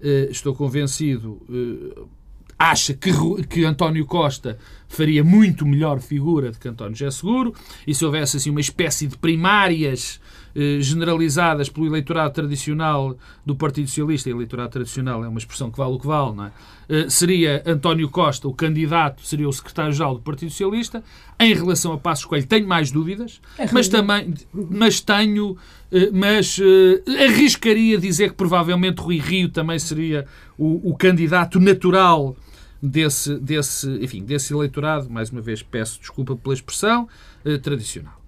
eh, 0.00 0.28
estou 0.30 0.54
convencido, 0.54 1.42
eh, 1.50 2.02
acha 2.62 2.94
que, 2.94 3.10
que 3.48 3.64
António 3.64 4.06
Costa 4.06 4.56
faria 4.88 5.24
muito 5.24 5.66
melhor 5.66 6.00
figura 6.00 6.52
do 6.52 6.58
que 6.58 6.68
António 6.68 6.94
José 6.94 7.10
Seguro, 7.10 7.54
e 7.86 7.94
se 7.94 8.04
houvesse 8.04 8.36
assim 8.36 8.50
uma 8.50 8.60
espécie 8.60 9.06
de 9.06 9.16
primárias 9.16 10.20
eh, 10.54 10.78
generalizadas 10.80 11.68
pelo 11.68 11.86
eleitorado 11.86 12.34
tradicional 12.34 13.16
do 13.44 13.56
Partido 13.56 13.88
Socialista, 13.88 14.28
e 14.28 14.32
eleitorado 14.32 14.70
tradicional 14.70 15.24
é 15.24 15.28
uma 15.28 15.38
expressão 15.38 15.70
que 15.70 15.78
vale 15.78 15.94
o 15.94 15.98
que 15.98 16.06
vale, 16.06 16.36
não 16.36 16.44
é? 16.44 16.52
Eh, 16.88 17.08
seria 17.08 17.62
António 17.64 18.08
Costa, 18.10 18.46
o 18.46 18.52
candidato, 18.52 19.26
seria 19.26 19.48
o 19.48 19.52
secretário-geral 19.52 20.14
do 20.14 20.20
Partido 20.20 20.50
Socialista. 20.50 21.02
Em 21.40 21.54
relação 21.54 21.94
a 21.94 21.98
Passos 21.98 22.26
Coelho, 22.26 22.46
tenho 22.46 22.68
mais 22.68 22.90
dúvidas, 22.90 23.40
mas 23.72 23.88
também, 23.88 24.34
mas 24.52 25.00
tenho, 25.00 25.56
eh, 25.90 26.10
mas 26.12 26.60
eh, 26.60 27.24
arriscaria 27.24 27.96
dizer 27.98 28.30
que 28.30 28.36
provavelmente 28.36 29.00
Rui 29.00 29.18
Rio 29.18 29.48
também 29.48 29.78
seria 29.78 30.26
o, 30.58 30.90
o 30.90 30.96
candidato 30.96 31.58
natural 31.58 32.36
desse, 32.82 33.38
desse, 33.38 33.88
enfim, 34.02 34.24
desse 34.24 34.52
eleitorado, 34.52 35.08
mais 35.08 35.30
uma 35.30 35.40
vez 35.40 35.62
peço 35.62 36.00
desculpa 36.00 36.34
pela 36.34 36.54
expressão, 36.54 37.08
eh, 37.44 37.56
tradicional. 37.58 38.20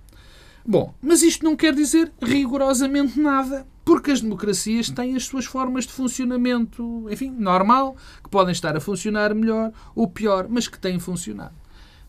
Bom, 0.66 0.94
mas 1.02 1.22
isto 1.22 1.44
não 1.44 1.56
quer 1.56 1.74
dizer 1.74 2.10
rigorosamente 2.22 3.20
nada, 3.20 3.66
porque 3.84 4.12
as 4.12 4.20
democracias 4.20 4.88
têm 4.88 5.14
as 5.14 5.24
suas 5.26 5.44
formas 5.44 5.84
de 5.84 5.92
funcionamento, 5.92 7.06
enfim, 7.10 7.30
normal, 7.30 7.96
que 8.22 8.30
podem 8.30 8.52
estar 8.52 8.74
a 8.74 8.80
funcionar 8.80 9.34
melhor 9.34 9.72
ou 9.94 10.08
pior, 10.08 10.46
mas 10.48 10.66
que 10.68 10.78
têm 10.78 10.98
funcionado. 10.98 11.54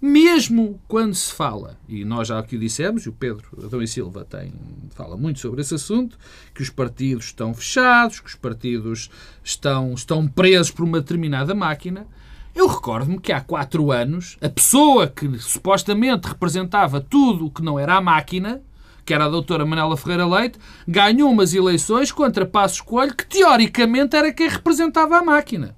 Mesmo 0.02 0.80
quando 0.88 1.16
se 1.16 1.34
fala, 1.34 1.78
e 1.88 2.06
nós 2.06 2.28
já 2.28 2.38
aqui 2.38 2.56
o 2.56 2.60
dissemos, 2.60 3.06
e 3.06 3.10
o 3.10 3.14
Pedro 3.14 3.46
Adão 3.62 3.82
e 3.82 3.88
Silva 3.88 4.24
tem, 4.24 4.54
fala 4.92 5.18
muito 5.18 5.40
sobre 5.40 5.62
esse 5.62 5.74
assunto, 5.74 6.18
que 6.54 6.62
os 6.62 6.70
partidos 6.70 7.26
estão 7.26 7.54
fechados, 7.54 8.20
que 8.20 8.30
os 8.30 8.36
partidos 8.36 9.10
estão, 9.44 9.94
estão 9.94 10.28
presos 10.28 10.72
por 10.72 10.84
uma 10.84 11.02
determinada 11.02 11.56
máquina, 11.56 12.08
eu 12.56 12.68
recordo-me 12.68 13.20
que 13.20 13.34
há 13.34 13.42
quatro 13.42 13.92
anos 13.92 14.38
a 14.42 14.48
pessoa 14.48 15.08
que 15.08 15.38
supostamente 15.40 16.30
representava 16.30 17.02
tudo 17.02 17.48
o 17.48 17.52
que 17.52 17.62
não 17.62 17.78
era 17.78 17.96
a 17.96 18.02
máquina, 18.02 18.62
que 19.06 19.14
era 19.14 19.26
a 19.26 19.30
doutora 19.30 19.66
Manela 19.66 19.98
Ferreira 19.98 20.26
Leite, 20.26 20.58
ganhou 20.88 21.30
umas 21.30 21.54
eleições 21.54 22.14
contra 22.14 22.46
Passos 22.46 22.80
Coelho, 22.80 23.14
que 23.14 23.28
teoricamente 23.28 24.16
era 24.16 24.32
quem 24.32 24.48
representava 24.48 25.18
a 25.18 25.24
máquina. 25.24 25.76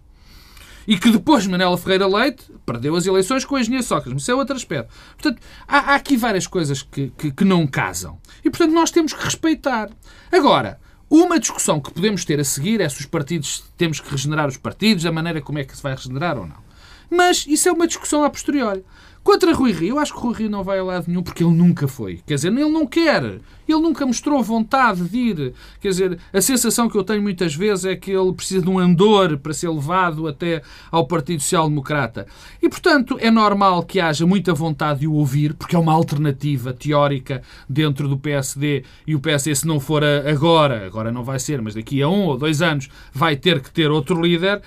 E 0.87 0.97
que 0.97 1.09
depois 1.09 1.47
Manela 1.47 1.77
Ferreira 1.77 2.07
Leite 2.07 2.45
perdeu 2.63 2.95
as 2.95 3.07
eleições 3.07 3.43
com 3.43 3.55
o 3.55 3.59
engenheiro 3.59 3.83
Sócrates. 3.83 4.21
Isso 4.21 4.31
é 4.31 4.35
outro 4.35 4.55
aspecto. 4.55 4.93
Portanto, 5.19 5.41
há, 5.67 5.93
há 5.93 5.95
aqui 5.95 6.15
várias 6.15 6.45
coisas 6.45 6.83
que, 6.83 7.11
que, 7.17 7.31
que 7.31 7.43
não 7.43 7.65
casam. 7.65 8.19
E, 8.45 8.49
portanto, 8.49 8.71
nós 8.71 8.91
temos 8.91 9.13
que 9.13 9.23
respeitar. 9.25 9.89
Agora, 10.31 10.79
uma 11.09 11.39
discussão 11.39 11.81
que 11.81 11.91
podemos 11.91 12.23
ter 12.23 12.39
a 12.39 12.43
seguir 12.43 12.79
é 12.79 12.87
se 12.87 12.99
os 12.99 13.05
partidos 13.05 13.65
temos 13.75 13.99
que 13.99 14.09
regenerar 14.09 14.47
os 14.47 14.57
partidos, 14.57 15.05
a 15.05 15.11
maneira 15.11 15.41
como 15.41 15.57
é 15.57 15.65
que 15.65 15.75
se 15.75 15.81
vai 15.81 15.95
regenerar 15.95 16.37
ou 16.37 16.45
não. 16.45 16.66
Mas 17.09 17.45
isso 17.47 17.69
é 17.69 17.71
uma 17.71 17.87
discussão 17.87 18.23
a 18.23 18.29
posteriori. 18.29 18.83
Contra 19.27 19.53
Rui 19.53 19.73
Rio, 19.73 19.89
eu 19.89 19.99
acho 19.99 20.13
que 20.13 20.21
Rui 20.21 20.33
Rio 20.33 20.49
não 20.49 20.63
vai 20.63 20.79
a 20.79 20.83
lado 20.85 21.03
nenhum 21.09 21.21
porque 21.21 21.43
ele 21.43 21.51
nunca 21.51 21.85
foi. 21.85 22.21
Quer 22.25 22.35
dizer, 22.35 22.47
ele 22.47 22.69
não 22.69 22.87
quer. 22.87 23.41
Ele 23.67 23.81
nunca 23.81 24.05
mostrou 24.05 24.41
vontade 24.41 25.03
de 25.09 25.17
ir. 25.17 25.53
Quer 25.81 25.89
dizer, 25.89 26.19
a 26.31 26.39
sensação 26.39 26.87
que 26.87 26.97
eu 26.97 27.03
tenho 27.03 27.21
muitas 27.21 27.53
vezes 27.53 27.83
é 27.83 27.93
que 27.97 28.09
ele 28.09 28.31
precisa 28.31 28.61
de 28.61 28.69
um 28.69 28.79
andor 28.79 29.37
para 29.37 29.53
ser 29.53 29.67
levado 29.67 30.29
até 30.29 30.61
ao 30.89 31.05
Partido 31.05 31.41
Social 31.41 31.67
Democrata. 31.67 32.25
E, 32.61 32.69
portanto, 32.69 33.17
é 33.19 33.29
normal 33.29 33.83
que 33.83 33.99
haja 33.99 34.25
muita 34.25 34.53
vontade 34.53 35.01
de 35.01 35.07
o 35.07 35.15
ouvir, 35.15 35.53
porque 35.55 35.75
é 35.75 35.79
uma 35.79 35.91
alternativa 35.91 36.71
teórica 36.71 37.41
dentro 37.67 38.07
do 38.07 38.17
PSD 38.17 38.85
e 39.05 39.13
o 39.13 39.19
PSD, 39.19 39.53
se 39.53 39.67
não 39.67 39.81
for 39.81 40.05
agora, 40.05 40.85
agora 40.85 41.11
não 41.11 41.25
vai 41.25 41.37
ser, 41.37 41.61
mas 41.61 41.75
daqui 41.75 42.01
a 42.01 42.07
um 42.07 42.27
ou 42.27 42.37
dois 42.37 42.61
anos, 42.61 42.87
vai 43.11 43.35
ter 43.35 43.59
que 43.59 43.71
ter 43.71 43.91
outro 43.91 44.21
líder 44.21 44.61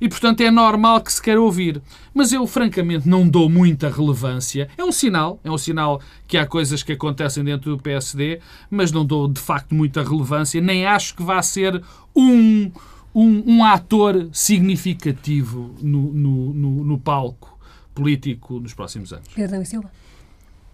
e, 0.00 0.08
portanto, 0.08 0.40
é 0.40 0.50
normal 0.50 1.00
que 1.00 1.12
se 1.12 1.22
queira 1.22 1.40
ouvir. 1.40 1.80
Mas 2.14 2.32
eu, 2.32 2.46
francamente, 2.46 3.08
não 3.08 3.28
dou 3.28 3.48
muita 3.48 3.88
relevância. 3.88 4.68
É 4.76 4.84
um 4.84 4.92
sinal, 4.92 5.38
é 5.44 5.50
um 5.50 5.58
sinal 5.58 6.00
que 6.26 6.36
há 6.36 6.46
coisas 6.46 6.82
que 6.82 6.92
acontecem 6.92 7.44
dentro 7.44 7.76
do 7.76 7.82
PSD, 7.82 8.40
mas 8.70 8.92
não 8.92 9.04
dou, 9.04 9.28
de 9.28 9.40
facto, 9.40 9.74
muita 9.74 10.02
relevância. 10.02 10.60
Nem 10.60 10.86
acho 10.86 11.14
que 11.14 11.22
vá 11.22 11.40
ser 11.42 11.82
um, 12.14 12.70
um, 13.14 13.54
um 13.54 13.64
ator 13.64 14.28
significativo 14.32 15.74
no, 15.80 16.12
no, 16.12 16.52
no, 16.52 16.84
no 16.84 16.98
palco 16.98 17.58
político 17.94 18.60
nos 18.60 18.74
próximos 18.74 19.12
anos. 19.12 19.28
Pedro 19.34 19.64
Silva. 19.64 19.90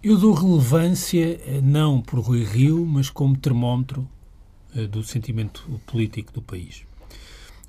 Eu 0.03 0.17
dou 0.17 0.33
relevância 0.33 1.39
eh, 1.45 1.61
não 1.63 2.01
por 2.01 2.19
Rui 2.19 2.43
Rio, 2.43 2.85
mas 2.85 3.09
como 3.09 3.37
termómetro 3.37 4.05
eh, 4.75 4.85
do 4.85 5.01
sentimento 5.01 5.63
político 5.85 6.33
do 6.33 6.41
país. 6.41 6.85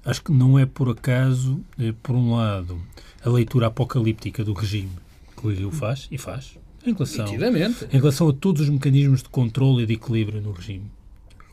Acho 0.05 0.23
que 0.23 0.33
não 0.33 0.59
é 0.59 0.67
por 0.67 0.91
acaso, 0.91 1.61
eh, 1.79 1.95
por 2.03 2.15
um 2.15 2.35
lado, 2.35 2.79
a 3.25 3.31
leitura 3.31 3.69
apocalíptica 3.69 4.45
do 4.45 4.53
regime 4.53 4.91
que 5.35 5.47
o 5.47 5.51
Rio 5.51 5.71
faz, 5.71 6.07
e 6.11 6.19
faz, 6.19 6.59
em 6.87 6.93
relação, 6.93 7.27
em 7.27 7.97
relação 7.99 8.29
a 8.29 8.33
todos 8.33 8.63
os 8.63 8.69
mecanismos 8.69 9.23
de 9.23 9.31
controle 9.31 9.85
e 9.85 9.87
de 9.87 9.95
equilíbrio 9.95 10.43
no 10.43 10.53
regime. 10.53 10.85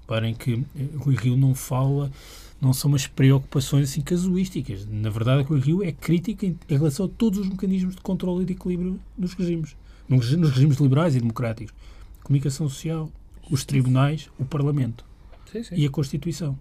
Reparem 0.02 0.34
que 0.34 0.66
eh, 0.76 0.86
Rui 0.97 1.16
Rio 1.16 1.38
não 1.38 1.56
fala, 1.56 2.12
não 2.60 2.74
são 2.74 2.89
umas 2.89 3.08
preocupações 3.08 3.89
assim 3.89 4.02
casuísticas. 4.02 4.86
Na 4.86 5.10
verdade, 5.10 5.43
Rui 5.43 5.62
Rio 5.62 5.82
é 5.82 5.93
crítica 5.93 6.45
em, 6.45 6.60
em 6.70 6.78
relação 6.78 7.06
a 7.06 7.10
todos 7.10 7.39
os 7.39 7.47
mecanismos 7.47 7.95
de 7.95 8.02
controle 8.02 8.43
e 8.43 8.45
de 8.45 8.52
equilíbrio 8.52 8.99
nos 9.18 9.34
regimes, 9.34 9.78
nos, 10.10 10.30
nos 10.36 10.49
regimes 10.52 10.78
liberais 10.78 11.16
e 11.16 11.20
democráticos. 11.20 11.74
Comunicação 12.22 12.68
social, 12.68 13.10
os 13.49 13.64
tribunais, 13.64 14.30
o 14.38 14.43
Parlamento 14.43 15.06
sim, 15.49 15.64
sim. 15.64 15.76
e 15.76 15.86
a 15.86 15.89
Constituição. 15.89 16.58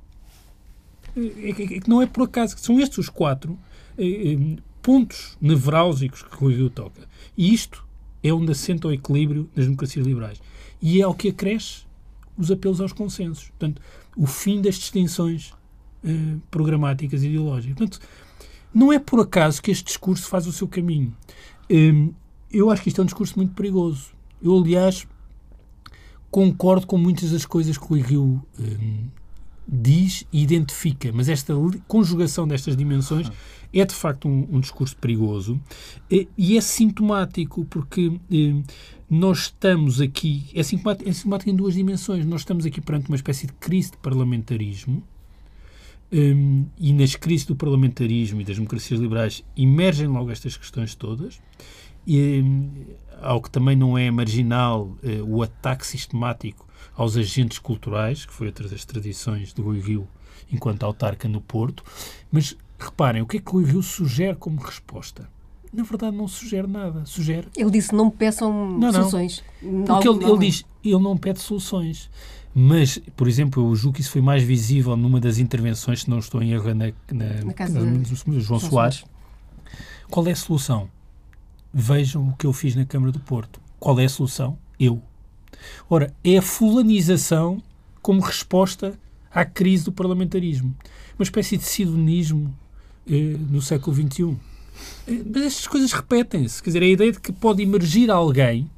Que 1.14 1.88
não 1.88 2.00
é 2.00 2.06
por 2.06 2.24
acaso, 2.24 2.56
são 2.58 2.78
estes 2.80 2.98
os 2.98 3.08
quatro 3.08 3.58
é, 3.98 4.56
pontos 4.82 5.36
nevrálgicos 5.40 6.22
que 6.22 6.36
Rui 6.36 6.54
Rio 6.54 6.70
toca. 6.70 7.02
E 7.36 7.52
isto 7.52 7.86
é 8.22 8.32
onde 8.32 8.52
assenta 8.52 8.88
o 8.88 8.92
equilíbrio 8.92 9.48
das 9.54 9.64
democracias 9.66 10.06
liberais. 10.06 10.40
E 10.80 11.00
é 11.00 11.06
o 11.06 11.14
que 11.14 11.28
acresce 11.28 11.84
os 12.36 12.50
apelos 12.50 12.80
aos 12.80 12.92
consensos. 12.92 13.48
Portanto, 13.50 13.82
o 14.16 14.26
fim 14.26 14.60
das 14.60 14.76
distinções 14.76 15.52
eh, 16.02 16.36
programáticas 16.50 17.22
e 17.22 17.26
ideológicas. 17.26 17.76
Portanto, 17.76 18.00
não 18.72 18.90
é 18.90 18.98
por 18.98 19.20
acaso 19.20 19.60
que 19.60 19.70
este 19.70 19.84
discurso 19.84 20.26
faz 20.28 20.46
o 20.46 20.52
seu 20.52 20.66
caminho. 20.66 21.14
Eh, 21.68 22.08
eu 22.50 22.70
acho 22.70 22.82
que 22.82 22.88
isto 22.88 23.00
é 23.00 23.02
um 23.02 23.06
discurso 23.06 23.34
muito 23.36 23.52
perigoso. 23.54 24.12
Eu, 24.42 24.56
aliás, 24.56 25.06
concordo 26.30 26.86
com 26.86 26.96
muitas 26.96 27.32
das 27.32 27.44
coisas 27.44 27.76
que 27.76 27.92
o 27.92 27.96
Rio 27.96 28.42
eh, 28.58 29.04
diz 29.70 30.26
e 30.32 30.42
identifica, 30.42 31.12
mas 31.12 31.28
esta 31.28 31.54
conjugação 31.86 32.48
destas 32.48 32.76
dimensões 32.76 33.30
é 33.72 33.84
de 33.84 33.94
facto 33.94 34.28
um, 34.28 34.48
um 34.50 34.58
discurso 34.58 34.96
perigoso 34.96 35.60
e, 36.10 36.56
é 36.56 36.60
sintomático 36.60 37.64
porque 37.66 38.12
eh, 38.32 38.62
nós 39.08 39.42
estamos 39.42 40.00
aqui, 40.00 40.46
é 40.54 40.62
sintomático, 40.64 41.08
é 41.08 41.12
sintomático 41.12 41.50
em 41.50 41.54
duas 41.54 41.74
dimensões. 41.74 42.26
Nós 42.26 42.40
estamos 42.40 42.66
aqui 42.66 42.80
perante 42.80 43.08
uma 43.08 43.14
espécie 43.14 43.46
de 43.46 43.52
crise 43.52 43.92
de 43.92 43.98
parlamentarismo 43.98 45.04
um, 46.12 46.66
e 46.76 46.92
nas 46.92 47.14
crises 47.14 47.46
do 47.46 47.54
parlamentarismo 47.54 48.40
e 48.40 48.44
das 48.44 48.56
democracias 48.56 48.98
liberais 48.98 49.44
emergem 49.56 50.08
logo 50.08 50.32
estas 50.32 50.56
questões 50.56 50.96
todas. 50.96 51.40
E, 52.04 52.42
ao 53.20 53.40
que 53.40 53.50
também 53.50 53.76
não 53.76 53.96
é 53.96 54.10
marginal 54.10 54.96
eh, 55.02 55.20
o 55.22 55.42
ataque 55.42 55.86
sistemático 55.86 56.66
aos 56.94 57.16
agentes 57.16 57.58
culturais, 57.58 58.24
que 58.24 58.32
foi 58.32 58.46
outra 58.48 58.68
das 58.68 58.84
tradições 58.84 59.52
do 59.52 59.62
Rui 59.62 59.80
Rio 59.80 60.08
enquanto 60.52 60.82
autarca 60.82 61.28
no 61.28 61.40
Porto. 61.40 61.84
Mas 62.30 62.56
reparem, 62.78 63.22
o 63.22 63.26
que 63.26 63.38
é 63.38 63.40
que 63.40 63.50
Rui 63.50 63.64
Rio 63.64 63.82
sugere 63.82 64.36
como 64.36 64.60
resposta? 64.60 65.28
Na 65.72 65.84
verdade, 65.84 66.16
não 66.16 66.26
sugere 66.26 66.66
nada. 66.66 67.04
Sugere. 67.06 67.48
Ele 67.56 67.70
disse: 67.70 67.94
não 67.94 68.10
peçam 68.10 68.72
não, 68.72 68.92
soluções. 68.92 69.44
Não. 69.62 69.84
Porque 69.84 70.08
ele, 70.08 70.24
ele 70.24 70.38
diz: 70.38 70.64
ele 70.84 70.98
não 70.98 71.16
pede 71.16 71.40
soluções. 71.40 72.10
Mas, 72.52 72.98
por 73.16 73.28
exemplo, 73.28 73.70
eu 73.70 73.76
julgo 73.76 73.94
que 73.94 74.00
isso 74.00 74.10
foi 74.10 74.20
mais 74.20 74.42
visível 74.42 74.96
numa 74.96 75.20
das 75.20 75.38
intervenções, 75.38 76.00
se 76.00 76.10
não 76.10 76.18
estou 76.18 76.42
em 76.42 76.50
erro, 76.50 76.74
na, 76.74 76.86
na, 77.12 77.44
na 77.44 77.52
casa 77.52 77.80
na, 77.80 77.98
de 77.98 78.40
João 78.40 78.58
Soares. 78.58 79.04
Qual 80.10 80.26
é 80.26 80.32
a 80.32 80.36
solução? 80.36 80.90
Vejam 81.72 82.28
o 82.28 82.36
que 82.36 82.44
eu 82.44 82.52
fiz 82.52 82.74
na 82.74 82.84
Câmara 82.84 83.12
do 83.12 83.20
Porto. 83.20 83.60
Qual 83.78 83.98
é 84.00 84.04
a 84.04 84.08
solução? 84.08 84.58
Eu. 84.78 85.00
Ora, 85.88 86.14
é 86.24 86.38
a 86.38 86.42
fulanização 86.42 87.62
como 88.02 88.20
resposta 88.20 88.98
à 89.30 89.44
crise 89.44 89.84
do 89.84 89.92
parlamentarismo. 89.92 90.74
Uma 91.18 91.22
espécie 91.22 91.56
de 91.56 91.64
sidonismo 91.64 92.54
eh, 93.08 93.36
no 93.50 93.60
século 93.60 93.94
XXI. 93.94 94.36
Eh, 95.06 95.22
mas 95.26 95.42
estas 95.44 95.66
coisas 95.66 95.92
repetem-se. 95.92 96.62
Quer 96.62 96.70
dizer, 96.70 96.82
a 96.82 96.86
ideia 96.86 97.12
de 97.12 97.20
que 97.20 97.32
pode 97.32 97.62
emergir 97.62 98.10
alguém 98.10 98.70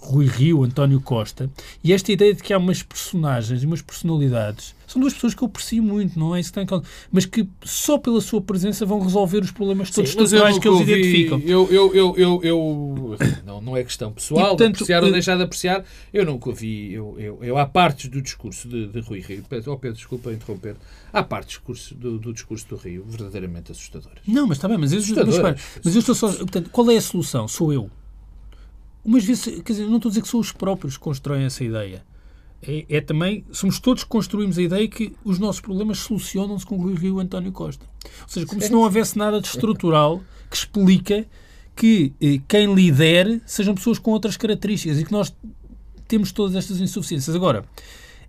Rui 0.00 0.26
Rio, 0.26 0.64
António 0.64 1.00
Costa, 1.00 1.50
e 1.84 1.92
esta 1.92 2.10
ideia 2.10 2.34
de 2.34 2.42
que 2.42 2.52
há 2.52 2.58
umas 2.58 2.82
personagens 2.82 3.62
e 3.62 3.66
umas 3.66 3.82
personalidades. 3.82 4.74
São 4.86 5.00
duas 5.00 5.14
pessoas 5.14 5.34
que 5.34 5.42
eu 5.42 5.46
aprecio 5.46 5.82
muito, 5.82 6.18
não 6.18 6.34
é 6.34 6.40
isso 6.40 6.52
que 6.52 6.58
está 6.58 6.82
mas 7.12 7.24
que 7.24 7.48
só 7.62 7.96
pela 7.96 8.20
sua 8.20 8.40
presença 8.40 8.84
vão 8.84 9.00
resolver 9.00 9.38
os 9.38 9.52
problemas 9.52 9.88
todos 9.90 10.10
estruturais 10.10 10.58
que 10.58 10.66
eles 10.66 10.80
identificam. 10.80 11.40
Eu, 11.44 11.68
eu, 11.70 11.94
eu, 11.94 12.16
eu, 12.16 12.40
eu 12.42 13.16
não, 13.46 13.60
não 13.60 13.76
é 13.76 13.84
questão 13.84 14.10
pessoal, 14.10 14.46
e, 14.46 14.48
portanto, 14.48 14.78
de 14.78 14.82
apreciar 14.82 15.02
ou 15.02 15.08
eh, 15.10 15.12
deixar 15.12 15.36
de 15.36 15.42
apreciar. 15.44 15.84
Eu 16.12 16.24
nunca 16.24 16.48
ouvi, 16.48 16.92
eu, 16.92 17.14
eu, 17.20 17.38
eu 17.44 17.56
há 17.56 17.66
partes 17.66 18.10
do 18.10 18.20
discurso 18.20 18.66
de, 18.68 18.88
de 18.88 19.00
Rui 19.00 19.20
Rio, 19.20 19.44
oh 19.66 19.76
Pedro, 19.76 19.96
desculpa 19.96 20.32
interromper, 20.32 20.74
há 21.12 21.22
partes 21.22 21.54
do 21.54 21.58
discurso 21.58 21.94
do, 21.94 22.18
do 22.18 22.32
discurso 22.32 22.66
do 22.68 22.76
Rio 22.76 23.04
verdadeiramente 23.06 23.70
assustadoras. 23.70 24.18
Não, 24.26 24.48
mas 24.48 24.56
está 24.58 24.66
bem, 24.66 24.78
mas, 24.78 24.92
eu, 24.92 25.00
mas, 25.24 25.38
mas 25.84 25.94
eu 25.94 26.00
estou 26.00 26.14
só. 26.16 26.32
Portanto, 26.32 26.68
qual 26.70 26.90
é 26.90 26.96
a 26.96 27.02
solução? 27.02 27.46
Sou 27.46 27.72
eu 27.72 27.88
umas 29.04 29.24
vezes, 29.24 29.44
quer 29.62 29.72
dizer, 29.72 29.86
não 29.86 29.96
estou 29.96 30.08
a 30.08 30.10
dizer 30.10 30.22
que 30.22 30.28
são 30.28 30.40
os 30.40 30.52
próprios 30.52 30.96
que 30.96 31.02
constroem 31.02 31.44
essa 31.44 31.64
ideia. 31.64 32.04
É, 32.62 32.84
é, 32.88 33.00
também, 33.00 33.44
somos 33.50 33.78
todos 33.78 34.04
que 34.04 34.10
construímos 34.10 34.58
a 34.58 34.62
ideia 34.62 34.86
que 34.86 35.14
os 35.24 35.38
nossos 35.38 35.62
problemas 35.62 35.98
solucionam-se 35.98 36.66
com 36.66 36.76
o 36.76 36.94
Rio 36.94 37.18
António 37.18 37.52
Costa. 37.52 37.86
Ou 38.22 38.28
seja, 38.28 38.46
como 38.46 38.60
se 38.60 38.70
não 38.70 38.80
houvesse 38.80 39.16
nada 39.16 39.40
de 39.40 39.46
estrutural 39.46 40.20
que 40.50 40.56
explica 40.56 41.26
que 41.74 42.12
eh, 42.20 42.38
quem 42.46 42.74
lidere 42.74 43.40
sejam 43.46 43.74
pessoas 43.74 43.98
com 43.98 44.10
outras 44.10 44.36
características 44.36 45.00
e 45.00 45.04
que 45.04 45.12
nós 45.12 45.34
temos 46.06 46.32
todas 46.32 46.54
estas 46.54 46.80
insuficiências. 46.80 47.34
Agora, 47.34 47.64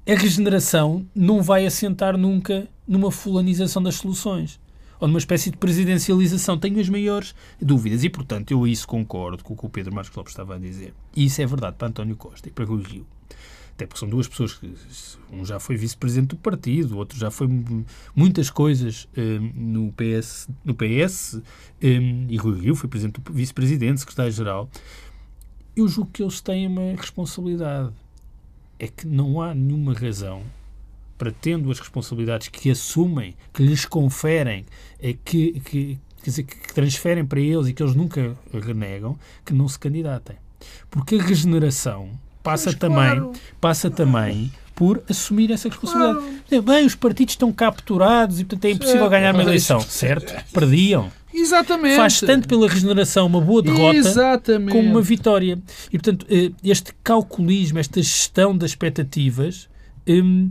a 0.07 0.13
regeneração 0.13 1.05
não 1.13 1.41
vai 1.41 1.65
assentar 1.65 2.17
nunca 2.17 2.69
numa 2.87 3.11
fulanização 3.11 3.83
das 3.83 3.95
soluções 3.95 4.60
ou 5.01 5.07
numa 5.07 5.17
espécie 5.17 5.49
de 5.49 5.57
presidencialização. 5.57 6.57
Tenho 6.57 6.79
as 6.79 6.87
maiores 6.87 7.33
dúvidas 7.59 8.03
e, 8.03 8.09
portanto, 8.09 8.51
eu 8.51 8.67
isso 8.67 8.87
concordo 8.87 9.43
com 9.43 9.55
o 9.55 9.57
que 9.57 9.65
o 9.65 9.69
Pedro 9.69 9.93
Marcos 9.93 10.15
Lopes 10.15 10.31
estava 10.31 10.55
a 10.55 10.59
dizer. 10.59 10.93
E 11.15 11.25
isso 11.25 11.41
é 11.41 11.45
verdade 11.45 11.75
para 11.75 11.87
António 11.87 12.15
Costa 12.15 12.47
e 12.47 12.51
para 12.51 12.63
Rui 12.63 12.83
Rio. 12.83 13.05
Até 13.73 13.87
porque 13.87 13.99
são 13.99 14.07
duas 14.07 14.27
pessoas 14.27 14.53
que 14.53 14.71
um 15.31 15.43
já 15.43 15.59
foi 15.59 15.75
vice-presidente 15.75 16.29
do 16.29 16.35
partido, 16.35 16.93
o 16.93 16.97
outro 16.97 17.17
já 17.17 17.31
foi 17.31 17.47
muitas 18.15 18.51
coisas 18.51 19.07
um, 19.17 19.83
no 19.83 19.91
PS, 19.93 20.47
no 20.63 20.75
PS 20.75 21.41
um, 21.81 22.27
e 22.29 22.37
Rui 22.37 22.59
Rio 22.59 22.75
foi 22.75 22.87
presidente, 22.87 23.19
vice-presidente, 23.31 24.01
secretário-geral. 24.01 24.69
Eu 25.75 25.87
julgo 25.87 26.11
que 26.11 26.21
eles 26.21 26.41
têm 26.41 26.67
uma 26.67 26.95
responsabilidade. 26.95 27.91
É 28.77 28.87
que 28.87 29.07
não 29.07 29.41
há 29.41 29.55
nenhuma 29.55 29.93
razão 29.93 30.43
para 31.21 31.31
tendo 31.31 31.69
as 31.69 31.77
responsabilidades 31.77 32.47
que 32.47 32.71
assumem, 32.71 33.35
que 33.53 33.61
lhes 33.61 33.85
conferem, 33.85 34.65
é 34.99 35.13
que, 35.13 35.59
que, 35.59 35.99
quer 36.23 36.29
dizer, 36.31 36.43
que 36.45 36.73
transferem 36.73 37.23
para 37.23 37.39
eles 37.39 37.67
e 37.67 37.73
que 37.73 37.83
eles 37.83 37.93
nunca 37.93 38.35
renegam, 38.51 39.19
que 39.45 39.53
não 39.53 39.67
se 39.67 39.77
candidatem. 39.77 40.35
Porque 40.89 41.17
a 41.17 41.21
regeneração 41.21 42.09
passa 42.41 42.73
também, 42.73 42.97
claro. 42.97 43.33
passa 43.61 43.91
também 43.91 44.51
por 44.73 45.03
assumir 45.07 45.51
essa 45.51 45.69
responsabilidade. 45.69 46.25
Claro. 46.49 46.63
Bem, 46.63 46.87
os 46.87 46.95
partidos 46.95 47.33
estão 47.33 47.53
capturados 47.53 48.39
e, 48.39 48.43
portanto, 48.43 48.65
é 48.65 48.71
impossível 48.71 49.01
certo. 49.01 49.11
ganhar 49.11 49.35
uma 49.35 49.43
eleição. 49.43 49.79
Certo? 49.87 50.33
Perdiam. 50.51 51.11
Exatamente. 51.31 51.97
Faz 51.97 52.19
tanto 52.19 52.47
pela 52.47 52.67
regeneração 52.67 53.27
uma 53.27 53.39
boa 53.39 53.61
derrota 53.61 53.95
Exatamente. 53.95 54.71
como 54.71 54.89
uma 54.89 55.01
vitória. 55.03 55.59
E, 55.93 55.99
portanto, 55.99 56.25
eh, 56.27 56.51
este 56.63 56.95
calculismo, 57.03 57.77
esta 57.77 58.01
gestão 58.01 58.57
das 58.57 58.71
expectativas, 58.71 59.69
hum, 60.07 60.49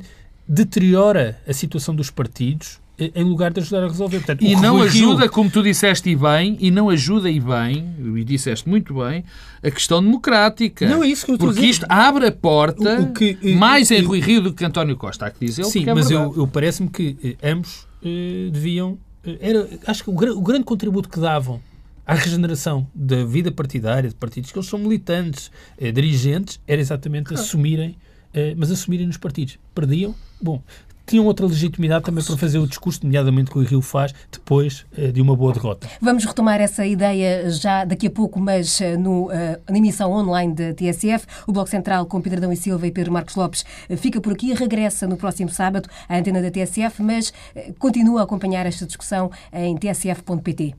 deteriora 0.52 1.40
a 1.46 1.52
situação 1.52 1.94
dos 1.94 2.10
partidos 2.10 2.80
em 3.14 3.24
lugar 3.24 3.50
de 3.50 3.60
ajudar 3.60 3.84
a 3.84 3.88
resolver. 3.88 4.18
Portanto, 4.18 4.44
e 4.44 4.54
não 4.56 4.82
ajuda, 4.82 5.26
como 5.28 5.48
tu 5.48 5.62
disseste 5.62 6.10
e 6.10 6.16
bem, 6.16 6.58
e 6.60 6.70
não 6.70 6.90
ajuda 6.90 7.30
e 7.30 7.40
bem, 7.40 7.94
e 8.16 8.24
disseste 8.24 8.68
muito 8.68 8.94
bem, 8.94 9.24
a 9.62 9.70
questão 9.70 10.02
democrática. 10.02 10.86
Não 10.86 11.02
é 11.02 11.08
isso 11.08 11.24
que 11.24 11.30
eu 11.30 11.36
estou 11.36 11.48
Porque 11.48 11.64
isto 11.64 11.86
abre 11.88 12.26
a 12.26 12.32
porta 12.32 13.00
o, 13.00 13.04
o 13.04 13.12
que, 13.14 13.54
mais 13.54 13.90
em 13.90 14.02
Rui 14.02 14.20
Rio 14.20 14.42
do 14.42 14.52
que 14.52 14.64
António 14.64 14.96
Costa, 14.96 15.26
há 15.26 15.30
que 15.30 15.46
dizer 15.46 15.64
Sim, 15.64 15.88
é 15.88 15.94
mas 15.94 16.10
eu, 16.10 16.34
eu 16.36 16.46
parece-me 16.46 16.90
que 16.90 17.16
eh, 17.40 17.50
ambos 17.50 17.86
eh, 18.04 18.50
deviam... 18.52 18.98
Eh, 19.24 19.38
era, 19.40 19.68
acho 19.86 20.04
que 20.04 20.10
o, 20.10 20.12
o 20.12 20.42
grande 20.42 20.64
contributo 20.64 21.08
que 21.08 21.18
davam 21.18 21.58
à 22.06 22.14
regeneração 22.14 22.86
da 22.94 23.24
vida 23.24 23.52
partidária 23.52 24.08
de 24.08 24.16
partidos, 24.16 24.50
que 24.50 24.58
eles 24.58 24.68
são 24.68 24.78
militantes, 24.78 25.50
eh, 25.78 25.92
dirigentes, 25.92 26.60
era 26.66 26.80
exatamente 26.80 27.32
assumirem, 27.32 27.96
eh, 28.34 28.54
mas 28.58 28.70
assumirem 28.70 29.06
nos 29.06 29.16
partidos. 29.16 29.58
Perdiam, 29.74 30.14
bom, 30.42 30.62
tinham 31.10 31.26
outra 31.26 31.44
legitimidade 31.44 32.04
também 32.04 32.22
para 32.22 32.36
fazer 32.36 32.58
o 32.58 32.66
discurso, 32.68 33.00
nomeadamente 33.02 33.50
que 33.50 33.58
o 33.58 33.62
Rio 33.62 33.82
faz, 33.82 34.14
depois 34.30 34.86
eh, 34.96 35.10
de 35.10 35.20
uma 35.20 35.34
boa 35.34 35.52
derrota. 35.52 35.88
Vamos 36.00 36.24
retomar 36.24 36.60
essa 36.60 36.86
ideia 36.86 37.50
já 37.50 37.84
daqui 37.84 38.06
a 38.06 38.10
pouco, 38.10 38.38
mas 38.38 38.80
eh, 38.80 38.96
no, 38.96 39.24
uh, 39.24 39.30
na 39.68 39.76
emissão 39.76 40.12
online 40.12 40.54
da 40.54 40.72
TSF. 40.72 41.26
O 41.48 41.52
Bloco 41.52 41.68
Central 41.68 42.06
com 42.06 42.20
Pedro 42.20 42.38
Adão 42.38 42.52
e 42.52 42.56
Silva 42.56 42.86
e 42.86 42.92
Pedro 42.92 43.12
Marcos 43.12 43.34
Lopes 43.34 43.64
fica 43.96 44.20
por 44.20 44.32
aqui, 44.32 44.54
regressa 44.54 45.08
no 45.08 45.16
próximo 45.16 45.50
sábado 45.50 45.88
à 46.08 46.16
antena 46.16 46.40
da 46.40 46.50
TSF, 46.50 47.02
mas 47.02 47.32
continua 47.80 48.20
a 48.20 48.24
acompanhar 48.24 48.64
esta 48.64 48.86
discussão 48.86 49.32
em 49.52 49.76
tsf.pt. 49.76 50.76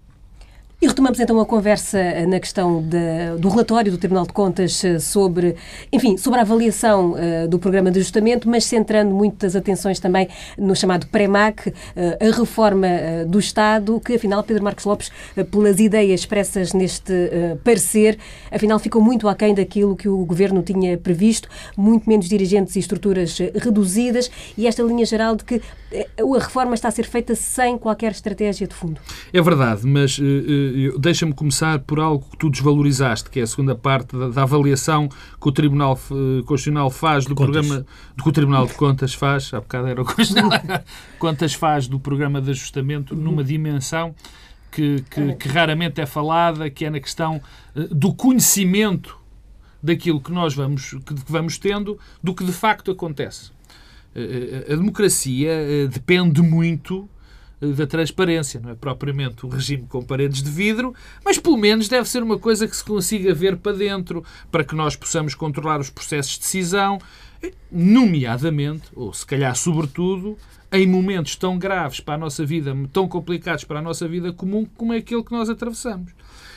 E 0.81 0.87
retomamos 0.87 1.19
então 1.19 1.39
a 1.39 1.45
conversa 1.45 1.99
eh, 1.99 2.25
na 2.25 2.39
questão 2.39 2.81
de, 2.81 3.37
do 3.39 3.49
relatório 3.49 3.91
do 3.91 3.99
Tribunal 3.99 4.25
de 4.25 4.33
Contas 4.33 4.83
eh, 4.83 4.97
sobre, 4.97 5.55
enfim, 5.93 6.17
sobre 6.17 6.39
a 6.39 6.41
avaliação 6.41 7.11
uh, 7.11 7.47
do 7.47 7.59
programa 7.59 7.91
de 7.91 7.99
ajustamento, 7.99 8.49
mas 8.49 8.65
centrando 8.65 9.13
muitas 9.13 9.55
atenções 9.55 9.99
também 9.99 10.27
no 10.57 10.75
chamado 10.75 11.05
PREMAC, 11.05 11.71
a 12.19 12.35
reforma 12.35 12.87
do 13.27 13.37
Estado, 13.37 13.99
que 14.03 14.15
afinal 14.15 14.43
Pedro 14.43 14.63
Marcos 14.63 14.85
Lopes, 14.85 15.11
pelas 15.51 15.79
ideias 15.79 16.21
expressas 16.21 16.73
neste 16.73 17.13
parecer, 17.63 18.17
afinal 18.49 18.79
ficou 18.79 19.01
muito 19.01 19.27
aquém 19.27 19.53
daquilo 19.53 19.95
que 19.95 20.09
o 20.09 20.25
Governo 20.25 20.63
tinha 20.63 20.97
previsto, 20.97 21.47
muito 21.77 22.09
menos 22.09 22.27
dirigentes 22.27 22.75
e 22.75 22.79
estruturas 22.79 23.37
reduzidas 23.55 24.31
e 24.57 24.65
esta 24.65 24.81
linha 24.81 25.05
geral 25.05 25.35
de 25.35 25.43
que 25.43 25.61
a 26.17 26.39
reforma 26.39 26.73
está 26.73 26.87
a 26.87 26.91
ser 26.91 27.05
feita 27.05 27.35
sem 27.35 27.77
qualquer 27.77 28.11
estratégia 28.11 28.65
de 28.65 28.73
fundo. 28.73 28.99
É 29.33 29.41
verdade, 29.41 29.85
mas 29.85 30.19
deixa-me 30.99 31.33
começar 31.33 31.79
por 31.79 31.99
algo 31.99 32.25
que 32.29 32.37
tu 32.37 32.49
desvalorizaste, 32.49 33.29
que 33.29 33.39
é 33.39 33.43
a 33.43 33.47
segunda 33.47 33.75
parte 33.75 34.15
da, 34.15 34.29
da 34.29 34.43
avaliação 34.43 35.07
que 35.09 35.47
o 35.47 35.51
Tribunal 35.51 35.93
uh, 35.93 36.43
Constitucional 36.43 36.89
faz 36.89 37.25
do 37.25 37.35
Contas. 37.35 37.65
programa, 37.65 37.85
do 38.15 38.23
que 38.23 38.29
o 38.29 38.31
Tribunal 38.31 38.65
de 38.65 38.73
Contas 38.73 39.13
faz, 39.13 39.53
há 39.53 39.59
bocado 39.59 39.87
era 39.87 40.01
o 40.01 40.05
Constitucional, 40.05 40.59
Contas 41.19 41.53
faz 41.53 41.87
do 41.87 41.99
programa 41.99 42.41
de 42.41 42.51
ajustamento 42.51 43.15
numa 43.15 43.43
dimensão 43.43 44.15
que, 44.71 45.03
que, 45.09 45.33
que 45.35 45.47
raramente 45.49 45.99
é 45.99 46.05
falada, 46.05 46.69
que 46.69 46.85
é 46.85 46.89
na 46.89 46.99
questão 46.99 47.41
uh, 47.75 47.93
do 47.93 48.13
conhecimento 48.13 49.17
daquilo 49.83 50.21
que 50.21 50.31
nós 50.31 50.53
vamos, 50.53 50.91
que, 51.05 51.15
vamos 51.27 51.57
tendo, 51.57 51.97
do 52.21 52.33
que 52.33 52.43
de 52.43 52.51
facto 52.51 52.91
acontece. 52.91 53.51
A 54.69 54.75
democracia 54.75 55.87
depende 55.89 56.41
muito 56.41 57.09
da 57.61 57.85
transparência, 57.85 58.59
não 58.59 58.71
é 58.71 58.75
propriamente 58.75 59.45
um 59.45 59.49
regime 59.49 59.85
com 59.87 60.01
paredes 60.03 60.41
de 60.41 60.49
vidro, 60.49 60.95
mas 61.23 61.37
pelo 61.37 61.57
menos 61.57 61.87
deve 61.87 62.09
ser 62.09 62.23
uma 62.23 62.39
coisa 62.39 62.67
que 62.67 62.75
se 62.75 62.83
consiga 62.83 63.33
ver 63.33 63.57
para 63.57 63.77
dentro, 63.77 64.23
para 64.51 64.63
que 64.63 64.75
nós 64.75 64.95
possamos 64.95 65.35
controlar 65.35 65.79
os 65.79 65.89
processos 65.89 66.33
de 66.33 66.39
decisão, 66.39 66.99
nomeadamente, 67.71 68.89
ou 68.95 69.13
se 69.13 69.25
calhar 69.25 69.55
sobretudo, 69.55 70.37
em 70.71 70.87
momentos 70.87 71.35
tão 71.35 71.57
graves 71.57 71.99
para 71.99 72.15
a 72.15 72.17
nossa 72.17 72.45
vida, 72.45 72.75
tão 72.91 73.07
complicados 73.07 73.63
para 73.63 73.79
a 73.79 73.81
nossa 73.81 74.07
vida 74.07 74.31
comum, 74.33 74.65
como 74.75 74.93
é 74.93 74.97
aquele 74.97 75.23
que 75.23 75.31
nós 75.31 75.49
atravessamos. 75.49 76.11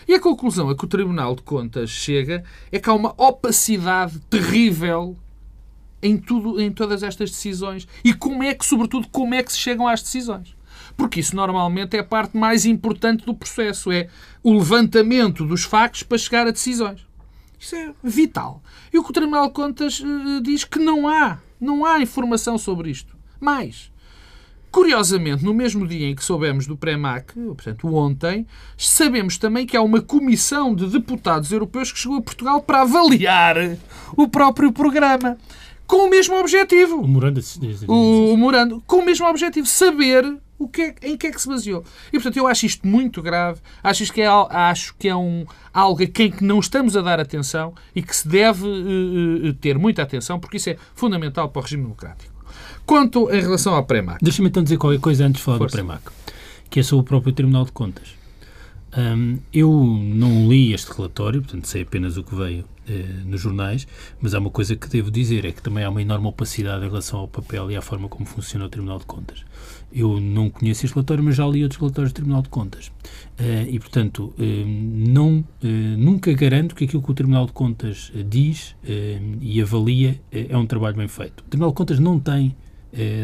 E 0.07 0.14
a 0.14 0.20
conclusão 0.20 0.68
a 0.70 0.76
que 0.76 0.84
o 0.84 0.88
Tribunal 0.88 1.34
de 1.34 1.42
Contas 1.42 1.90
chega 1.90 2.44
é 2.70 2.78
que 2.78 2.88
há 2.88 2.94
uma 2.94 3.14
opacidade 3.16 4.18
terrível 4.30 5.16
em, 6.02 6.16
tudo, 6.16 6.61
em 6.61 6.70
todas 6.70 7.02
estas 7.02 7.30
decisões. 7.30 7.88
E 8.05 8.12
como 8.12 8.42
é 8.42 8.55
que, 8.55 8.64
sobretudo, 8.64 9.09
como 9.09 9.34
é 9.34 9.42
que 9.42 9.50
se 9.50 9.59
chegam 9.59 9.88
às 9.88 10.02
decisões? 10.02 10.53
Porque 10.97 11.20
isso 11.20 11.34
normalmente 11.34 11.97
é 11.97 12.01
a 12.01 12.05
parte 12.05 12.36
mais 12.36 12.64
importante 12.64 13.24
do 13.24 13.34
processo, 13.34 13.90
é 13.90 14.09
o 14.42 14.53
levantamento 14.53 15.45
dos 15.45 15.64
factos 15.64 16.03
para 16.03 16.18
chegar 16.18 16.47
a 16.47 16.51
decisões. 16.51 17.07
Isso 17.59 17.74
é 17.76 17.92
vital. 18.03 18.62
E 18.92 18.99
o 18.99 19.03
que 19.03 19.11
o 19.11 19.12
Tribunal 19.12 19.49
de 19.49 19.55
Contas 19.55 20.01
uh, 20.01 20.40
diz 20.42 20.64
que 20.64 20.78
não 20.78 21.09
há, 21.09 21.38
não 21.61 21.84
há 21.84 22.01
informação 22.01 22.59
sobre 22.59 22.90
isto. 22.90 23.16
Mais, 23.40 23.90
curiosamente, 24.70 25.45
no 25.45 25.55
mesmo 25.55 25.86
dia 25.86 26.09
em 26.09 26.14
que 26.14 26.24
soubemos 26.24 26.66
do 26.66 26.76
PREMAC, 26.76 27.32
portanto 27.34 27.95
ontem, 27.95 28.47
sabemos 28.76 29.38
também 29.38 29.66
que 29.66 29.76
há 29.76 29.82
uma 29.82 30.01
comissão 30.01 30.74
de 30.74 30.88
deputados 30.88 31.53
europeus 31.53 31.92
que 31.92 31.99
chegou 31.99 32.18
a 32.18 32.22
Portugal 32.22 32.61
para 32.61 32.82
avaliar 32.82 33.57
o 34.16 34.28
próprio 34.28 34.72
programa. 34.72 35.38
Com 35.86 36.07
o 36.07 36.11
mesmo 36.11 36.36
objetivo. 36.36 37.01
O 37.01 37.07
Morando. 37.07 37.40
O, 37.86 38.32
o 38.32 38.36
Morando. 38.36 38.82
Com 38.86 38.97
o 38.97 39.05
mesmo 39.05 39.26
objetivo. 39.26 39.66
Saber 39.66 40.38
o 40.59 40.68
que 40.68 40.82
é, 40.82 40.94
em 41.02 41.16
que 41.16 41.26
é 41.26 41.30
que 41.30 41.40
se 41.40 41.48
baseou? 41.48 41.84
E, 42.09 42.12
portanto, 42.12 42.36
eu 42.36 42.46
acho 42.46 42.66
isto 42.66 42.86
muito 42.86 43.20
grave. 43.20 43.61
Acho 43.82 44.12
que 44.12 44.20
é, 44.20 44.26
acho 44.26 44.94
que 44.96 45.09
é 45.09 45.16
um, 45.16 45.44
algo 45.72 46.02
a 46.02 46.07
quem 46.07 46.30
que 46.30 46.44
não 46.44 46.61
estamos 46.61 46.96
a 46.96 47.02
dar 47.02 47.18
atenção 47.20 47.74
e 47.94 48.02
que 48.02 48.14
se 48.14 48.26
deve 48.26 48.64
uh, 48.64 49.52
ter 49.55 49.78
muita 49.78 50.02
atenção, 50.02 50.38
porque 50.38 50.57
isso 50.57 50.70
é 50.70 50.76
fundamental 50.94 51.48
para 51.48 51.61
o 51.61 51.62
regime 51.62 51.82
democrático. 51.82 52.32
Quanto 52.86 53.30
em 53.30 53.40
relação 53.40 53.74
ao 53.74 53.84
PREMAC... 53.84 54.22
Deixa-me 54.22 54.48
então 54.48 54.62
dizer 54.62 54.76
qualquer 54.76 55.00
coisa 55.00 55.24
antes 55.24 55.38
de 55.38 55.44
falar 55.44 55.59
Força. 55.59 55.76
do 55.76 55.78
PREMAC, 55.78 56.02
que 56.70 56.80
é 56.80 56.82
sobre 56.82 57.02
o 57.02 57.05
próprio 57.05 57.32
Tribunal 57.32 57.64
de 57.64 57.72
Contas. 57.72 58.14
Um, 58.96 59.38
eu 59.52 59.70
não 59.72 60.48
li 60.48 60.72
este 60.72 60.92
relatório, 60.92 61.42
portanto 61.42 61.66
sei 61.66 61.82
apenas 61.82 62.16
o 62.16 62.22
que 62.22 62.34
veio 62.34 62.64
eh, 62.86 63.22
nos 63.24 63.40
jornais, 63.40 63.88
mas 64.20 64.34
há 64.34 64.38
uma 64.38 64.50
coisa 64.50 64.76
que 64.76 64.86
devo 64.88 65.11
dizer, 65.11 65.44
é 65.44 65.50
que 65.50 65.62
também 65.62 65.82
há 65.82 65.90
uma 65.90 66.00
enorme 66.02 66.28
opacidade 66.28 66.84
em 66.84 66.88
relação 66.88 67.18
ao 67.18 67.26
papel 67.26 67.70
e 67.70 67.76
à 67.76 67.82
forma 67.82 68.09
como 68.09 68.24
funciona 68.24 68.66
o 68.66 68.68
Tribunal 68.68 68.98
de 68.98 69.07
Contas. 69.07 69.42
Eu 69.95 70.20
não 70.20 70.51
conheço 70.51 70.84
este 70.84 70.95
relatório, 70.95 71.22
mas 71.22 71.36
já 71.36 71.47
li 71.47 71.62
outros 71.62 71.80
relatórios 71.80 72.12
do 72.12 72.16
Tribunal 72.16 72.42
de 72.42 72.49
Contas. 72.49 72.88
Uh, 72.88 73.68
e, 73.68 73.78
portanto, 73.78 74.34
uh, 74.36 74.42
não, 74.42 75.38
uh, 75.38 75.66
nunca 75.97 76.32
garanto 76.32 76.74
que 76.74 76.84
aquilo 76.84 77.01
que 77.01 77.11
o 77.12 77.14
Tribunal 77.14 77.47
de 77.47 77.53
Contas 77.53 78.12
diz 78.26 78.74
e 79.40 79.62
avalia 79.62 80.20
é 80.32 80.57
um 80.57 80.66
trabalho 80.66 80.97
bem 80.97 81.07
feito. 81.07 81.40
O 81.40 81.45
Tribunal 81.45 81.70
de 81.70 81.76
Contas 81.76 81.99
não 82.01 82.18
tem 82.18 82.57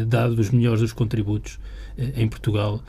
dado 0.07 0.31
os 0.31 0.49
melhores 0.49 0.81
dos 0.81 0.91
contributos 0.91 1.57
em 2.15 2.27
Portugal 2.27 2.81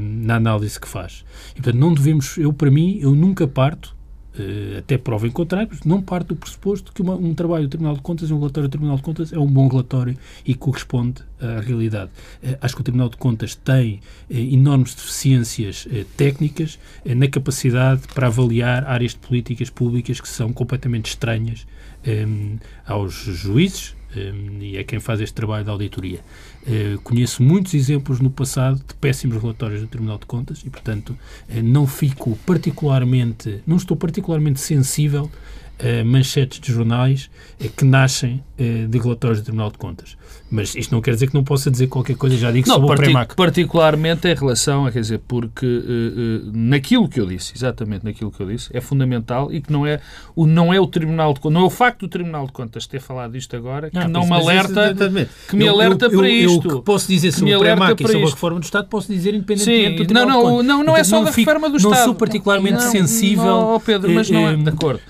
na 0.00 0.36
análise 0.36 0.78
que 0.78 0.88
faz. 0.88 1.24
E, 1.52 1.54
portanto, 1.54 1.80
não 1.80 1.94
devemos, 1.94 2.36
eu 2.38 2.52
para 2.52 2.70
mim, 2.70 2.98
eu 3.00 3.14
nunca 3.14 3.46
parto 3.46 3.96
até 4.78 4.96
prova 4.96 5.26
em 5.26 5.30
contrário, 5.30 5.70
não 5.84 6.00
parte 6.00 6.28
do 6.28 6.36
pressuposto 6.36 6.92
que 6.92 7.02
uma, 7.02 7.14
um 7.14 7.34
trabalho 7.34 7.64
do 7.64 7.70
Tribunal 7.70 7.94
de 7.94 8.00
Contas, 8.00 8.30
um 8.30 8.38
relatório 8.38 8.68
do 8.68 8.72
Tribunal 8.72 8.96
de 8.96 9.02
Contas, 9.02 9.32
é 9.32 9.38
um 9.38 9.46
bom 9.46 9.68
relatório 9.68 10.16
e 10.44 10.54
corresponde 10.54 11.22
à 11.40 11.60
realidade. 11.60 12.10
Uh, 12.42 12.56
acho 12.60 12.74
que 12.74 12.80
o 12.80 12.84
Tribunal 12.84 13.08
de 13.08 13.16
Contas 13.16 13.54
tem 13.54 14.00
uh, 14.30 14.34
enormes 14.34 14.94
deficiências 14.94 15.86
técnicas 16.16 16.78
na 17.04 17.28
capacidade 17.28 18.02
para 18.14 18.28
avaliar 18.28 18.84
áreas 18.84 19.12
de 19.12 19.18
políticas 19.18 19.70
públicas 19.70 20.20
que 20.20 20.28
são 20.28 20.52
completamente 20.52 21.06
estranhas 21.06 21.66
aos 22.86 23.14
juízes, 23.14 23.94
e 24.60 24.76
é 24.76 24.84
quem 24.84 25.00
faz 25.00 25.20
este 25.20 25.34
trabalho 25.34 25.64
de 25.64 25.70
auditoria. 25.70 26.20
Uh, 26.62 27.00
conheço 27.02 27.42
muitos 27.42 27.74
exemplos 27.74 28.20
no 28.20 28.30
passado 28.30 28.76
de 28.76 28.94
péssimos 28.94 29.40
relatórios 29.40 29.80
do 29.80 29.86
Tribunal 29.86 30.18
de 30.18 30.26
Contas 30.26 30.62
e, 30.64 30.70
portanto, 30.70 31.10
uh, 31.10 31.62
não 31.62 31.86
fico 31.86 32.38
particularmente, 32.46 33.62
não 33.66 33.76
estou 33.76 33.96
particularmente 33.96 34.60
sensível 34.60 35.30
a 35.78 36.04
manchetes 36.04 36.60
de 36.60 36.72
jornais 36.72 37.30
uh, 37.60 37.68
que 37.70 37.84
nascem 37.84 38.42
de 38.56 38.98
relatórios 38.98 39.40
do 39.40 39.44
Tribunal 39.44 39.70
de 39.70 39.78
Contas. 39.78 40.16
Mas 40.52 40.74
isto 40.74 40.94
não 40.94 41.00
quer 41.00 41.12
dizer 41.12 41.28
que 41.28 41.34
não 41.34 41.42
possa 41.42 41.70
dizer 41.70 41.86
qualquer 41.86 42.14
coisa, 42.14 42.36
já 42.36 42.52
digo, 42.52 42.68
não, 42.68 42.74
sobre 42.74 42.88
partic 42.88 43.04
o 43.04 43.06
PREMAC. 43.06 43.36
Particularmente 43.36 44.28
em 44.28 44.34
relação, 44.34 44.90
quer 44.90 45.00
dizer, 45.00 45.20
porque 45.26 45.64
uh, 45.64 46.48
uh, 46.48 46.50
naquilo 46.52 47.08
que 47.08 47.18
eu 47.18 47.26
disse, 47.26 47.54
exatamente 47.56 48.04
naquilo 48.04 48.30
que 48.30 48.38
eu 48.40 48.46
disse, 48.46 48.68
é 48.72 48.80
fundamental 48.80 49.50
e 49.50 49.62
que 49.62 49.72
não 49.72 49.86
é 49.86 50.00
o, 50.36 50.46
não 50.46 50.72
é 50.72 50.78
o 50.78 50.86
Tribunal 50.86 51.32
de 51.32 51.40
Contas, 51.40 51.54
não 51.54 51.62
é 51.62 51.64
o 51.64 51.70
facto 51.70 52.00
do 52.00 52.08
Tribunal 52.08 52.46
de 52.46 52.52
Contas 52.52 52.86
ter 52.86 53.00
falado 53.00 53.32
disto 53.32 53.56
agora 53.56 53.90
que 53.90 53.98
não, 53.98 54.08
não 54.08 54.26
me 54.26 54.34
alerta, 54.34 54.94
que 55.48 55.56
me 55.56 55.66
alerta 55.66 56.06
eu, 56.06 56.18
para 56.18 56.28
eu, 56.28 56.50
isto. 56.50 56.68
Eu, 56.68 56.82
posso 56.82 57.08
dizer 57.08 57.32
sobre 57.32 57.54
o 57.54 57.58
PREMAC 57.58 58.02
e 58.02 58.06
sobre 58.06 58.22
a 58.22 58.30
reforma 58.30 58.60
do 58.60 58.64
Estado, 58.64 58.88
posso 58.88 59.10
dizer 59.10 59.34
independentemente 59.34 59.90
Sim, 59.90 59.96
do 59.96 60.04
Tribunal 60.04 60.28
não, 60.28 60.42
não, 60.42 60.62
não, 60.62 60.84
não 60.84 60.96
é 60.96 61.02
só 61.02 61.22
da 61.22 61.30
reforma 61.30 61.70
do 61.70 61.78
Estado. 61.78 61.94
Não 61.94 62.04
sou 62.04 62.14
particularmente 62.14 62.82
sensível... 62.82 63.44
Não, 63.44 63.80
Pedro, 63.80 64.10
mas 64.12 64.28
não 64.28 64.48
é, 64.48 64.56
de 64.56 64.68
acordo. 64.68 65.00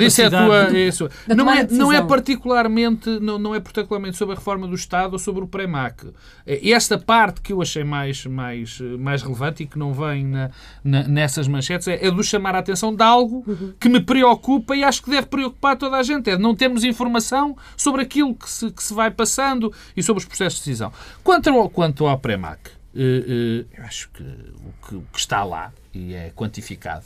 Isso 0.00 0.20
é 0.20 0.26
a 0.26 0.30
tua... 0.30 1.34
Não 1.34 1.50
é, 1.50 1.66
não 1.66 1.92
é 1.92 2.02
particularmente, 2.02 3.08
não, 3.20 3.38
não 3.38 3.54
é 3.54 3.60
particularmente 3.60 4.16
sobre 4.18 4.34
a 4.34 4.38
reforma 4.38 4.53
do 4.58 4.74
Estado 4.74 5.18
sobre 5.18 5.42
o 5.42 5.46
PREMAC. 5.46 6.12
Esta 6.46 6.98
parte 6.98 7.40
que 7.40 7.52
eu 7.52 7.60
achei 7.60 7.84
mais, 7.84 8.24
mais, 8.26 8.80
mais 8.80 9.22
relevante 9.22 9.62
e 9.62 9.66
que 9.66 9.78
não 9.78 9.92
vem 9.92 10.24
na, 10.26 10.50
na, 10.82 11.02
nessas 11.04 11.46
manchetes 11.48 11.88
é, 11.88 12.06
é 12.06 12.10
do 12.10 12.22
chamar 12.22 12.54
a 12.54 12.58
atenção 12.58 12.94
de 12.94 13.02
algo 13.02 13.44
que 13.78 13.88
me 13.88 14.00
preocupa 14.00 14.74
e 14.76 14.84
acho 14.84 15.02
que 15.02 15.10
deve 15.10 15.26
preocupar 15.26 15.76
toda 15.76 15.96
a 15.96 16.02
gente. 16.02 16.30
É 16.30 16.36
de 16.36 16.42
não 16.42 16.54
termos 16.54 16.84
informação 16.84 17.56
sobre 17.76 18.02
aquilo 18.02 18.34
que 18.34 18.48
se, 18.48 18.70
que 18.70 18.82
se 18.82 18.94
vai 18.94 19.10
passando 19.10 19.72
e 19.96 20.02
sobre 20.02 20.20
os 20.20 20.26
processos 20.26 20.60
de 20.60 20.66
decisão. 20.66 20.92
Quanto 21.22 21.50
ao, 21.50 21.68
quanto 21.68 22.06
ao 22.06 22.18
PREMAC, 22.18 22.70
eu 22.94 23.84
acho 23.84 24.08
que 24.10 24.22
o, 24.22 24.88
que 24.88 24.94
o 24.96 25.06
que 25.12 25.18
está 25.18 25.42
lá 25.44 25.72
e 25.92 26.14
é 26.14 26.30
quantificado 26.34 27.04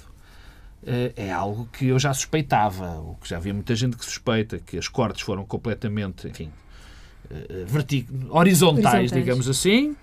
é 1.17 1.31
algo 1.31 1.69
que 1.73 1.89
eu 1.89 1.99
já 1.99 2.15
suspeitava, 2.15 2.99
o 3.01 3.17
que 3.21 3.29
já 3.29 3.37
havia 3.37 3.53
muita 3.53 3.75
gente 3.75 3.97
que 3.97 4.05
suspeita, 4.05 4.59
que 4.59 4.79
as 4.79 4.89
cortes 4.89 5.23
foram 5.23 5.45
completamente, 5.45 6.29
enfim. 6.29 6.51
Horizontais, 8.31 8.31
horizontais, 8.31 9.13
digamos 9.13 9.49
assim, 9.49 9.95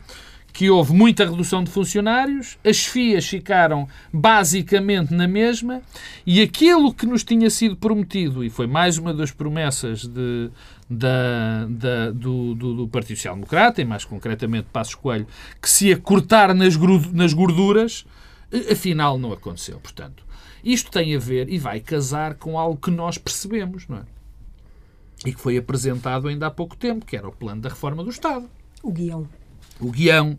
que 0.55 0.69
houve 0.69 0.93
muita 0.93 1.29
redução 1.29 1.61
de 1.63 1.69
funcionários, 1.69 2.57
as 2.63 2.85
FIAs 2.85 3.27
ficaram 3.27 3.89
basicamente 4.13 5.13
na 5.13 5.27
mesma 5.27 5.81
e 6.25 6.41
aquilo 6.41 6.93
que 6.93 7.05
nos 7.05 7.25
tinha 7.25 7.49
sido 7.49 7.75
prometido, 7.75 8.41
e 8.41 8.49
foi 8.49 8.65
mais 8.65 8.97
uma 8.97 9.13
das 9.13 9.31
promessas 9.31 10.05
de, 10.07 10.49
da, 10.89 11.65
da, 11.67 12.11
do, 12.11 12.55
do, 12.55 12.73
do, 12.73 12.87
Partido 12.87 13.17
Social 13.17 13.35
Democrata, 13.35 13.81
e 13.81 13.85
mais 13.85 14.05
concretamente 14.05 14.67
Passos 14.71 14.95
Coelho, 14.95 15.27
que 15.61 15.69
se 15.69 15.89
ia 15.89 15.97
cortar 15.97 16.53
nas, 16.55 16.77
nas 17.11 17.33
gorduras, 17.33 18.05
afinal 18.71 19.17
não 19.17 19.33
aconteceu. 19.33 19.77
Portanto, 19.81 20.23
isto 20.63 20.89
tem 20.89 21.13
a 21.13 21.19
ver 21.19 21.49
e 21.49 21.57
vai 21.57 21.81
casar 21.81 22.35
com 22.35 22.57
algo 22.57 22.79
que 22.79 22.89
nós 22.89 23.17
percebemos, 23.17 23.89
não 23.89 23.97
é? 23.97 24.14
E 25.23 25.33
que 25.33 25.39
foi 25.39 25.57
apresentado 25.57 26.27
ainda 26.27 26.47
há 26.47 26.51
pouco 26.51 26.75
tempo, 26.75 27.05
que 27.05 27.15
era 27.15 27.27
o 27.27 27.31
plano 27.31 27.61
da 27.61 27.69
reforma 27.69 28.03
do 28.03 28.09
Estado. 28.09 28.49
O 28.81 28.91
guião. 28.91 29.27
O 29.79 29.91
guião 29.91 30.37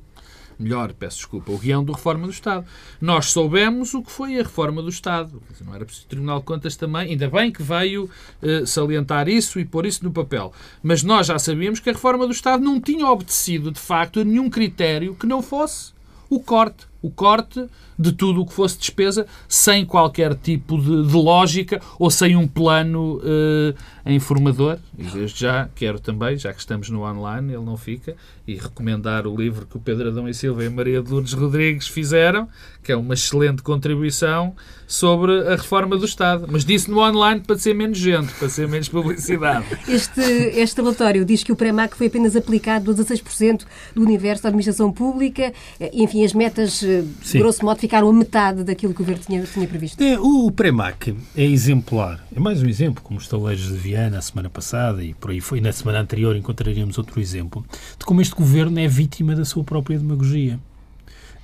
melhor, 0.58 0.92
peço 0.92 1.18
desculpa, 1.18 1.52
o 1.52 1.58
guião 1.58 1.84
da 1.84 1.92
reforma 1.92 2.26
do 2.26 2.32
Estado. 2.32 2.66
Nós 3.00 3.26
soubemos 3.26 3.94
o 3.94 4.02
que 4.02 4.10
foi 4.10 4.38
a 4.38 4.42
reforma 4.42 4.82
do 4.82 4.88
Estado. 4.88 5.42
Não 5.64 5.74
era 5.74 5.84
preciso 5.84 6.06
o 6.06 6.08
Tribunal 6.08 6.38
de 6.38 6.44
Contas 6.44 6.76
também, 6.76 7.10
ainda 7.10 7.28
bem 7.28 7.50
que 7.50 7.62
veio 7.62 8.04
uh, 8.04 8.66
salientar 8.66 9.28
isso 9.28 9.60
e 9.60 9.64
pôr 9.64 9.86
isso 9.86 10.04
no 10.04 10.10
papel. 10.10 10.52
Mas 10.82 11.02
nós 11.02 11.26
já 11.26 11.38
sabíamos 11.38 11.80
que 11.80 11.90
a 11.90 11.92
reforma 11.92 12.26
do 12.26 12.32
Estado 12.32 12.64
não 12.64 12.80
tinha 12.80 13.06
obedecido, 13.06 13.70
de 13.70 13.80
facto, 13.80 14.20
a 14.20 14.24
nenhum 14.24 14.48
critério 14.48 15.14
que 15.14 15.26
não 15.26 15.42
fosse 15.42 15.92
o 16.28 16.40
corte. 16.40 16.86
O 17.06 17.10
corte 17.10 17.66
de 17.98 18.12
tudo 18.12 18.42
o 18.42 18.46
que 18.46 18.52
fosse 18.52 18.78
despesa, 18.78 19.26
sem 19.48 19.84
qualquer 19.84 20.34
tipo 20.34 20.78
de, 20.78 21.06
de 21.06 21.14
lógica 21.14 21.80
ou 21.98 22.10
sem 22.10 22.36
um 22.36 22.46
plano 22.46 23.18
uh, 23.18 23.74
informador. 24.10 24.78
E 24.98 25.04
desde 25.04 25.40
já 25.40 25.68
quero 25.74 25.98
também, 25.98 26.36
já 26.36 26.52
que 26.52 26.60
estamos 26.60 26.90
no 26.90 27.02
online, 27.02 27.54
ele 27.54 27.64
não 27.64 27.76
fica, 27.76 28.14
e 28.46 28.54
recomendar 28.54 29.26
o 29.26 29.36
livro 29.36 29.66
que 29.66 29.76
o 29.76 29.80
Pedro 29.80 30.08
Adão 30.08 30.28
e 30.28 30.34
Silva 30.34 30.64
e 30.64 30.68
Maria 30.68 31.02
de 31.02 31.10
Lourdes 31.10 31.32
Rodrigues 31.32 31.88
fizeram, 31.88 32.48
que 32.82 32.92
é 32.92 32.96
uma 32.96 33.14
excelente 33.14 33.62
contribuição 33.62 34.54
sobre 34.86 35.48
a 35.48 35.56
reforma 35.56 35.96
do 35.96 36.04
Estado. 36.04 36.46
Mas 36.48 36.64
disse 36.64 36.88
no 36.90 37.00
online 37.00 37.40
para 37.40 37.58
ser 37.58 37.74
menos 37.74 37.98
gente, 37.98 38.32
para 38.34 38.48
ser 38.48 38.68
menos 38.68 38.88
publicidade. 38.88 39.66
Este, 39.96 40.20
este 40.20 40.80
relatório 40.80 41.24
diz 41.24 41.42
que 41.42 41.52
o 41.52 41.56
PREMAC 41.56 41.96
foi 41.96 42.08
apenas 42.08 42.36
aplicado 42.36 42.90
a 42.90 42.94
16% 42.94 43.64
do 43.94 44.02
universo 44.02 44.42
da 44.42 44.48
administração 44.48 44.92
pública. 44.92 45.52
Enfim, 45.92 46.24
as 46.24 46.32
metas, 46.32 46.82
eh, 46.82 46.95
Sim. 47.22 47.38
grosso 47.38 47.64
modo, 47.64 47.78
ficaram 47.78 48.08
a 48.08 48.12
metade 48.12 48.64
daquilo 48.64 48.92
que 48.94 49.02
o 49.02 49.04
Governo 49.04 49.22
tinha, 49.24 49.42
tinha 49.44 49.66
previsto. 49.66 50.02
É, 50.02 50.18
o 50.18 50.50
PREMAC 50.50 51.16
é 51.36 51.44
exemplar. 51.44 52.24
É 52.34 52.40
mais 52.40 52.62
um 52.62 52.66
exemplo, 52.66 53.02
como 53.02 53.18
os 53.18 53.24
estaleiros 53.24 53.68
de 53.68 53.74
Viana 53.74 54.18
a 54.18 54.22
semana 54.22 54.50
passada 54.50 55.02
e 55.02 55.14
por 55.14 55.30
aí 55.30 55.40
foi. 55.40 55.60
Na 55.60 55.72
semana 55.72 56.00
anterior 56.00 56.36
encontraríamos 56.36 56.98
outro 56.98 57.20
exemplo 57.20 57.64
de 57.98 58.04
como 58.04 58.20
este 58.20 58.34
Governo 58.34 58.78
é 58.78 58.88
vítima 58.88 59.34
da 59.34 59.44
sua 59.44 59.64
própria 59.64 59.98
demagogia. 59.98 60.58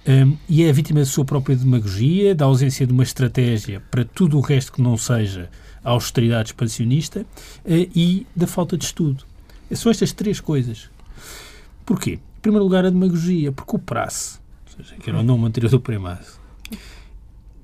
Um, 0.07 0.37
e 0.49 0.65
é 0.65 0.73
vítima 0.73 0.99
da 0.99 1.07
sua 1.07 1.25
própria 1.25 1.55
demagogia, 1.55 2.35
da 2.35 2.45
ausência 2.45 2.85
de 2.85 2.93
uma 2.93 3.05
estratégia 3.05 3.81
para 3.89 4.05
tudo 4.05 4.37
o 4.37 4.41
resto 4.41 4.73
que 4.73 4.83
não 4.83 4.97
seja 4.97 5.49
a 5.85 5.91
austeridade 5.91 6.49
expansionista 6.49 7.21
uh, 7.21 7.27
e 7.65 8.27
da 8.35 8.47
falta 8.49 8.77
de 8.77 8.85
estudo. 8.85 9.25
São 9.73 9.91
estas 9.91 10.13
três 10.13 10.41
coisas. 10.41 10.91
Porquê? 11.87 12.15
Em 12.15 12.41
primeiro 12.43 12.65
lugar, 12.65 12.85
a 12.85 12.91
demagogia, 12.91 13.53
porque 13.53 13.77
o 13.77 13.79
prazo, 13.79 14.41
seja, 14.77 14.97
que 14.97 15.11
era 15.11 15.19
o 15.19 15.23
nome 15.23 15.47
anterior 15.47 15.71
do 15.71 15.81
Premaço, 15.81 16.41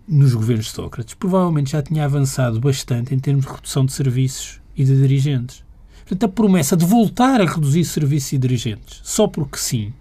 nos 0.06 0.34
governos 0.34 0.66
de 0.66 0.72
Sócrates, 0.72 1.14
provavelmente 1.14 1.72
já 1.72 1.82
tinha 1.82 2.04
avançado 2.04 2.61
bastante 2.61 3.14
em 3.14 3.18
termos 3.18 3.44
de 3.44 3.52
redução 3.52 3.84
de 3.84 3.92
serviços 3.92 4.61
e 4.76 4.84
de 4.84 4.96
dirigentes. 5.00 5.64
Portanto, 6.00 6.24
a 6.24 6.28
promessa 6.28 6.76
de 6.76 6.86
voltar 6.86 7.40
a 7.40 7.44
reduzir 7.44 7.84
serviços 7.84 8.32
e 8.32 8.38
dirigentes, 8.38 9.00
só 9.04 9.28
porque 9.28 9.59
sim, 9.59 9.92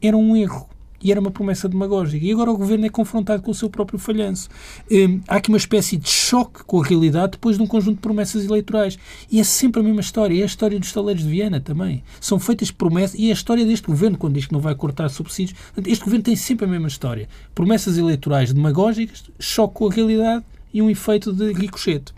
era 0.00 0.16
um 0.16 0.36
erro 0.36 0.68
e 1.02 1.10
era 1.10 1.20
uma 1.20 1.30
promessa 1.30 1.68
demagógica. 1.68 2.24
E 2.24 2.32
agora 2.32 2.50
o 2.50 2.56
governo 2.56 2.86
é 2.86 2.88
confrontado 2.88 3.42
com 3.42 3.50
o 3.50 3.54
seu 3.54 3.70
próprio 3.70 3.98
falhanço. 3.98 4.48
Hum, 4.90 5.20
há 5.28 5.36
aqui 5.36 5.48
uma 5.48 5.58
espécie 5.58 5.96
de 5.96 6.08
choque 6.08 6.64
com 6.64 6.80
a 6.80 6.84
realidade 6.84 7.32
depois 7.32 7.56
de 7.56 7.62
um 7.62 7.66
conjunto 7.66 7.96
de 7.96 8.00
promessas 8.00 8.44
eleitorais. 8.44 8.98
E 9.30 9.40
é 9.40 9.44
sempre 9.44 9.80
a 9.80 9.84
mesma 9.84 10.00
história. 10.00 10.38
É 10.38 10.42
a 10.42 10.46
história 10.46 10.78
dos 10.78 10.92
taleiros 10.92 11.22
de 11.22 11.28
Viana 11.28 11.60
também. 11.60 12.02
São 12.20 12.38
feitas 12.38 12.70
promessas. 12.70 13.18
E 13.18 13.28
é 13.28 13.30
a 13.30 13.34
história 13.34 13.64
deste 13.64 13.86
governo, 13.86 14.18
quando 14.18 14.34
diz 14.34 14.46
que 14.46 14.52
não 14.52 14.60
vai 14.60 14.74
cortar 14.74 15.08
subsídios. 15.08 15.58
Este 15.86 16.04
governo 16.04 16.24
tem 16.24 16.36
sempre 16.36 16.66
a 16.66 16.68
mesma 16.68 16.88
história. 16.88 17.28
Promessas 17.54 17.96
eleitorais 17.96 18.52
demagógicas, 18.52 19.24
choque 19.38 19.74
com 19.74 19.88
a 19.88 19.92
realidade 19.92 20.44
e 20.72 20.82
um 20.82 20.90
efeito 20.90 21.32
de 21.32 21.52
ricochete. 21.52 22.12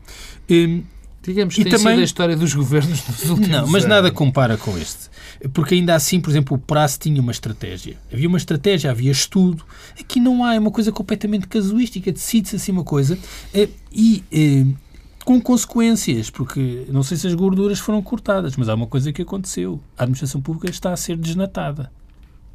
Hum, 0.51 0.83
Digamos 1.23 1.55
que 1.55 1.61
e 1.61 1.65
tem 1.65 1.73
também... 1.73 1.99
a 1.99 2.03
história 2.03 2.35
dos 2.35 2.55
governos 2.55 3.03
dos 3.03 3.29
últimos 3.29 3.49
Não, 3.49 3.67
mas 3.67 3.85
anos. 3.85 3.97
nada 3.97 4.11
compara 4.11 4.57
com 4.57 4.77
este. 4.79 5.11
Porque 5.53 5.75
ainda 5.75 5.95
assim, 5.95 6.19
por 6.21 6.31
exemplo, 6.31 6.57
o 6.57 6.61
prazo 6.61 6.99
tinha 6.99 7.21
uma 7.21 7.33
estratégia. 7.33 7.97
Havia 8.13 8.27
uma 8.27 8.39
estratégia, 8.39 8.91
havia 8.91 9.11
estudo. 9.11 9.65
Aqui 9.99 10.19
não 10.19 10.43
há, 10.43 10.55
é 10.55 10.59
uma 10.59 10.71
coisa 10.71 10.91
completamente 10.91 11.47
casuística. 11.47 12.11
Decide-se 12.11 12.57
assim 12.57 12.73
uma 12.73 12.85
coisa 12.85 13.19
eh, 13.53 13.69
e 13.93 14.25
eh, 14.33 14.65
com 15.25 15.39
consequências, 15.41 16.31
porque 16.31 16.87
não 16.89 17.03
sei 17.03 17.17
se 17.17 17.27
as 17.27 17.35
gorduras 17.35 17.79
foram 17.79 18.03
cortadas, 18.03 18.57
mas 18.57 18.69
há 18.69 18.75
uma 18.75 18.87
coisa 18.87 19.13
que 19.13 19.21
aconteceu. 19.21 19.79
A 19.99 20.05
administração 20.05 20.41
pública 20.41 20.71
está 20.71 20.93
a 20.93 20.97
ser 20.97 21.17
desnatada. 21.17 21.93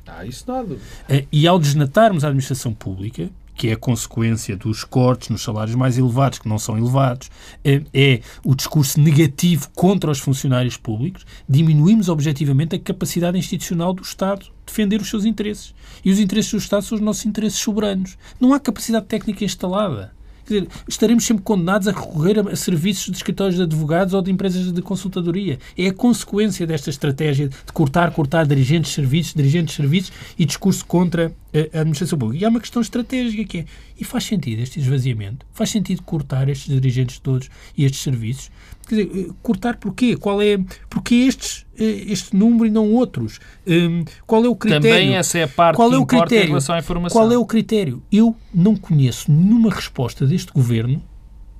Ah, 0.08 0.26
isso 0.26 0.44
nada. 0.48 0.78
Eh, 1.08 1.26
e 1.32 1.48
ao 1.48 1.60
desnatarmos 1.60 2.24
a 2.24 2.28
administração 2.28 2.74
pública, 2.74 3.30
que 3.56 3.70
é 3.70 3.74
a 3.74 3.78
consequência 3.78 4.56
dos 4.56 4.84
cortes 4.84 5.30
nos 5.30 5.42
salários 5.42 5.76
mais 5.76 5.98
elevados, 5.98 6.40
que 6.40 6.48
não 6.48 6.60
são 6.60 6.78
elevados, 6.78 7.32
é, 7.64 7.82
é 7.94 8.22
o 8.44 8.54
discurso 8.54 9.00
negativo 9.00 9.70
contra 9.74 10.12
os 10.12 10.20
funcionários 10.20 10.78
públicos, 10.78 11.26
diminuímos 11.48 12.10
objetivamente 12.10 12.76
a 12.76 12.80
capacidade 12.80 13.38
institucional 13.38 13.94
do 13.94 14.04
Estado 14.04 14.46
defender 14.66 15.00
os 15.00 15.10
seus 15.10 15.26
interesses. 15.26 15.74
E 16.04 16.12
os 16.12 16.20
interesses 16.20 16.52
do 16.52 16.58
Estado 16.58 16.84
são 16.84 16.98
os 16.98 17.02
nossos 17.02 17.26
interesses 17.26 17.60
soberanos. 17.60 18.18
Não 18.40 18.54
há 18.54 18.60
capacidade 18.60 19.06
técnica 19.06 19.46
instalada. 19.46 20.14
Quer 20.46 20.54
dizer, 20.54 20.68
estaremos 20.88 21.26
sempre 21.26 21.44
condenados 21.44 21.88
a 21.88 21.92
recorrer 21.92 22.40
a, 22.40 22.56
serviços 22.56 23.06
de 23.06 23.18
escritórios 23.18 23.56
de 23.56 23.64
advogados 23.64 24.14
ou 24.14 24.22
de 24.22 24.32
empresas 24.32 24.72
de 24.72 24.82
consultadoria. 24.82 25.58
É 25.76 25.88
a 25.88 25.94
consequência 25.94 26.68
desta 26.68 26.92
estratégia 26.92 27.50
de 27.50 27.74
cortar, 27.74 28.12
cortar 28.12 28.46
dirigentes 28.46 28.92
de 28.92 28.96
serviços, 28.96 29.34
dirigentes 29.34 29.76
de 29.76 29.82
serviços 29.82 30.12
e 30.38 30.46
discurso 30.46 30.86
contra 30.86 31.34
a 31.60 31.80
administração 31.80 32.18
pública. 32.18 32.44
E 32.44 32.46
há 32.46 32.50
uma 32.50 32.60
questão 32.60 32.82
estratégica 32.82 33.44
que 33.46 33.58
é, 33.60 33.66
e 34.00 34.04
faz 34.04 34.26
sentido 34.26 34.62
este 34.62 34.80
esvaziamento? 34.80 35.46
Faz 35.52 35.70
sentido 35.70 36.02
cortar 36.04 36.50
estes 36.50 36.74
dirigentes 36.74 37.20
todos 37.20 37.50
e 37.78 37.86
estes 37.86 38.02
serviços? 38.02 38.52
Quer 38.88 39.06
dizer, 39.06 39.30
eh, 39.30 39.34
cortar 39.42 39.78
porquê? 39.78 40.16
Qual 40.16 40.42
é, 40.42 40.58
porquê 40.90 41.16
estes, 41.16 41.66
eh, 41.78 42.06
este 42.08 42.36
número 42.36 42.68
e 42.68 42.70
não 42.70 42.92
outros? 42.94 43.40
Um, 43.66 44.06
qual 44.28 44.46
é 44.46 44.48
o 44.48 44.56
critério? 44.56 44.90
Também 44.90 45.16
essa 45.16 45.40
é 45.40 45.44
a 45.44 45.48
parte 45.48 45.76
qual 45.76 45.92
é 45.94 45.98
o 45.98 46.06
critério? 46.06 46.44
em 46.44 46.48
relação 46.48 46.76
à 46.76 46.80
informação. 46.80 47.20
Qual 47.20 47.32
é 47.32 47.38
o 47.38 47.46
critério? 47.46 48.04
Eu 48.12 48.36
não 48.54 48.76
conheço 48.76 49.32
nenhuma 49.32 49.74
resposta 49.74 50.26
deste 50.28 50.52
governo 50.52 51.02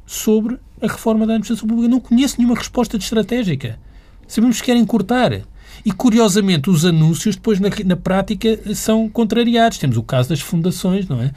sobre 0.06 0.60
a 0.82 0.88
reforma 0.88 1.26
da 1.26 1.34
administração 1.34 1.68
pública. 1.68 1.90
Não 1.90 2.00
conheço 2.00 2.36
nenhuma 2.38 2.56
resposta 2.56 2.98
de 2.98 3.04
estratégica. 3.04 3.80
Sabemos 4.28 4.60
que 4.60 4.66
querem 4.66 4.86
cortar. 4.86 5.42
E, 5.84 5.92
curiosamente, 5.92 6.70
os 6.70 6.86
anúncios 6.86 7.36
depois, 7.36 7.60
na, 7.60 7.70
na 7.86 7.96
prática, 7.96 8.60
são 8.74 9.10
contrariados. 9.10 9.78
Temos 9.78 9.98
o 9.98 10.04
caso 10.04 10.30
das 10.30 10.42
fundações, 10.42 11.08
não 11.08 11.22
é? 11.22 11.32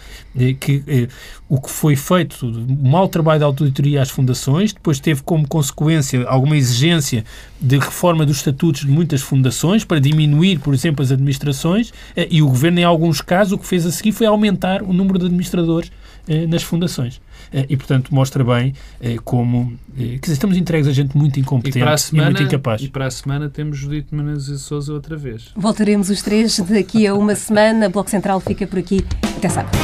Que, 0.54 0.82
eh, 0.86 1.08
o 1.48 1.60
que 1.60 1.70
foi 1.70 1.96
feito, 1.96 2.46
o 2.46 2.88
mau 2.88 3.08
trabalho 3.08 3.40
da 3.40 3.46
auditoria 3.46 4.02
às 4.02 4.10
fundações, 4.10 4.72
depois 4.72 5.00
teve 5.00 5.22
como 5.22 5.46
consequência 5.48 6.26
alguma 6.28 6.56
exigência 6.56 7.24
de 7.60 7.78
reforma 7.78 8.24
dos 8.24 8.36
estatutos 8.36 8.82
de 8.82 8.88
muitas 8.88 9.20
fundações 9.20 9.84
para 9.84 9.98
diminuir, 9.98 10.58
por 10.60 10.74
exemplo, 10.74 11.02
as 11.02 11.10
administrações, 11.10 11.92
eh, 12.14 12.28
e 12.30 12.42
o 12.42 12.46
governo, 12.48 12.80
em 12.80 12.84
alguns 12.84 13.20
casos, 13.20 13.52
o 13.52 13.58
que 13.58 13.66
fez 13.66 13.86
a 13.86 13.90
seguir 13.90 14.12
foi 14.12 14.26
aumentar 14.26 14.82
o 14.82 14.92
número 14.92 15.18
de 15.18 15.26
administradores 15.26 15.90
eh, 16.28 16.46
nas 16.46 16.62
fundações. 16.62 17.20
Eh, 17.52 17.66
e, 17.70 17.76
portanto, 17.76 18.14
mostra 18.14 18.44
bem 18.44 18.74
eh, 19.00 19.16
como. 19.24 19.76
Quer 19.96 20.20
dizer, 20.20 20.32
estamos 20.32 20.56
entregues 20.56 20.86
a 20.86 20.92
gente 20.92 21.16
muito 21.16 21.40
incompetente 21.40 21.86
e, 21.86 21.98
semana, 21.98 22.30
e 22.30 22.32
muito 22.32 22.42
incapaz. 22.44 22.82
E 22.82 22.88
para 22.88 23.06
a 23.06 23.10
semana 23.10 23.48
temos 23.48 23.78
Judito 23.78 24.14
Menezes 24.14 24.48
e 24.48 24.58
Souza 24.58 24.92
outra 24.92 25.16
vez. 25.16 25.50
Voltaremos 25.56 26.10
os 26.10 26.22
três 26.22 26.58
daqui 26.60 27.06
a 27.06 27.14
uma 27.14 27.34
semana. 27.34 27.88
O 27.88 27.90
Bloco 27.90 28.10
Central 28.10 28.40
fica 28.40 28.66
por 28.66 28.78
aqui. 28.78 29.04
Até 29.36 29.48
sábado. 29.48 29.76